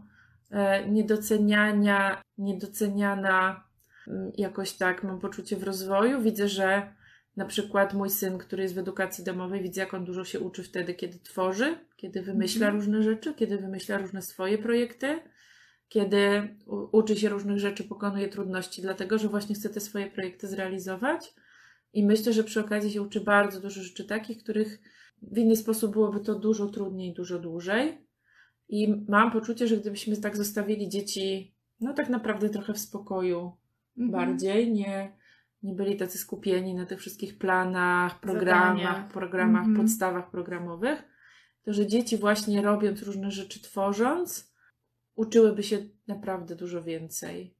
niedoceniania, 0.89 2.23
niedoceniana 2.39 3.65
mm, 4.09 4.33
jakoś 4.37 4.73
tak, 4.73 5.05
mam 5.05 5.19
poczucie 5.19 5.57
w 5.57 5.63
rozwoju. 5.63 6.23
Widzę, 6.23 6.49
że 6.49 6.93
na 7.37 7.45
przykład 7.45 7.95
mój 7.95 8.11
syn, 8.11 8.39
który 8.39 8.63
jest 8.63 8.75
w 8.75 8.79
edukacji 8.79 9.25
domowej, 9.25 9.63
widzę, 9.63 9.81
jak 9.81 9.95
on 9.95 10.05
dużo 10.05 10.25
się 10.25 10.41
uczy 10.41 10.63
wtedy, 10.63 10.95
kiedy 10.95 11.19
tworzy, 11.19 11.79
kiedy 11.97 12.23
wymyśla 12.23 12.67
Mhm. 12.67 12.77
różne 12.77 13.03
rzeczy, 13.03 13.35
kiedy 13.35 13.59
wymyśla 13.59 13.99
różne 13.99 14.23
swoje 14.23 14.59
projekty, 14.59 15.21
kiedy 15.89 16.57
uczy 16.93 17.17
się 17.17 17.29
różnych 17.29 17.59
rzeczy, 17.59 17.85
pokonuje 17.85 18.29
trudności, 18.29 18.83
dlatego 18.83 19.19
że 19.19 19.29
właśnie 19.29 19.55
chce 19.55 19.69
te 19.69 19.81
swoje 19.81 20.11
projekty 20.11 20.49
zrealizować. 20.49 21.35
I 21.93 22.07
myślę, 22.07 22.33
że 22.33 22.45
przy 22.45 22.61
okazji 22.61 22.91
się 22.91 23.03
uczy 23.03 23.21
bardzo 23.21 23.61
dużo 23.61 23.83
rzeczy 23.83 24.05
takich, 24.05 24.43
których 24.43 24.81
w 25.23 25.39
inny 25.39 25.57
sposób 25.57 25.93
byłoby 25.93 26.21
to 26.21 26.35
dużo 26.35 26.67
trudniej, 26.67 27.15
dużo 27.15 27.39
dłużej. 27.39 28.08
I 28.69 29.05
mam 29.09 29.31
poczucie, 29.31 29.69
że 29.69 29.77
gdybyśmy 29.77 30.17
tak 30.17 30.37
zostawili 30.37 30.89
dzieci, 30.89 31.55
no 31.81 31.93
tak 31.95 32.09
naprawdę 32.09 32.49
trochę 32.51 32.75
w 32.75 32.79
spokoju 32.79 33.53
Mhm. 33.99 34.11
bardziej, 34.11 34.73
nie, 34.73 35.17
nie 35.63 35.75
byli 35.75 35.97
tacy 35.97 36.19
skupieni 36.19 36.75
na 36.75 36.87
tych 36.87 37.01
wszystkich 37.01 37.39
planach, 37.39 38.21
programach, 38.21 39.09
programach, 39.13 39.67
Mhm. 39.67 39.77
podstawach 39.77 40.31
programowych, 40.31 41.03
to 41.63 41.73
że 41.73 41.87
dzieci 41.87 42.17
właśnie 42.17 42.63
robiąc 42.63 43.03
różne 43.03 43.31
rzeczy, 43.31 43.63
tworząc, 43.63 44.53
uczyłyby 45.15 45.63
się 45.63 45.79
naprawdę 46.07 46.57
dużo 46.57 46.83
więcej. 46.83 47.55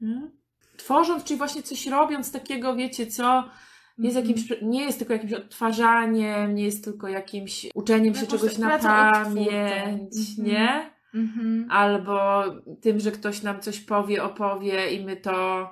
Nie? 0.00 0.30
Tworząc, 0.76 1.24
czyli 1.24 1.38
właśnie 1.38 1.62
coś 1.62 1.86
robiąc 1.86 2.32
takiego, 2.32 2.76
wiecie 2.76 3.06
co, 3.06 3.50
jest 4.08 4.16
Mhm. 4.16 4.36
jakimś, 4.36 4.62
nie 4.62 4.82
jest 4.84 4.98
tylko 4.98 5.12
jakimś 5.12 5.32
odtwarzaniem, 5.32 6.54
nie 6.54 6.64
jest 6.64 6.84
tylko 6.84 7.08
jakimś 7.08 7.66
uczeniem 7.74 8.14
się 8.14 8.20
Jakąś 8.20 8.40
czegoś 8.40 8.58
na 8.58 8.78
pamięć, 8.78 10.38
nie? 10.38 10.90
Mhm. 11.14 11.66
Albo 11.70 12.42
tym, 12.80 13.00
że 13.00 13.10
ktoś 13.12 13.42
nam 13.42 13.60
coś 13.60 13.80
powie, 13.80 14.22
opowie 14.24 14.90
i 14.90 15.04
my 15.04 15.16
to, 15.16 15.68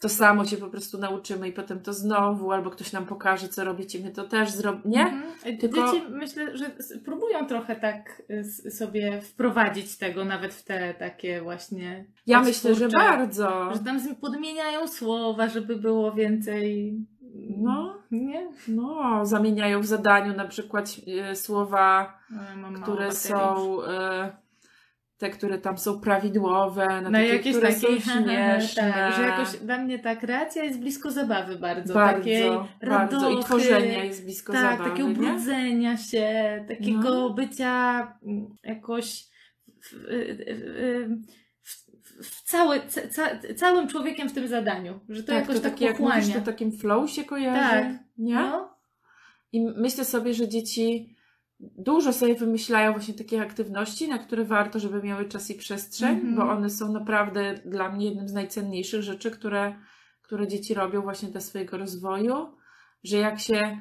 to 0.00 0.08
samo 0.08 0.44
się 0.44 0.56
po 0.56 0.68
prostu 0.68 0.98
nauczymy 0.98 1.48
i 1.48 1.52
potem 1.52 1.80
to 1.80 1.92
znowu, 1.92 2.52
albo 2.52 2.70
ktoś 2.70 2.92
nam 2.92 3.06
pokaże, 3.06 3.48
co 3.48 3.64
robić 3.64 3.94
i 3.94 4.04
my 4.04 4.10
to 4.10 4.24
też 4.24 4.50
zrobimy, 4.50 4.94
nie? 4.96 5.02
Mhm. 5.02 5.58
Tylko- 5.58 5.92
Dzieci 5.92 6.04
myślę, 6.10 6.56
że 6.56 6.70
próbują 7.04 7.46
trochę 7.46 7.76
tak 7.76 8.22
s- 8.28 8.78
sobie 8.78 9.20
wprowadzić 9.22 9.98
tego 9.98 10.24
nawet 10.24 10.54
w 10.54 10.64
te 10.64 10.94
takie 10.94 11.42
właśnie. 11.42 12.04
Ja 12.26 12.40
myślę, 12.42 12.74
że 12.74 12.88
bardzo. 12.88 13.74
Że 13.74 13.78
tam 13.78 14.14
podmieniają 14.20 14.88
słowa, 14.88 15.48
żeby 15.48 15.76
było 15.76 16.12
więcej. 16.12 16.94
No. 17.58 17.94
Nie? 18.10 18.48
No, 18.68 19.20
zamieniają 19.26 19.80
w 19.80 19.86
zadaniu 19.86 20.36
na 20.36 20.44
przykład 20.48 20.96
e, 21.22 21.36
słowa 21.36 22.18
No, 22.30 22.40
mam 22.56 22.74
które 22.82 23.08
baterii 23.08 23.16
są 23.16 23.82
e, 23.82 24.36
te, 25.18 25.30
które 25.30 25.58
tam 25.58 25.78
są 25.78 26.00
prawidłowe, 26.00 26.86
na, 26.86 27.00
Na 27.00 27.18
takie, 27.18 27.28
jakieś 27.36 27.56
które 27.56 27.72
takiej, 27.72 28.00
są 28.02 28.12
śmieszne. 28.22 28.92
tak, 28.92 29.14
że 29.16 29.22
jakoś 29.22 29.56
dla 29.56 29.78
mnie 29.78 29.98
ta 29.98 30.16
kreacja 30.16 30.64
jest 30.64 30.80
blisko 30.80 31.10
zabawy 31.10 31.58
bardzo. 31.58 31.94
bardzo, 31.94 32.18
takiej 32.18 32.50
bardzo. 32.50 32.68
I 32.82 32.86
radochy, 32.86 33.44
tworzenie 33.44 34.06
jest 34.06 34.24
blisko 34.24 34.52
Tak, 34.52 34.62
zabawy, 34.62 34.90
takiego 34.90 35.08
nie? 35.08 35.14
brudzenia 35.14 35.96
się, 35.96 36.64
takiego 36.68 37.10
No. 37.10 37.30
bycia 37.30 38.00
mm, 38.26 38.46
jakoś 38.62 39.24
w, 39.82 39.92
w, 39.92 39.98
w, 40.48 41.43
w, 42.22 42.42
cały, 42.42 42.80
ca, 42.88 43.00
ca, 43.08 43.30
całym 43.56 43.88
człowiekiem 43.88 44.28
w 44.28 44.32
tym 44.32 44.48
zadaniu. 44.48 45.00
Że 45.08 45.22
to 45.22 45.26
tak, 45.26 45.36
jakoś 45.40 45.56
to 45.56 45.62
tak 45.62 45.72
takie, 45.72 45.84
jak 45.84 45.96
pochłania. 45.96 46.20
mówisz, 46.20 46.34
to 46.34 46.40
takim 46.40 46.72
flow 46.72 47.10
się 47.10 47.24
kojarzy, 47.24 47.70
Tak. 47.70 47.92
nie? 48.18 48.34
No. 48.34 48.74
I 49.52 49.60
myślę 49.76 50.04
sobie, 50.04 50.34
że 50.34 50.48
dzieci 50.48 51.16
dużo 51.60 52.12
sobie 52.12 52.34
wymyślają 52.34 52.92
właśnie 52.92 53.14
takich 53.14 53.40
aktywności, 53.42 54.08
na 54.08 54.18
które 54.18 54.44
warto, 54.44 54.78
żeby 54.78 55.02
miały 55.02 55.28
czas 55.28 55.50
i 55.50 55.54
przestrzeń, 55.54 56.10
Mhm. 56.16 56.34
bo 56.34 56.42
one 56.52 56.70
są 56.70 56.92
naprawdę 56.92 57.54
dla 57.64 57.92
mnie 57.92 58.06
jednym 58.06 58.28
z 58.28 58.32
najcenniejszych 58.32 59.02
rzeczy, 59.02 59.30
które, 59.30 59.74
które 60.22 60.48
dzieci 60.48 60.74
robią 60.74 61.02
właśnie 61.02 61.28
dla 61.28 61.40
swojego 61.40 61.78
rozwoju, 61.78 62.56
że 63.04 63.16
jak 63.16 63.40
się 63.40 63.78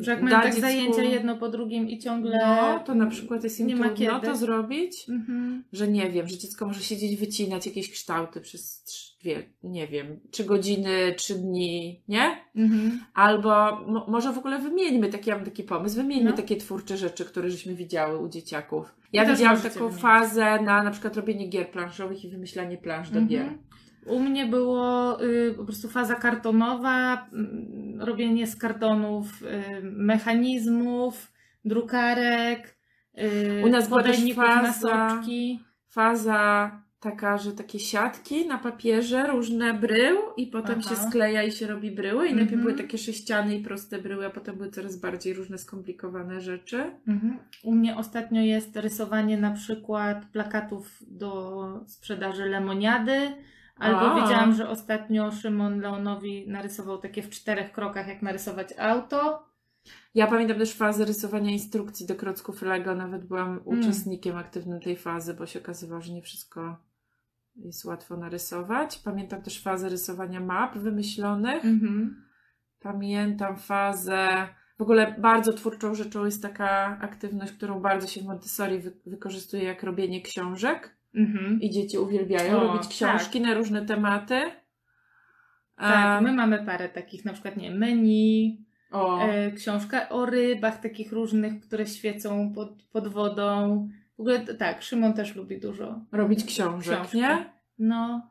Że 0.00 0.10
jak 0.10 0.22
mają 0.22 0.36
tak 0.36 0.46
dziecku- 0.46 0.60
zajęcia 0.60 1.02
jedno 1.02 1.36
po 1.36 1.48
drugim 1.48 1.88
i 1.88 1.98
ciągle... 1.98 2.38
No, 2.46 2.80
to 2.84 2.94
na 2.94 3.06
przykład 3.06 3.44
jest 3.44 3.60
im 3.60 3.66
nie 3.66 3.76
ma 3.76 3.86
trudno 3.88 4.14
kiedy. 4.14 4.26
to 4.26 4.36
zrobić, 4.36 5.08
Mhm. 5.08 5.64
że 5.72 5.88
nie 5.88 6.10
wiem, 6.10 6.28
że 6.28 6.38
dziecko 6.38 6.66
może 6.66 6.80
siedzieć, 6.80 7.16
wycinać 7.16 7.66
jakieś 7.66 7.90
kształty 7.90 8.40
przez 8.40 8.84
dwie, 9.20 9.42
nie 9.62 9.86
wiem, 9.86 10.20
trzy 10.30 10.44
godziny, 10.44 11.14
trzy 11.16 11.34
dni, 11.34 12.02
nie? 12.08 12.36
Mhm. 12.56 13.00
Albo 13.14 13.80
mo- 13.86 14.06
może 14.08 14.32
w 14.32 14.38
ogóle 14.38 14.58
wymieńmy, 14.58 15.08
taki, 15.08 15.30
ja 15.30 15.36
mam 15.36 15.44
taki 15.44 15.62
pomysł, 15.62 15.96
wymieńmy 15.96 16.30
No. 16.30 16.36
takie 16.36 16.56
twórcze 16.56 16.96
rzeczy, 16.96 17.24
które 17.24 17.50
żeśmy 17.50 17.74
widziały 17.74 18.18
u 18.18 18.28
dzieciaków. 18.28 18.94
Ja 19.12 19.24
też 19.24 19.38
widziałam 19.38 19.60
taką 19.60 19.90
fazę 19.92 20.62
na 20.62 20.82
na 20.82 20.90
przykład 20.90 21.16
robienie 21.16 21.46
gier 21.48 21.70
planszowych 21.70 22.24
i 22.24 22.28
wymyślanie 22.28 22.78
plansz 22.78 23.10
do 23.10 23.22
gier. 23.22 23.46
Mhm. 24.02 24.16
U 24.16 24.20
mnie 24.20 24.46
było 24.46 25.18
y, 25.24 25.54
po 25.56 25.64
prostu 25.64 25.88
faza 25.88 26.14
kartonowa, 26.14 27.26
mm, 27.32 28.00
robienie 28.00 28.46
z 28.46 28.56
kartonów 28.56 29.42
y, 29.42 29.46
mechanizmów, 29.82 31.32
drukarek, 31.64 32.76
y, 33.18 33.62
U 33.64 33.68
nas 33.68 33.88
była 33.88 34.02
też 34.02 34.34
faza-. 34.34 35.22
Faza 35.88 36.70
taka, 37.00 37.38
że 37.38 37.52
takie 37.52 37.78
siatki 37.78 38.46
na 38.48 38.58
papierze, 38.58 39.26
różne 39.26 39.74
brył 39.74 40.16
i 40.36 40.46
potem 40.46 40.80
Aha. 40.80 40.90
się 40.90 40.96
skleja 40.96 41.42
i 41.42 41.52
się 41.52 41.66
robi 41.66 41.90
bryły 41.90 42.28
i 42.28 42.34
najpierw 42.34 42.52
Mhm. 42.52 42.62
były 42.62 42.74
takie 42.74 42.98
sześciane 42.98 43.56
i 43.56 43.62
proste 43.62 43.98
bryły, 43.98 44.26
a 44.26 44.30
potem 44.30 44.56
były 44.56 44.70
coraz 44.70 44.96
bardziej 44.96 45.34
różne 45.34 45.58
skomplikowane 45.58 46.40
rzeczy. 46.40 46.82
Mhm. 47.08 47.38
U 47.62 47.74
mnie 47.74 47.96
ostatnio 47.96 48.42
jest 48.42 48.76
rysowanie 48.76 49.38
na 49.38 49.50
przykład 49.50 50.26
plakatów 50.32 50.98
do 51.06 51.84
sprzedaży 51.86 52.44
lemoniady. 52.46 53.32
Albo 53.80 54.00
A. 54.12 54.22
widziałam, 54.22 54.54
że 54.54 54.68
ostatnio 54.68 55.32
Szymon 55.32 55.80
Leonowi 55.80 56.48
narysował 56.48 56.98
takie 56.98 57.22
w 57.22 57.30
czterech 57.30 57.72
krokach, 57.72 58.08
jak 58.08 58.22
narysować 58.22 58.68
auto. 58.78 59.46
Ja 60.14 60.26
pamiętam 60.26 60.58
też 60.58 60.74
fazę 60.74 61.04
rysowania 61.04 61.50
instrukcji 61.50 62.06
do 62.06 62.14
klocków 62.14 62.62
Lego, 62.62 62.94
nawet 62.94 63.24
byłam 63.26 63.48
Mm. 63.48 63.62
uczestnikiem 63.66 64.36
aktywnym 64.36 64.80
tej 64.80 64.96
fazy, 64.96 65.34
bo 65.34 65.46
się 65.46 65.58
okazywało, 65.60 66.00
że 66.00 66.12
nie 66.12 66.22
wszystko 66.22 66.76
jest 67.56 67.84
łatwo 67.84 68.16
narysować. 68.16 68.98
Pamiętam 68.98 69.42
też 69.42 69.62
fazę 69.62 69.88
rysowania 69.88 70.40
map 70.40 70.78
wymyślonych. 70.78 71.64
Mhm. 71.64 72.24
Pamiętam 72.80 73.56
fazę. 73.56 74.48
W 74.78 74.82
ogóle 74.82 75.14
bardzo 75.18 75.52
twórczą 75.52 75.94
rzeczą 75.94 76.24
jest 76.24 76.42
taka 76.42 76.98
aktywność, 77.00 77.52
którą 77.52 77.80
bardzo 77.80 78.06
się 78.06 78.20
w 78.20 78.24
Montessori 78.24 78.78
wy- 78.78 78.96
wykorzystuje, 79.06 79.62
jak 79.64 79.82
robienie 79.82 80.22
książek. 80.22 80.96
Mhm. 81.14 81.60
I 81.60 81.70
dzieci 81.70 81.98
uwielbiają 81.98 82.60
O, 82.60 82.66
robić 82.66 82.88
książki 82.88 83.40
na 83.40 83.54
różne 83.54 83.86
tematy. 83.86 84.40
Tak, 85.76 86.18
Em, 86.18 86.24
my 86.24 86.32
mamy 86.32 86.64
parę 86.66 86.88
takich, 86.88 87.24
na 87.24 87.32
przykład 87.32 87.56
nie 87.56 87.70
menu, 87.70 88.64
o, 88.92 89.22
e, 89.22 89.50
książka 89.52 90.08
o 90.08 90.26
rybach 90.26 90.80
takich 90.80 91.12
różnych, 91.12 91.60
które 91.60 91.86
świecą 91.86 92.52
pod, 92.54 92.82
pod 92.92 93.08
wodą. 93.08 93.88
W 94.16 94.20
ogóle 94.20 94.40
tak, 94.40 94.82
Szymon 94.82 95.12
też 95.14 95.34
lubi 95.36 95.60
dużo 95.60 96.00
robić 96.12 96.44
książek, 96.44 96.94
książki. 96.94 97.16
nie? 97.16 97.52
No. 97.78 98.30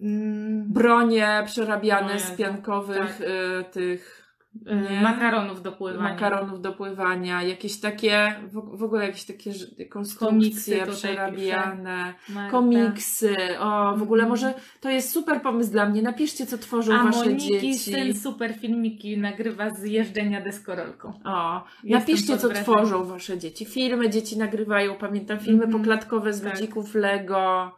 Mm, 0.00 0.72
Bronie 0.72 1.42
przerabiane 1.46 2.14
O 2.14 2.18
z 2.18 2.30
piankowych 2.30 3.18
tak. 3.18 3.20
y, 3.20 3.64
tych 3.72 4.21
Nie. 4.54 5.00
makaronów 5.02 5.62
do 5.62 5.72
pływania. 5.72 6.02
makaronów 6.08 6.60
do 6.60 6.72
pływania, 6.72 7.42
jakieś 7.42 7.80
takie, 7.80 8.34
w, 8.52 8.82
ogóle 8.82 9.06
jakieś 9.06 9.24
takie 9.24 9.50
Komiksy 9.50 9.86
konstrukcje 9.88 10.76
tutaj 10.80 10.94
przerabiane, 10.96 12.14
komiksy, 12.50 13.36
o, 13.58 13.96
w 13.96 14.02
ogóle 14.02 14.22
Mhm. 14.22 14.28
może 14.28 14.54
to 14.80 14.90
jest 14.90 15.10
super 15.12 15.42
pomysł 15.42 15.70
dla 15.72 15.88
mnie, 15.88 16.02
napiszcie 16.02 16.46
co 16.46 16.58
tworzą 16.58 16.94
A 16.94 17.04
wasze 17.04 17.18
Moniki 17.24 17.48
dzieci. 17.60 17.92
ten 17.92 18.14
super 18.14 18.54
filmiki 18.54 19.18
nagrywa 19.18 19.70
z 19.70 19.84
jeżdżenia 19.84 20.40
deskorolką. 20.40 21.12
O, 21.24 21.64
Jestem 21.84 22.00
napiszcie, 22.00 22.38
co 22.38 22.48
tworzą 22.48 23.04
wasze 23.04 23.38
dzieci. 23.38 23.64
Filmy 23.64 24.10
dzieci 24.10 24.38
nagrywają, 24.38 24.94
pamiętam 24.94 25.38
filmy 25.38 25.64
Mhm, 25.64 25.80
poklatkowe 25.82 26.32
z 26.32 26.42
tak. 26.42 26.52
ludzików 26.54 26.94
Lego, 26.94 27.76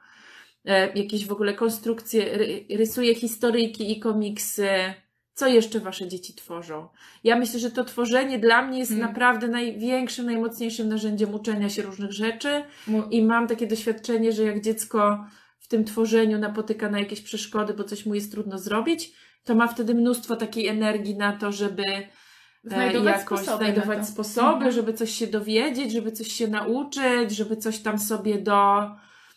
e, 0.65 0.93
jakieś 0.93 1.27
w 1.27 1.33
ogóle 1.33 1.55
konstrukcje, 1.55 2.39
ry, 2.39 2.65
rysuje 2.77 3.15
historyjki 3.15 3.93
i 3.93 4.01
komiksy. 4.01 4.69
Co 5.35 5.47
jeszcze 5.47 5.81
wasze 5.81 6.09
dzieci 6.09 6.35
tworzą? 6.35 6.89
Ja 7.25 7.37
myślę, 7.37 7.61
że 7.61 7.71
to 7.71 7.85
tworzenie 7.85 8.39
dla 8.39 8.63
mnie 8.63 8.79
jest 8.79 8.91
Mm. 8.93 9.03
naprawdę 9.03 9.49
największym, 9.49 10.27
najmocniejszym 10.27 10.89
narzędziem 10.89 11.35
uczenia 11.35 11.69
się 11.69 11.83
różnych 11.83 12.13
rzeczy 12.13 12.65
i 13.11 13.23
mam 13.25 13.47
takie 13.47 13.67
doświadczenie, 13.67 14.33
że 14.33 14.43
jak 14.43 14.61
dziecko 14.61 15.25
w 15.59 15.69
tym 15.69 15.85
tworzeniu 15.85 16.39
napotyka 16.39 16.91
na 16.91 16.99
jakieś 16.99 17.21
przeszkody, 17.21 17.75
bo 17.75 17.85
coś 17.85 18.07
mu 18.07 18.15
jest 18.15 18.33
trudno 18.33 18.59
zrobić, 18.59 19.13
to 19.45 19.55
ma 19.55 19.69
wtedy 19.69 19.95
mnóstwo 19.95 20.37
takiej 20.37 20.69
energii 20.69 21.17
na 21.17 21.33
to, 21.33 21.53
żeby 21.53 21.83
e, 21.87 22.09
Znajdować 22.65 23.17
jakoś 23.19 23.41
sposoby 23.41 23.65
na 23.65 23.73
znajdować 23.73 23.99
to. 23.99 24.05
sposoby, 24.05 24.53
Mhm. 24.55 24.73
żeby 24.73 24.93
coś 24.95 25.11
się 25.11 25.27
dowiedzieć, 25.27 25.93
żeby 25.93 26.13
coś 26.13 26.29
się 26.33 26.49
nauczyć, 26.49 27.31
żeby 27.31 27.57
coś 27.57 27.79
tam 27.79 27.99
sobie 27.99 28.39
do 28.39 28.91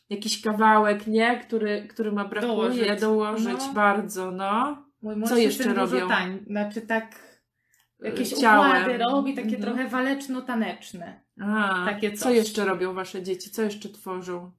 jakiś 0.10 0.42
kawałek, 0.42 1.08
nie, 1.08 1.40
który, 1.40 1.88
który 1.90 2.12
ma 2.12 2.26
brakuje, 2.26 2.52
Dołożyć. 2.54 3.02
dołożyć 3.02 3.60
No. 3.68 3.74
bardzo, 3.74 4.32
no. 4.32 4.87
Mój 5.08 5.14
Co 5.16 5.20
młodszy 5.20 5.42
jeszcze 5.42 5.64
syn 5.64 5.74
dużo 5.74 5.86
robią? 5.96 6.08
Tań, 6.08 6.40
znaczy 6.48 6.82
tak 6.82 7.16
jakieś 8.00 8.30
Ciałem. 8.34 8.82
układy 8.84 8.98
robi, 8.98 9.36
takie 9.36 9.56
Mhm. 9.56 9.64
trochę 9.64 9.88
waleczno-taneczne. 9.90 11.22
A, 11.42 11.86
Takie 11.86 12.12
co 12.12 12.24
coś. 12.26 12.36
jeszcze 12.36 12.66
robią 12.66 12.94
wasze 12.94 13.24
dzieci? 13.24 13.52
Co 13.52 13.62
jeszcze 13.62 13.90
tworzą? 13.90 14.52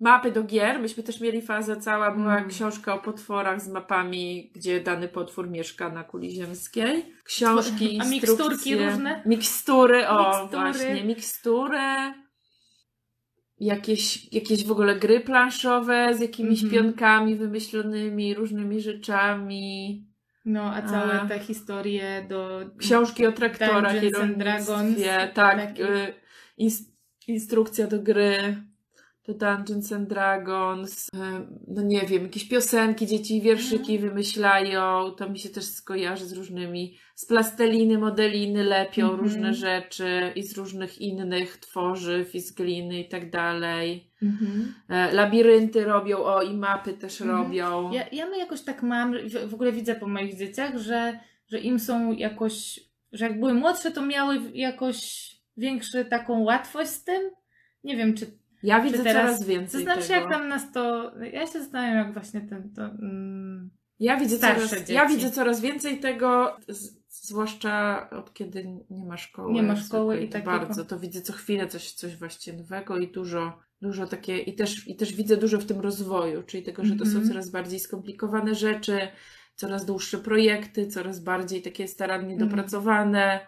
Mapy 0.00 0.32
do 0.32 0.42
gier. 0.42 0.80
Myśmy 0.80 1.02
też 1.02 1.20
mieli 1.20 1.42
fazę, 1.42 1.76
cała 1.76 2.10
była 2.10 2.36
Mm. 2.36 2.48
książka 2.48 2.94
o 2.94 2.98
potworach 2.98 3.60
z 3.60 3.68
mapami, 3.68 4.52
gdzie 4.54 4.80
dany 4.80 5.08
potwór 5.08 5.50
mieszka 5.50 5.88
na 5.88 6.04
kuli 6.04 6.30
ziemskiej. 6.30 7.14
Książki, 7.24 7.98
A 8.02 8.04
miksturki 8.04 8.76
różne? 8.76 9.22
Mikstury, 9.26 10.08
o 10.08 10.28
Mikstury. 10.42 10.62
właśnie, 10.62 11.04
mikstury. 11.04 11.78
Jakieś, 13.60 14.32
jakieś 14.32 14.64
w 14.64 14.72
ogóle 14.72 14.96
gry 14.96 15.20
planszowe 15.20 16.14
z 16.14 16.20
jakimiś 16.20 16.62
Mhm. 16.64 16.82
pionkami 16.84 17.34
wymyślonymi, 17.36 18.34
różnymi 18.34 18.80
rzeczami. 18.80 20.04
No, 20.44 20.74
a 20.74 20.82
całe 20.82 21.20
A. 21.20 21.26
te 21.26 21.38
historie 21.38 22.26
do... 22.28 22.60
Książki 22.78 23.26
o 23.26 23.32
traktorach 23.32 24.02
i 24.02 24.10
Dragons. 24.36 24.98
Tak, 25.34 25.56
takich. 25.56 25.84
y, 25.86 26.14
ins- 26.58 26.90
instrukcja 27.26 27.86
do 27.86 27.98
gry, 28.02 28.56
do 29.28 29.34
Dungeons 29.34 29.92
and 29.92 30.08
Dragons. 30.08 31.08
y, 31.08 31.18
No 31.68 31.82
nie 31.82 32.00
wiem, 32.06 32.22
jakieś 32.22 32.48
piosenki, 32.48 33.06
dzieci 33.06 33.40
wierszyki 33.40 33.92
Mhm. 33.94 34.00
wymyślają. 34.10 35.10
To 35.10 35.30
mi 35.30 35.38
się 35.38 35.48
też 35.48 35.64
skojarzy 35.64 36.26
z 36.26 36.32
różnymi. 36.32 36.98
Z 37.14 37.26
plasteliny, 37.26 37.98
modeliny 37.98 38.64
lepią 38.64 39.02
Mhm. 39.02 39.20
różne 39.20 39.54
rzeczy 39.54 40.32
i 40.36 40.42
z 40.42 40.58
różnych 40.58 40.98
innych 41.00 41.56
tworzyw 41.56 42.34
i 42.34 42.40
z 42.40 42.52
gliny 42.52 43.00
i 43.00 43.08
tak 43.08 43.30
dalej. 43.30 44.10
Mhm. 44.22 44.74
E, 44.88 45.12
Labirynty 45.12 45.84
robią, 45.84 46.18
o 46.18 46.42
i 46.42 46.54
mapy 46.54 46.92
też 46.92 47.20
robią. 47.20 47.92
Ja, 47.92 48.04
ja 48.12 48.26
my 48.26 48.38
jakoś 48.38 48.62
tak 48.62 48.82
mam, 48.82 49.12
w, 49.28 49.50
w 49.50 49.54
ogóle 49.54 49.72
widzę 49.72 49.94
po 49.94 50.06
moich 50.08 50.38
dzieciach, 50.38 50.78
że, 50.78 51.20
że 51.48 51.58
im 51.58 51.78
są 51.80 52.12
jakoś, 52.12 52.80
że 53.12 53.24
jak 53.24 53.40
były 53.40 53.54
młodsze, 53.54 53.90
to 53.90 54.02
miały 54.06 54.40
jakoś 54.54 55.28
większą 55.56 56.04
taką 56.04 56.40
łatwość 56.42 56.90
z 56.90 57.04
tym. 57.04 57.22
Nie 57.84 57.96
wiem, 57.96 58.14
czy 58.14 58.26
Ja 58.62 58.80
widzę 58.80 59.04
teraz- 59.04 59.22
coraz 59.36 59.44
więcej 59.46 59.82
znaczy, 59.82 60.08
tego. 60.08 60.14
jak 60.14 60.30
tam 60.30 60.48
nas 60.48 60.72
to. 60.72 61.12
Ja 61.32 61.46
się 61.46 61.52
zastanawiam, 61.62 61.96
jak 61.96 62.12
właśnie 62.12 62.40
ten. 62.40 62.72
To, 62.72 62.84
mm, 62.84 63.70
Ja 64.00 64.16
widzę, 64.16 64.38
coraz, 64.38 64.70
dzieci. 64.70 64.92
ja 64.92 65.06
widzę 65.06 65.30
coraz 65.30 65.60
więcej 65.60 66.00
tego, 66.00 66.56
z, 66.68 66.98
zwłaszcza 67.08 68.06
od 68.10 68.34
kiedy 68.34 68.64
nie 68.90 69.04
ma 69.06 69.16
szkoły. 69.16 69.52
Nie 69.52 69.62
ma 69.62 69.76
szkoły 69.76 70.20
i 70.20 70.28
takiego- 70.28 70.50
bardzo. 70.50 70.84
To 70.84 70.98
widzę 70.98 71.20
co 71.20 71.32
chwilę 71.32 71.66
coś, 71.66 71.92
coś 71.92 72.16
właśnie 72.16 72.52
nowego 72.52 72.98
i 72.98 73.08
dużo, 73.12 73.58
dużo 73.82 74.06
takie, 74.06 74.38
i 74.38 74.54
też, 74.54 74.88
i 74.88 74.96
też 74.96 75.14
widzę 75.14 75.36
dużo 75.36 75.58
w 75.58 75.64
tym 75.66 75.80
rozwoju, 75.80 76.42
czyli 76.42 76.62
tego, 76.62 76.84
że 76.84 76.96
to 76.96 77.04
są 77.04 77.10
Mhm. 77.10 77.28
coraz 77.28 77.50
bardziej 77.50 77.80
skomplikowane 77.80 78.54
rzeczy, 78.54 78.98
coraz 79.54 79.86
dłuższe 79.86 80.18
projekty, 80.18 80.86
coraz 80.86 81.20
bardziej 81.20 81.62
takie 81.62 81.88
starannie 81.88 82.32
Mhm. 82.34 82.50
dopracowane, 82.50 83.40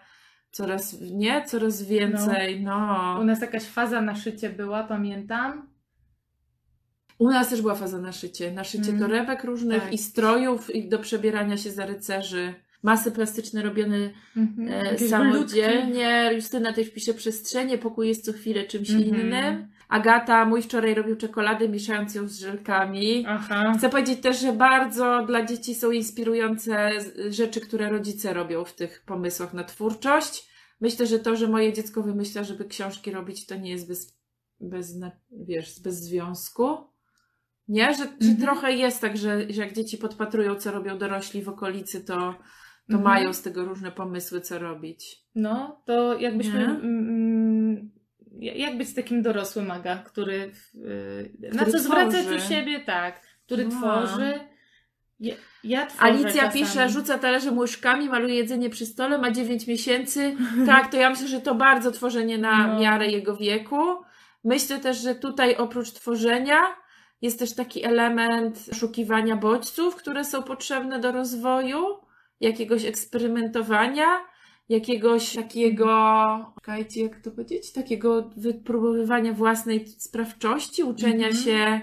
coraz, 0.50 1.00
nie? 1.00 1.44
Coraz 1.46 1.82
więcej, 1.82 2.60
no. 2.62 3.18
u 3.20 3.24
nas 3.24 3.40
jakaś 3.40 3.62
faza 3.64 4.00
na 4.00 4.14
szycie 4.16 4.50
była, 4.50 4.84
pamiętam. 4.84 5.68
U 7.18 7.30
nas 7.30 7.48
też 7.48 7.60
była 7.62 7.74
faza 7.74 7.98
na 7.98 8.12
szycie. 8.12 8.52
Na 8.52 8.64
szycie 8.64 8.88
Mm. 8.88 9.00
torebek 9.00 9.44
różnych 9.44 9.82
Tak. 9.82 9.92
i 9.92 9.98
strojów 9.98 10.74
i 10.74 10.88
do 10.88 10.98
przebierania 10.98 11.56
się 11.56 11.70
za 11.70 11.86
rycerzy. 11.86 12.54
Masy 12.82 13.10
plastyczne 13.12 13.62
robione 13.62 14.10
Mhm. 14.36 14.68
e, 14.94 14.98
samodzielnie. 14.98 16.30
Justyna 16.34 16.72
też 16.72 16.90
pisze 16.90 17.14
przestrzenie, 17.14 17.78
pokój 17.78 18.08
jest 18.08 18.24
co 18.24 18.32
chwilę 18.32 18.64
czymś 18.64 18.90
Mhm. 18.90 19.08
innym. 19.20 19.69
Agata, 19.90 20.44
mój 20.44 20.62
wczoraj 20.62 20.94
robił 20.94 21.16
czekoladę, 21.16 21.68
mieszając 21.68 22.14
ją 22.14 22.28
z 22.28 22.38
żelkami. 22.38 23.24
Aha. 23.28 23.72
Chcę 23.78 23.88
powiedzieć 23.88 24.20
też, 24.20 24.40
że 24.40 24.52
bardzo 24.52 25.24
dla 25.26 25.46
dzieci 25.46 25.74
są 25.74 25.90
inspirujące 25.90 26.90
rzeczy, 27.30 27.60
które 27.60 27.88
rodzice 27.88 28.32
robią 28.34 28.64
w 28.64 28.74
tych 28.74 29.02
pomysłach 29.06 29.54
na 29.54 29.64
twórczość. 29.64 30.50
Myślę, 30.80 31.06
że 31.06 31.18
to, 31.18 31.36
że 31.36 31.48
moje 31.48 31.72
dziecko 31.72 32.02
wymyśla, 32.02 32.44
żeby 32.44 32.64
książki 32.64 33.10
robić, 33.10 33.46
to 33.46 33.56
nie 33.56 33.70
jest 33.70 33.88
bez, 33.88 34.18
bez 34.60 34.96
wiesz, 35.30 35.80
bez 35.80 35.94
związku. 36.02 36.76
Nie? 37.68 37.94
Że, 37.94 38.04
że 38.04 38.04
Mhm. 38.04 38.36
trochę 38.36 38.72
jest 38.72 39.00
tak, 39.00 39.16
że, 39.16 39.50
że 39.50 39.62
jak 39.62 39.72
dzieci 39.72 39.98
podpatrują, 39.98 40.54
co 40.54 40.70
robią 40.70 40.98
dorośli 40.98 41.42
w 41.42 41.48
okolicy, 41.48 42.00
to, 42.00 42.14
to 42.88 42.96
Mhm. 42.96 43.02
mają 43.02 43.32
z 43.32 43.42
tego 43.42 43.64
różne 43.64 43.92
pomysły, 43.92 44.40
co 44.40 44.58
robić. 44.58 45.24
No, 45.34 45.82
to 45.86 46.18
jakbyśmy. 46.18 46.80
Jak 48.40 48.78
być 48.78 48.94
takim 48.94 49.22
dorosłym 49.22 49.70
aga, 49.70 49.96
który. 49.96 50.52
y, 50.74 51.30
na 51.52 51.60
Który 51.62 51.72
co 51.72 51.78
zwracać 51.78 52.20
tworzy. 52.26 52.36
u 52.36 52.48
siebie, 52.48 52.80
tak. 52.80 53.20
Który 53.46 53.64
No. 53.64 53.70
tworzy. 53.70 54.40
Ja, 55.20 55.34
ja 55.64 55.86
tworzę 55.86 56.02
Alicja 56.02 56.32
czasami. 56.44 56.52
pisze, 56.52 56.88
rzuca 56.88 57.18
talerzem 57.18 57.58
łyżkami, 57.58 58.08
maluje 58.08 58.34
jedzenie 58.34 58.70
przy 58.70 58.86
stole, 58.86 59.18
ma 59.18 59.30
9 59.30 59.66
miesięcy. 59.66 60.36
Tak, 60.66 60.90
to 60.90 60.96
ja 60.96 61.10
myślę, 61.10 61.28
że 61.28 61.40
to 61.40 61.54
bardzo 61.54 61.90
tworzenie 61.90 62.38
na 62.38 62.66
No. 62.66 62.80
miarę 62.80 63.06
jego 63.08 63.36
wieku. 63.36 63.76
Myślę 64.44 64.78
też, 64.78 64.96
że 65.02 65.14
tutaj 65.14 65.56
oprócz 65.56 65.92
tworzenia 65.92 66.58
jest 67.22 67.38
też 67.38 67.54
taki 67.54 67.84
element 67.84 68.64
poszukiwania 68.70 69.36
bodźców, 69.36 69.96
które 69.96 70.24
są 70.24 70.42
potrzebne 70.42 70.98
do 70.98 71.12
rozwoju, 71.12 71.84
jakiegoś 72.40 72.84
eksperymentowania, 72.84 74.06
jakiegoś 74.70 75.34
takiego, 75.34 75.86
czekajcie, 76.54 77.02
jak 77.02 77.20
to 77.20 77.30
powiedzieć, 77.30 77.72
takiego 77.72 78.30
wypróbowywania 78.36 79.32
własnej 79.32 79.88
sprawczości, 79.88 80.82
uczenia 80.82 81.26
Mhm. 81.26 81.44
się, 81.44 81.80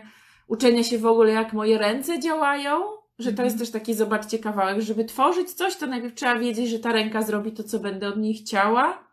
uczenia 0.47 0.83
się 0.83 0.97
w 0.97 1.05
ogóle, 1.05 1.31
jak 1.31 1.53
moje 1.53 1.77
ręce 1.77 2.19
działają. 2.19 2.79
Że 3.19 3.25
to 3.25 3.29
Mhm. 3.29 3.45
jest 3.45 3.59
też 3.59 3.71
taki, 3.71 3.93
zobaczcie, 3.93 4.39
kawałek. 4.39 4.81
Żeby 4.81 5.05
tworzyć 5.05 5.51
coś, 5.51 5.75
to 5.75 5.87
najpierw 5.87 6.13
trzeba 6.15 6.39
wiedzieć, 6.39 6.69
że 6.69 6.79
ta 6.79 6.91
ręka 6.91 7.21
zrobi 7.21 7.51
to, 7.51 7.63
co 7.63 7.79
będę 7.79 8.07
od 8.07 8.17
niej 8.17 8.33
chciała, 8.33 9.03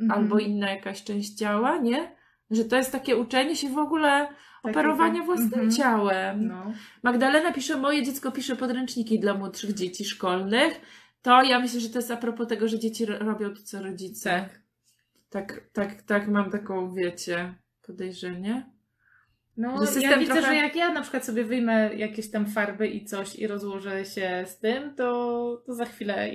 Mhm. 0.00 0.20
albo 0.20 0.38
inna 0.38 0.70
jakaś 0.70 1.04
część 1.04 1.34
ciała, 1.34 1.78
nie? 1.78 2.16
Że 2.50 2.64
to 2.64 2.76
jest 2.76 2.92
takie 2.92 3.16
uczenie 3.16 3.56
się 3.56 3.68
w 3.68 3.78
ogóle 3.78 4.28
operowania 4.62 5.12
Takiego- 5.12 5.26
własnym 5.26 5.52
mhm. 5.54 5.70
ciałem. 5.70 6.46
No. 6.48 6.72
Magdalena 7.02 7.52
pisze, 7.52 7.76
moje 7.76 8.02
dziecko 8.02 8.32
pisze 8.32 8.56
podręczniki 8.56 9.20
dla 9.20 9.34
młodszych 9.34 9.74
dzieci 9.74 10.04
szkolnych. 10.04 10.80
To 11.22 11.42
ja 11.42 11.60
myślę, 11.60 11.80
że 11.80 11.88
to 11.88 11.98
jest 11.98 12.10
a 12.10 12.16
propos 12.16 12.48
tego, 12.48 12.68
że 12.68 12.78
dzieci 12.78 13.06
ro- 13.06 13.18
robią 13.18 13.54
to, 13.54 13.62
co 13.62 13.82
rodzice. 13.82 14.30
Tak. 14.30 14.62
Tak, 15.30 15.60
tak, 15.72 16.02
tak 16.02 16.28
mam 16.28 16.50
taką, 16.50 16.94
wiecie, 16.94 17.54
podejrzenie. 17.86 18.70
No, 19.56 19.84
ja 20.00 20.18
widzę, 20.18 20.32
trochę- 20.32 20.46
że 20.48 20.56
jak 20.56 20.76
ja 20.76 20.92
na 20.92 21.00
przykład 21.02 21.24
sobie 21.24 21.44
wyjmę 21.44 21.90
jakieś 21.96 22.30
tam 22.30 22.46
farby 22.46 22.88
i 22.88 23.04
coś 23.04 23.36
i 23.36 23.46
rozłożę 23.46 24.04
się 24.04 24.44
z 24.46 24.58
tym, 24.58 24.94
to, 24.94 25.62
to 25.66 25.74
za 25.74 25.84
chwilę 25.84 26.30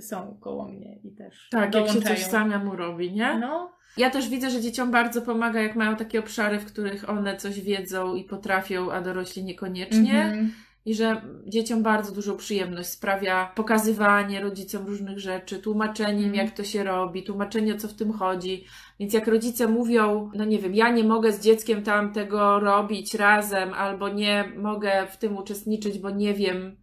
są 0.00 0.38
koło 0.40 0.68
mnie 0.68 0.96
i 1.04 1.10
też 1.12 1.48
Tak, 1.50 1.60
jak 1.62 1.72
się 1.72 1.78
dołączają. 1.92 2.16
coś 2.16 2.24
samemu 2.24 2.76
robi, 2.76 3.12
nie? 3.12 3.38
No, 3.38 3.72
Ja 3.96 4.10
też 4.10 4.28
widzę, 4.28 4.50
że 4.50 4.60
dzieciom 4.60 4.90
bardzo 4.90 5.22
pomaga, 5.22 5.60
jak 5.62 5.76
mają 5.76 5.96
takie 5.96 6.18
obszary, 6.18 6.58
w 6.58 6.64
których 6.64 7.10
one 7.10 7.36
coś 7.36 7.60
wiedzą 7.60 8.14
i 8.14 8.24
potrafią, 8.24 8.92
a 8.92 9.00
dorośli 9.00 9.44
niekoniecznie. 9.44 10.22
mhm. 10.22 10.52
I 10.88 10.94
że 10.94 11.22
dzieciom 11.46 11.82
bardzo 11.82 12.12
dużą 12.12 12.36
przyjemność 12.36 12.88
sprawia 12.88 13.52
pokazywanie 13.54 14.40
rodzicom 14.40 14.86
różnych 14.86 15.18
rzeczy, 15.18 15.58
tłumaczenie 15.58 16.22
im, 16.22 16.28
Mhm. 16.28 16.46
jak 16.46 16.56
to 16.56 16.64
się 16.64 16.84
robi, 16.84 17.22
tłumaczenie, 17.22 17.74
o 17.74 17.78
co 17.78 17.88
w 17.88 17.94
tym 17.94 18.12
chodzi. 18.12 18.64
Więc 19.00 19.12
jak 19.12 19.26
rodzice 19.28 19.68
mówią, 19.68 20.30
no 20.34 20.44
nie 20.44 20.58
wiem, 20.58 20.74
ja 20.74 20.90
nie 20.90 21.04
mogę 21.04 21.32
z 21.32 21.40
dzieckiem 21.40 21.82
tam 21.82 22.12
tego 22.12 22.60
robić 22.60 23.14
razem, 23.14 23.74
albo 23.74 24.08
nie 24.08 24.44
mogę 24.56 25.06
w 25.10 25.16
tym 25.16 25.36
uczestniczyć, 25.36 25.98
bo 25.98 26.10
nie 26.10 26.34
wiem, 26.34 26.76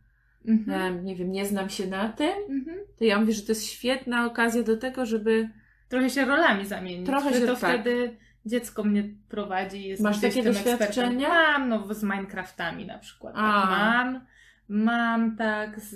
Mhm. 0.48 1.06
nie 1.06 1.16
wiem, 1.16 1.32
nie 1.32 1.46
znam 1.46 1.70
się 1.70 1.88
na 1.88 2.10
tym, 2.10 2.32
Mhm. 2.50 2.78
to 3.00 3.04
ja 3.06 3.20
mówię, 3.20 3.34
że 3.34 3.42
to 3.42 3.52
jest 3.52 3.66
świetna 3.68 4.26
okazja 4.26 4.64
do 4.64 4.78
tego, 4.78 5.06
żeby 5.06 5.50
Trochę 5.90 6.10
się 6.10 6.26
rolami 6.26 6.66
zamienić. 6.66 7.06
Trochę 7.06 7.34
się- 7.34 7.48
to 7.48 7.56
tak. 7.56 7.82
wtedy 7.82 8.18
dziecko 8.46 8.84
mnie 8.84 9.04
prowadzi. 9.30 9.84
Jest 9.88 10.04
Masz 10.04 10.22
takie 10.22 10.44
doświadczenia? 10.44 11.30
Mam, 11.30 11.70
no 11.70 11.94
z 11.94 12.04
Minecraftami 12.04 12.86
na 12.86 12.98
przykład. 13.00 13.36
Tak, 13.36 13.70
mam. 13.70 14.22
Mam 14.70 15.36
tak 15.38 15.80
z, 15.80 15.96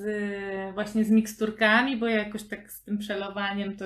właśnie 0.73 1.03
z 1.05 1.11
miksturkami, 1.11 1.97
bo 1.97 2.07
ja 2.07 2.17
jakoś 2.23 2.43
tak 2.43 2.71
z 2.71 2.83
tym 2.83 2.97
przelowaniem 2.97 3.77
to 3.77 3.85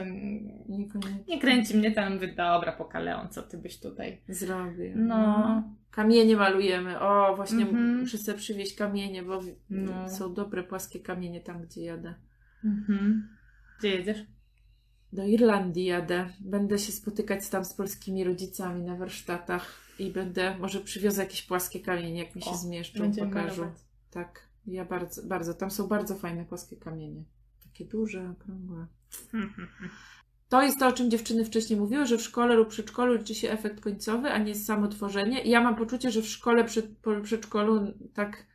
nie 1.28 1.40
kręci 1.40 1.78
mnie 1.78 1.92
tam. 1.92 2.14
Mówię, 2.14 2.28
dobra, 2.28 2.72
pokaleon, 2.72 3.30
co 3.30 3.42
ty 3.44 3.58
byś 3.58 3.80
tutaj. 3.80 4.22
zrobię. 4.30 4.94
No. 4.96 5.64
Kamienie 5.92 6.36
malujemy. 6.38 7.00
O, 7.00 7.36
właśnie 7.36 7.64
Mhm. 7.66 8.00
muszę 8.00 8.18
sobie 8.18 8.38
przywieźć 8.38 8.76
kamienie, 8.78 9.24
bo 9.24 9.40
No. 9.70 10.10
są 10.10 10.34
dobre 10.34 10.64
płaskie 10.64 11.00
kamienie 11.00 11.42
tam, 11.42 11.62
gdzie 11.62 11.82
jadę. 11.82 12.14
Mhm. 12.66 13.28
Gdzie 13.80 13.90
jedziesz? 13.90 14.26
Do 15.14 15.26
Irlandii 15.26 15.86
jadę. 15.86 16.30
Będę 16.40 16.80
się 16.80 16.92
spotykać 16.92 17.50
tam 17.50 17.66
z 17.66 17.74
polskimi 17.74 18.24
rodzicami 18.24 18.82
na 18.82 18.96
warsztatach 18.96 19.80
i 20.00 20.12
będę, 20.12 20.58
może 20.58 20.80
przywiozę 20.80 21.24
jakieś 21.24 21.42
płaskie 21.42 21.80
kamienie, 21.80 22.24
jak 22.24 22.36
mi 22.36 22.42
się 22.42 22.50
O, 22.50 22.58
zmieszczą, 22.58 23.12
malować. 23.34 23.70
Tak, 24.12 24.48
ja 24.68 24.86
bardzo, 24.86 25.24
bardzo. 25.24 25.54
Tam 25.54 25.72
są 25.72 25.88
bardzo 25.88 26.16
fajne 26.16 26.46
płaskie 26.46 26.78
kamienie. 26.78 27.24
Takie 27.64 27.86
duże, 27.86 28.30
okrągłe. 28.30 28.88
To 30.50 30.62
jest 30.62 30.80
to, 30.80 30.88
o 30.88 30.92
czym 30.92 31.12
dziewczyny 31.12 31.46
wcześniej 31.46 31.80
mówiły, 31.80 32.06
że 32.06 32.18
w 32.18 32.22
szkole 32.22 32.56
lub 32.56 32.70
przedszkolu 32.70 33.14
liczy 33.14 33.36
się 33.36 33.52
efekt 33.52 33.80
końcowy, 33.80 34.32
a 34.32 34.38
nie 34.38 34.56
samo 34.56 34.88
tworzenie. 34.88 35.44
I 35.44 35.50
ja 35.50 35.62
mam 35.62 35.76
poczucie, 35.76 36.12
że 36.12 36.22
w 36.22 36.28
szkole, 36.28 36.64
przed, 36.64 36.98
po 36.98 37.22
przedszkolu, 37.22 37.94
tak 38.14 38.46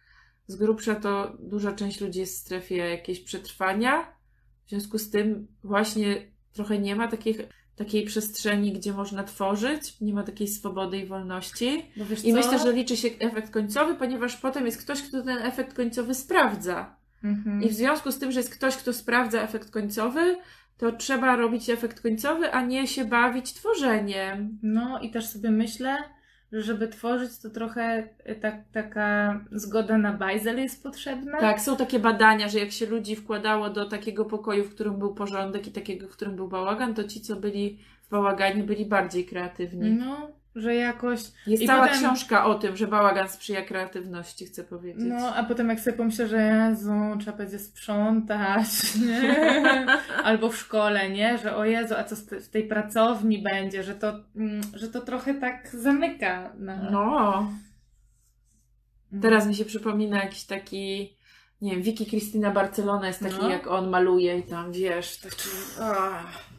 z 0.47 0.57
grubsza, 0.57 0.95
to 0.95 1.37
duża 1.41 1.73
część 1.73 2.01
ludzi 2.01 2.21
jest 2.21 2.35
w 2.35 2.41
strefie 2.41 2.77
jakiejś 2.77 3.21
przetrwania. 3.21 4.03
W 4.67 4.69
związku 4.69 4.99
z 4.99 5.11
tym 5.11 5.49
właśnie 5.65 6.38
trochę 6.53 6.79
nie 6.79 6.97
ma 6.97 7.09
takich, 7.09 7.39
takiej 7.77 8.05
przestrzeni, 8.05 8.73
gdzie 8.73 8.93
można 8.93 9.25
tworzyć, 9.25 10.01
nie 10.01 10.15
ma 10.15 10.23
takiej 10.23 10.49
swobody 10.49 10.99
i 10.99 11.07
wolności. 11.07 11.87
Wiesz 11.97 12.25
I 12.25 12.31
co? 12.31 12.37
myślę, 12.37 12.59
że 12.59 12.73
liczy 12.73 12.97
się 12.97 13.09
efekt 13.19 13.51
końcowy, 13.51 13.95
ponieważ 13.95 14.37
potem 14.37 14.67
jest 14.67 14.83
ktoś, 14.83 15.03
kto 15.03 15.23
ten 15.23 15.39
efekt 15.39 15.77
końcowy 15.77 16.15
sprawdza. 16.15 16.97
Mhm. 17.25 17.63
I 17.63 17.69
w 17.69 17.73
związku 17.73 18.13
z 18.13 18.19
tym, 18.19 18.33
że 18.33 18.41
jest 18.41 18.55
ktoś, 18.55 18.77
kto 18.77 18.93
sprawdza 18.93 19.43
efekt 19.43 19.71
końcowy, 19.71 20.37
to 20.79 20.93
trzeba 20.93 21.37
robić 21.37 21.71
efekt 21.71 22.01
końcowy, 22.01 22.53
a 22.53 22.63
nie 22.63 22.87
się 22.87 23.05
bawić 23.05 23.55
tworzeniem. 23.55 24.59
No 24.63 25.01
i 25.01 25.11
też 25.11 25.29
sobie 25.29 25.51
myślę, 25.51 25.99
że 26.53 26.63
żeby 26.63 26.89
tworzyć, 26.89 27.39
to 27.39 27.51
trochę 27.51 28.09
y, 28.29 28.35
tak, 28.35 28.55
taka 28.73 29.41
zgoda 29.53 29.99
na 29.99 30.13
bajzel 30.13 30.59
jest 30.59 30.83
potrzebna. 30.83 31.41
Tak, 31.41 31.61
są 31.61 31.77
takie 31.77 31.99
badania, 31.99 32.49
że 32.49 32.59
jak 32.59 32.71
się 32.71 32.87
ludzi 32.87 33.17
wkładało 33.17 33.71
do 33.71 33.89
takiego 33.89 34.25
pokoju, 34.25 34.65
w 34.65 34.75
którym 34.75 34.99
był 34.99 35.15
porządek 35.15 35.67
i 35.67 35.73
takiego, 35.73 36.09
w 36.09 36.13
którym 36.13 36.37
był 36.37 36.49
bałagan, 36.49 36.95
to 36.95 37.05
ci, 37.05 37.21
co 37.21 37.37
byli 37.37 37.79
w 38.03 38.11
bałaganie, 38.11 38.63
byli 38.63 38.87
bardziej 38.87 39.25
kreatywni. 39.25 39.91
No, 39.91 40.31
że 40.61 40.75
jakoś. 40.75 41.21
Jest 41.47 41.63
I 41.63 41.67
cała 41.67 41.87
potem- 41.89 41.99
książka 41.99 42.45
o 42.47 42.55
tym, 42.55 42.77
że 42.77 42.87
bałagan 42.87 43.29
sprzyja 43.29 43.63
kreatywności, 43.63 44.47
chcę 44.47 44.65
powiedzieć. 44.65 45.05
No, 45.07 45.35
a 45.35 45.45
potem 45.45 45.69
jak 45.69 45.81
sobie 45.81 45.97
pomyślę, 45.97 46.29
że 46.29 46.37
Jezu, 46.43 46.93
trzeba 47.21 47.37
będzie 47.37 47.59
sprzątać, 47.59 48.67
nie? 49.07 49.87
albo 50.25 50.49
w 50.49 50.57
szkole, 50.57 51.11
nie? 51.11 51.39
Że 51.39 51.57
o 51.57 51.65
Jezu, 51.65 51.95
a 51.99 52.05
co 52.05 52.17
w 52.41 52.49
tej 52.49 52.69
pracowni 52.69 53.43
będzie, 53.43 53.83
że 53.83 53.95
to, 53.95 54.13
mm, 54.37 54.61
że 54.75 54.89
to 54.89 55.01
trochę 55.01 55.35
tak 55.35 55.69
zamyka. 55.69 56.53
Na... 56.59 56.91
no. 56.91 57.39
Mm. 59.13 59.23
Teraz 59.23 59.47
mi 59.47 59.55
się 59.55 59.65
przypomina 59.65 60.23
jakiś 60.23 60.45
taki, 60.45 61.17
nie 61.63 61.71
wiem, 61.73 61.83
Vicky 61.83 62.07
Cristina 62.07 62.51
Barcelona 62.51 63.07
jest 63.07 63.21
taki, 63.21 63.37
No. 63.43 63.49
jak 63.51 63.67
on 63.67 63.91
maluje 63.91 64.39
i 64.39 64.43
tam, 64.43 64.73
wiesz, 64.73 65.17
taki... 65.17 65.49
ach. 65.81 66.58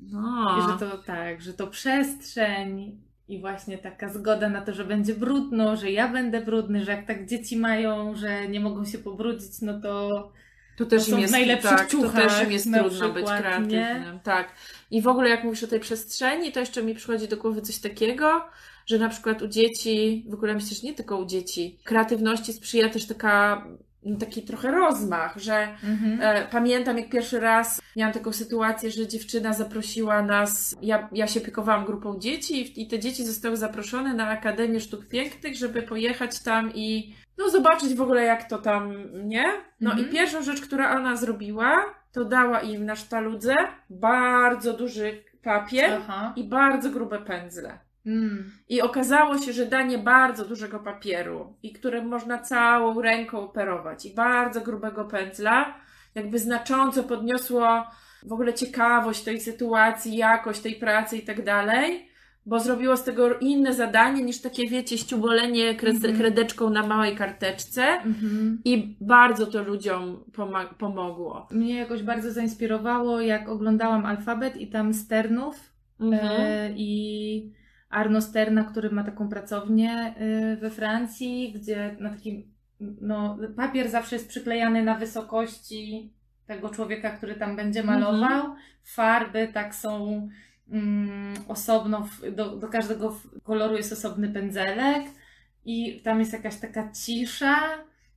No. 0.00 0.58
I 0.58 0.72
że 0.72 0.86
to 0.86 0.98
tak, 0.98 1.42
że 1.42 1.52
to 1.52 1.66
przestrzeń 1.66 3.00
i 3.28 3.40
właśnie 3.40 3.78
taka 3.78 4.08
zgoda 4.08 4.48
na 4.48 4.60
to, 4.60 4.72
że 4.72 4.84
będzie 4.84 5.14
brudno, 5.14 5.76
że 5.76 5.90
ja 5.90 6.08
będę 6.08 6.40
brudny, 6.40 6.84
że 6.84 6.92
jak 6.92 7.06
tak 7.06 7.26
dzieci 7.26 7.56
mają, 7.56 8.14
że 8.14 8.48
nie 8.48 8.60
mogą 8.60 8.84
się 8.84 8.98
pobrudzić, 8.98 9.60
no 9.62 9.80
to 9.80 10.32
Tu 10.76 10.86
też 10.86 11.08
im 11.08 11.18
jest, 11.18 11.32
najlepszych 11.32 11.70
tak, 11.70 11.90
ciuchach 11.90 12.14
też 12.14 12.42
im 12.42 12.52
jest 12.52 12.64
trudno 12.64 13.08
być 13.08 13.24
przykład, 13.24 13.40
kreatywnym. 13.40 14.20
Tak. 14.22 14.52
I 14.90 15.02
w 15.02 15.08
ogóle 15.08 15.28
jak 15.28 15.44
mówisz 15.44 15.64
o 15.64 15.66
tej 15.66 15.80
przestrzeni, 15.80 16.52
to 16.52 16.60
jeszcze 16.60 16.82
mi 16.82 16.94
przychodzi 16.94 17.28
do 17.28 17.36
głowy 17.36 17.62
coś 17.62 17.78
takiego, 17.78 18.44
że 18.86 18.98
na 18.98 19.08
przykład 19.08 19.42
u 19.42 19.48
dzieci, 19.48 20.24
w 20.28 20.34
ogóle 20.34 20.54
myślę, 20.54 20.76
że 20.76 20.86
nie 20.86 20.94
tylko 20.94 21.18
u 21.18 21.26
dzieci, 21.26 21.78
kreatywności 21.84 22.52
sprzyja 22.52 22.88
też 22.88 23.06
taka, 23.06 23.66
no, 24.04 24.18
taki 24.18 24.42
trochę 24.42 24.70
rozmach, 24.70 25.36
że 25.36 25.68
mhm. 25.84 26.18
E, 26.22 26.48
pamiętam, 26.50 26.98
jak 26.98 27.08
pierwszy 27.10 27.40
raz 27.40 27.82
miałam 27.96 28.14
taką 28.14 28.32
sytuację, 28.32 28.90
że 28.90 29.06
dziewczyna 29.06 29.52
zaprosiła 29.52 30.22
nas. 30.22 30.76
Ja, 30.82 31.08
ja 31.12 31.26
się 31.26 31.40
opiekowałam 31.40 31.84
grupą 31.84 32.18
dzieci 32.18 32.62
i, 32.62 32.82
i 32.82 32.88
te 32.88 32.98
dzieci 32.98 33.24
zostały 33.24 33.56
zaproszone 33.56 34.14
na 34.14 34.28
Akademię 34.28 34.80
Sztuk 34.80 35.08
Pięknych, 35.08 35.56
żeby 35.56 35.82
pojechać 35.82 36.40
tam 36.42 36.72
i 36.74 37.14
no, 37.38 37.50
zobaczyć 37.50 37.94
w 37.94 38.00
ogóle, 38.00 38.22
jak 38.24 38.48
to 38.48 38.58
tam, 38.58 38.94
nie? 39.28 39.44
No 39.80 39.90
Mhm. 39.90 40.08
i 40.08 40.12
pierwszą 40.12 40.42
rzecz, 40.42 40.60
która 40.60 40.96
ona 40.96 41.16
zrobiła, 41.16 41.84
to 42.12 42.24
dała 42.24 42.60
im 42.60 42.86
na 42.86 42.96
sztaludze 42.96 43.54
bardzo 43.90 44.72
duży 44.72 45.22
papier 45.42 45.92
Aha. 45.92 46.32
i 46.36 46.44
bardzo 46.44 46.90
grube 46.90 47.18
pędzle. 47.18 47.78
Mm. 48.06 48.50
I 48.68 48.82
okazało 48.82 49.38
się, 49.38 49.52
że 49.52 49.66
danie 49.66 49.98
bardzo 49.98 50.44
dużego 50.44 50.78
papieru 50.78 51.54
i 51.62 51.72
którym 51.72 52.06
można 52.08 52.38
całą 52.38 53.02
ręką 53.02 53.40
operować 53.40 54.06
i 54.06 54.14
bardzo 54.14 54.60
grubego 54.60 55.04
pędzla, 55.04 55.74
jakby 56.14 56.38
znacząco 56.38 57.04
podniosło 57.04 57.84
w 58.26 58.32
ogóle 58.32 58.54
ciekawość 58.54 59.22
tej 59.24 59.40
sytuacji, 59.40 60.16
jakość 60.16 60.60
tej 60.60 60.74
pracy 60.74 61.16
i 61.16 61.22
tak 61.22 61.44
dalej, 61.44 62.08
bo 62.46 62.60
zrobiło 62.60 62.96
z 62.96 63.04
tego 63.04 63.38
inne 63.38 63.74
zadanie 63.74 64.22
niż 64.22 64.40
takie, 64.40 64.68
wiecie, 64.68 64.98
ściubolenie 64.98 65.68
Mhm. 65.70 66.16
kredeczką 66.16 66.70
na 66.70 66.86
małej 66.86 67.16
karteczce 67.16 67.82
Mhm. 67.84 68.58
i 68.64 68.96
bardzo 69.00 69.46
to 69.46 69.62
ludziom 69.62 70.24
poma- 70.32 70.74
pomogło. 70.78 71.48
Mnie 71.50 71.74
jakoś 71.78 72.02
bardzo 72.02 72.32
zainspirowało, 72.32 73.20
jak 73.20 73.48
oglądałam 73.48 74.06
alfabet 74.06 74.56
i 74.56 74.66
tam 74.66 74.94
Sternów 74.94 75.56
Mhm. 76.00 76.40
e, 76.40 76.70
i 76.76 77.57
Arno 77.88 78.20
Sterna, 78.20 78.64
który 78.64 78.90
ma 78.90 79.04
taką 79.04 79.28
pracownię 79.28 79.90
e, 79.92 80.56
we 80.56 80.70
Francji, 80.70 81.52
gdzie 81.52 81.96
na 82.00 82.10
takim, 82.10 82.54
no, 82.80 83.38
papier 83.56 83.90
zawsze 83.90 84.16
jest 84.16 84.28
przyklejany 84.28 84.84
na 84.84 84.94
wysokości 84.94 86.12
tego 86.46 86.68
człowieka, 86.68 87.10
który 87.10 87.34
tam 87.34 87.56
będzie 87.56 87.82
malował. 87.82 88.54
Farby 88.84 89.48
tak 89.54 89.74
są 89.74 90.28
mm, 90.70 91.34
osobno, 91.48 92.08
do, 92.32 92.56
do 92.56 92.68
każdego 92.68 93.20
koloru 93.42 93.76
jest 93.76 93.92
osobny 93.92 94.28
pędzelek 94.28 95.02
i 95.64 96.00
tam 96.00 96.20
jest 96.20 96.32
jakaś 96.32 96.56
taka 96.56 96.92
cisza 96.92 97.58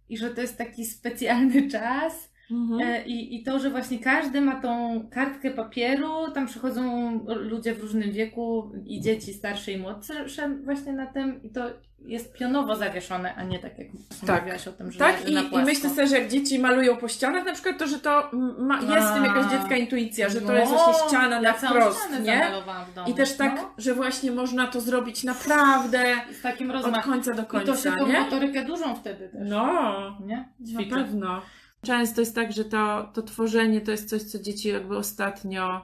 i 0.09 0.17
że 0.17 0.29
to 0.29 0.41
jest 0.41 0.57
taki 0.57 0.85
specjalny 0.85 1.67
czas. 1.71 2.30
Mhm. 2.51 2.81
E, 2.81 3.05
I, 3.05 3.35
I 3.35 3.43
to, 3.43 3.59
że 3.59 3.69
właśnie 3.69 3.99
każdy 3.99 4.41
ma 4.41 4.61
tą 4.61 5.01
kartkę 5.11 5.51
papieru, 5.51 6.31
tam 6.33 6.47
przychodzą 6.47 7.11
ludzie 7.27 7.73
w 7.75 7.81
różnym 7.81 8.11
wieku 8.11 8.71
i 8.85 9.01
dzieci 9.01 9.33
starsze 9.33 9.71
i 9.71 9.77
młodsze 9.77 10.25
właśnie 10.63 10.93
na 10.93 11.05
tym 11.05 11.43
i 11.43 11.49
to 11.49 11.61
jest 12.05 12.33
pionowo 12.33 12.75
zawieszone, 12.75 13.35
a 13.35 13.43
nie 13.43 13.59
tak 13.59 13.79
jak 13.79 13.87
Tak. 14.27 14.39
mówiłaś 14.41 14.67
o 14.67 14.71
tym, 14.71 14.91
że 14.91 14.99
Tak, 14.99 15.29
i, 15.29 15.33
i 15.33 15.57
myślę 15.65 15.89
sobie, 15.89 16.07
że 16.07 16.19
jak 16.19 16.27
dzieci 16.29 16.59
malują 16.59 16.97
po 16.97 17.07
ścianach 17.07 17.45
na 17.45 17.53
przykład, 17.53 17.77
to 17.77 17.87
że 17.87 17.99
to 17.99 18.29
ma, 18.59 18.81
jest 18.95 19.07
w 19.07 19.13
tym 19.13 19.23
jakaś 19.23 19.45
A. 19.45 19.49
dziecka 19.49 19.75
intuicja, 19.77 20.29
że 20.29 20.41
to 20.41 20.47
No, 20.47 20.53
jest 20.53 20.71
właśnie 20.71 20.93
ściana 21.07 21.41
na 21.41 21.53
wprost, 21.53 22.09
nie? 22.23 22.47
domu. 22.95 23.09
I 23.09 23.13
też 23.13 23.37
tak, 23.37 23.55
no, 23.55 23.71
że 23.77 23.93
właśnie 23.93 24.31
można 24.31 24.67
to 24.67 24.81
zrobić 24.81 25.23
naprawdę 25.23 26.03
z 26.39 26.41
takim 26.41 26.69
od 26.71 26.75
rozmachem. 26.75 27.11
końca 27.13 27.31
do 27.33 27.41
I 27.41 27.45
to 27.45 27.75
się 27.75 27.83
końca, 27.83 27.95
tą 27.97 28.07
nie? 28.07 28.19
motorykę 28.19 28.65
dużą 28.65 28.95
wtedy 28.95 29.29
też. 29.29 29.41
No, 29.49 30.17
Nie? 30.25 30.49
na 30.59 30.95
pewno. 30.97 31.41
Często 31.85 32.21
jest 32.21 32.35
tak, 32.35 32.51
że 32.51 32.65
to, 32.65 33.09
to 33.13 33.21
tworzenie 33.21 33.81
to 33.81 33.91
jest 33.91 34.09
coś, 34.09 34.21
co 34.23 34.39
dzieci 34.39 34.67
jakby 34.69 34.97
ostatnio, 34.97 35.81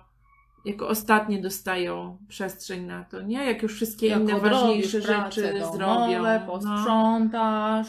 jako 0.66 0.88
ostatnie 0.88 1.42
dostają 1.42 2.18
przestrzeń 2.28 2.86
na 2.86 3.04
to, 3.04 3.22
nie? 3.22 3.46
Jak 3.46 3.64
już 3.64 3.74
wszystkie 3.76 4.08
Jak 4.08 4.20
inne 4.20 4.40
ważniejsze 4.40 5.02
rzeczy 5.02 5.54
domowe, 5.54 5.78
zrobią. 5.78 6.24
No, 6.24 6.40
posprzątasz. 6.48 7.88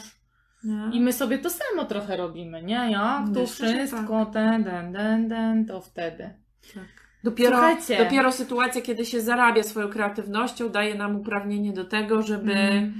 nie? 0.63 0.89
I 0.93 1.01
my 1.01 1.13
sobie 1.13 1.37
to 1.37 1.49
samo 1.49 1.85
trochę 1.85 2.17
robimy, 2.17 2.63
nie? 2.63 2.91
Jak 2.91 3.25
tu 3.33 3.39
Myślę, 3.41 3.73
wszystko, 3.73 4.25
ten, 4.25 4.63
ten, 4.63 4.93
ten, 4.93 5.29
ten, 5.29 5.65
to 5.65 5.81
wtedy. 5.81 6.33
Tak. 6.73 6.83
Dopiero, 7.23 7.49
Słuchajcie. 7.51 7.97
dopiero 8.03 8.31
sytuacja, 8.31 8.81
kiedy 8.81 9.05
się 9.05 9.21
zarabia 9.21 9.63
swoją 9.63 9.89
kreatywnością, 9.89 10.69
daje 10.69 10.95
nam 10.95 11.15
uprawnienie 11.15 11.73
do 11.73 11.85
tego, 11.85 12.21
żeby 12.21 12.51
Mm. 12.53 12.93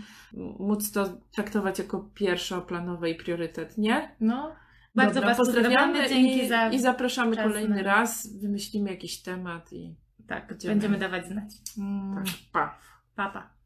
móc 0.60 0.92
to 0.92 1.06
traktować 1.32 1.80
jako 1.80 2.06
pierwszoplanowe 2.14 3.10
i 3.10 3.16
priorytet, 3.16 3.78
nie? 3.78 4.16
No, 4.22 4.52
bardzo 5.00 5.20
Dobra, 5.20 5.30
Was 5.30 5.38
pozdrawiamy, 5.38 6.10
dzięki 6.10 6.44
i, 6.44 6.48
za... 6.48 6.70
i 6.70 6.80
zapraszamy 6.80 7.38
kolejny 7.38 7.84
raz. 7.84 8.28
Wymyślimy 8.42 8.90
jakiś 8.90 9.22
temat 9.22 9.74
i 9.74 9.96
Tak, 10.28 10.48
Będziemy. 10.48 10.74
będziemy 10.74 10.98
dawać 10.98 11.28
znać. 11.28 11.52
tak, 12.16 12.26
pa. 12.52 12.78
Papa. 13.16 13.59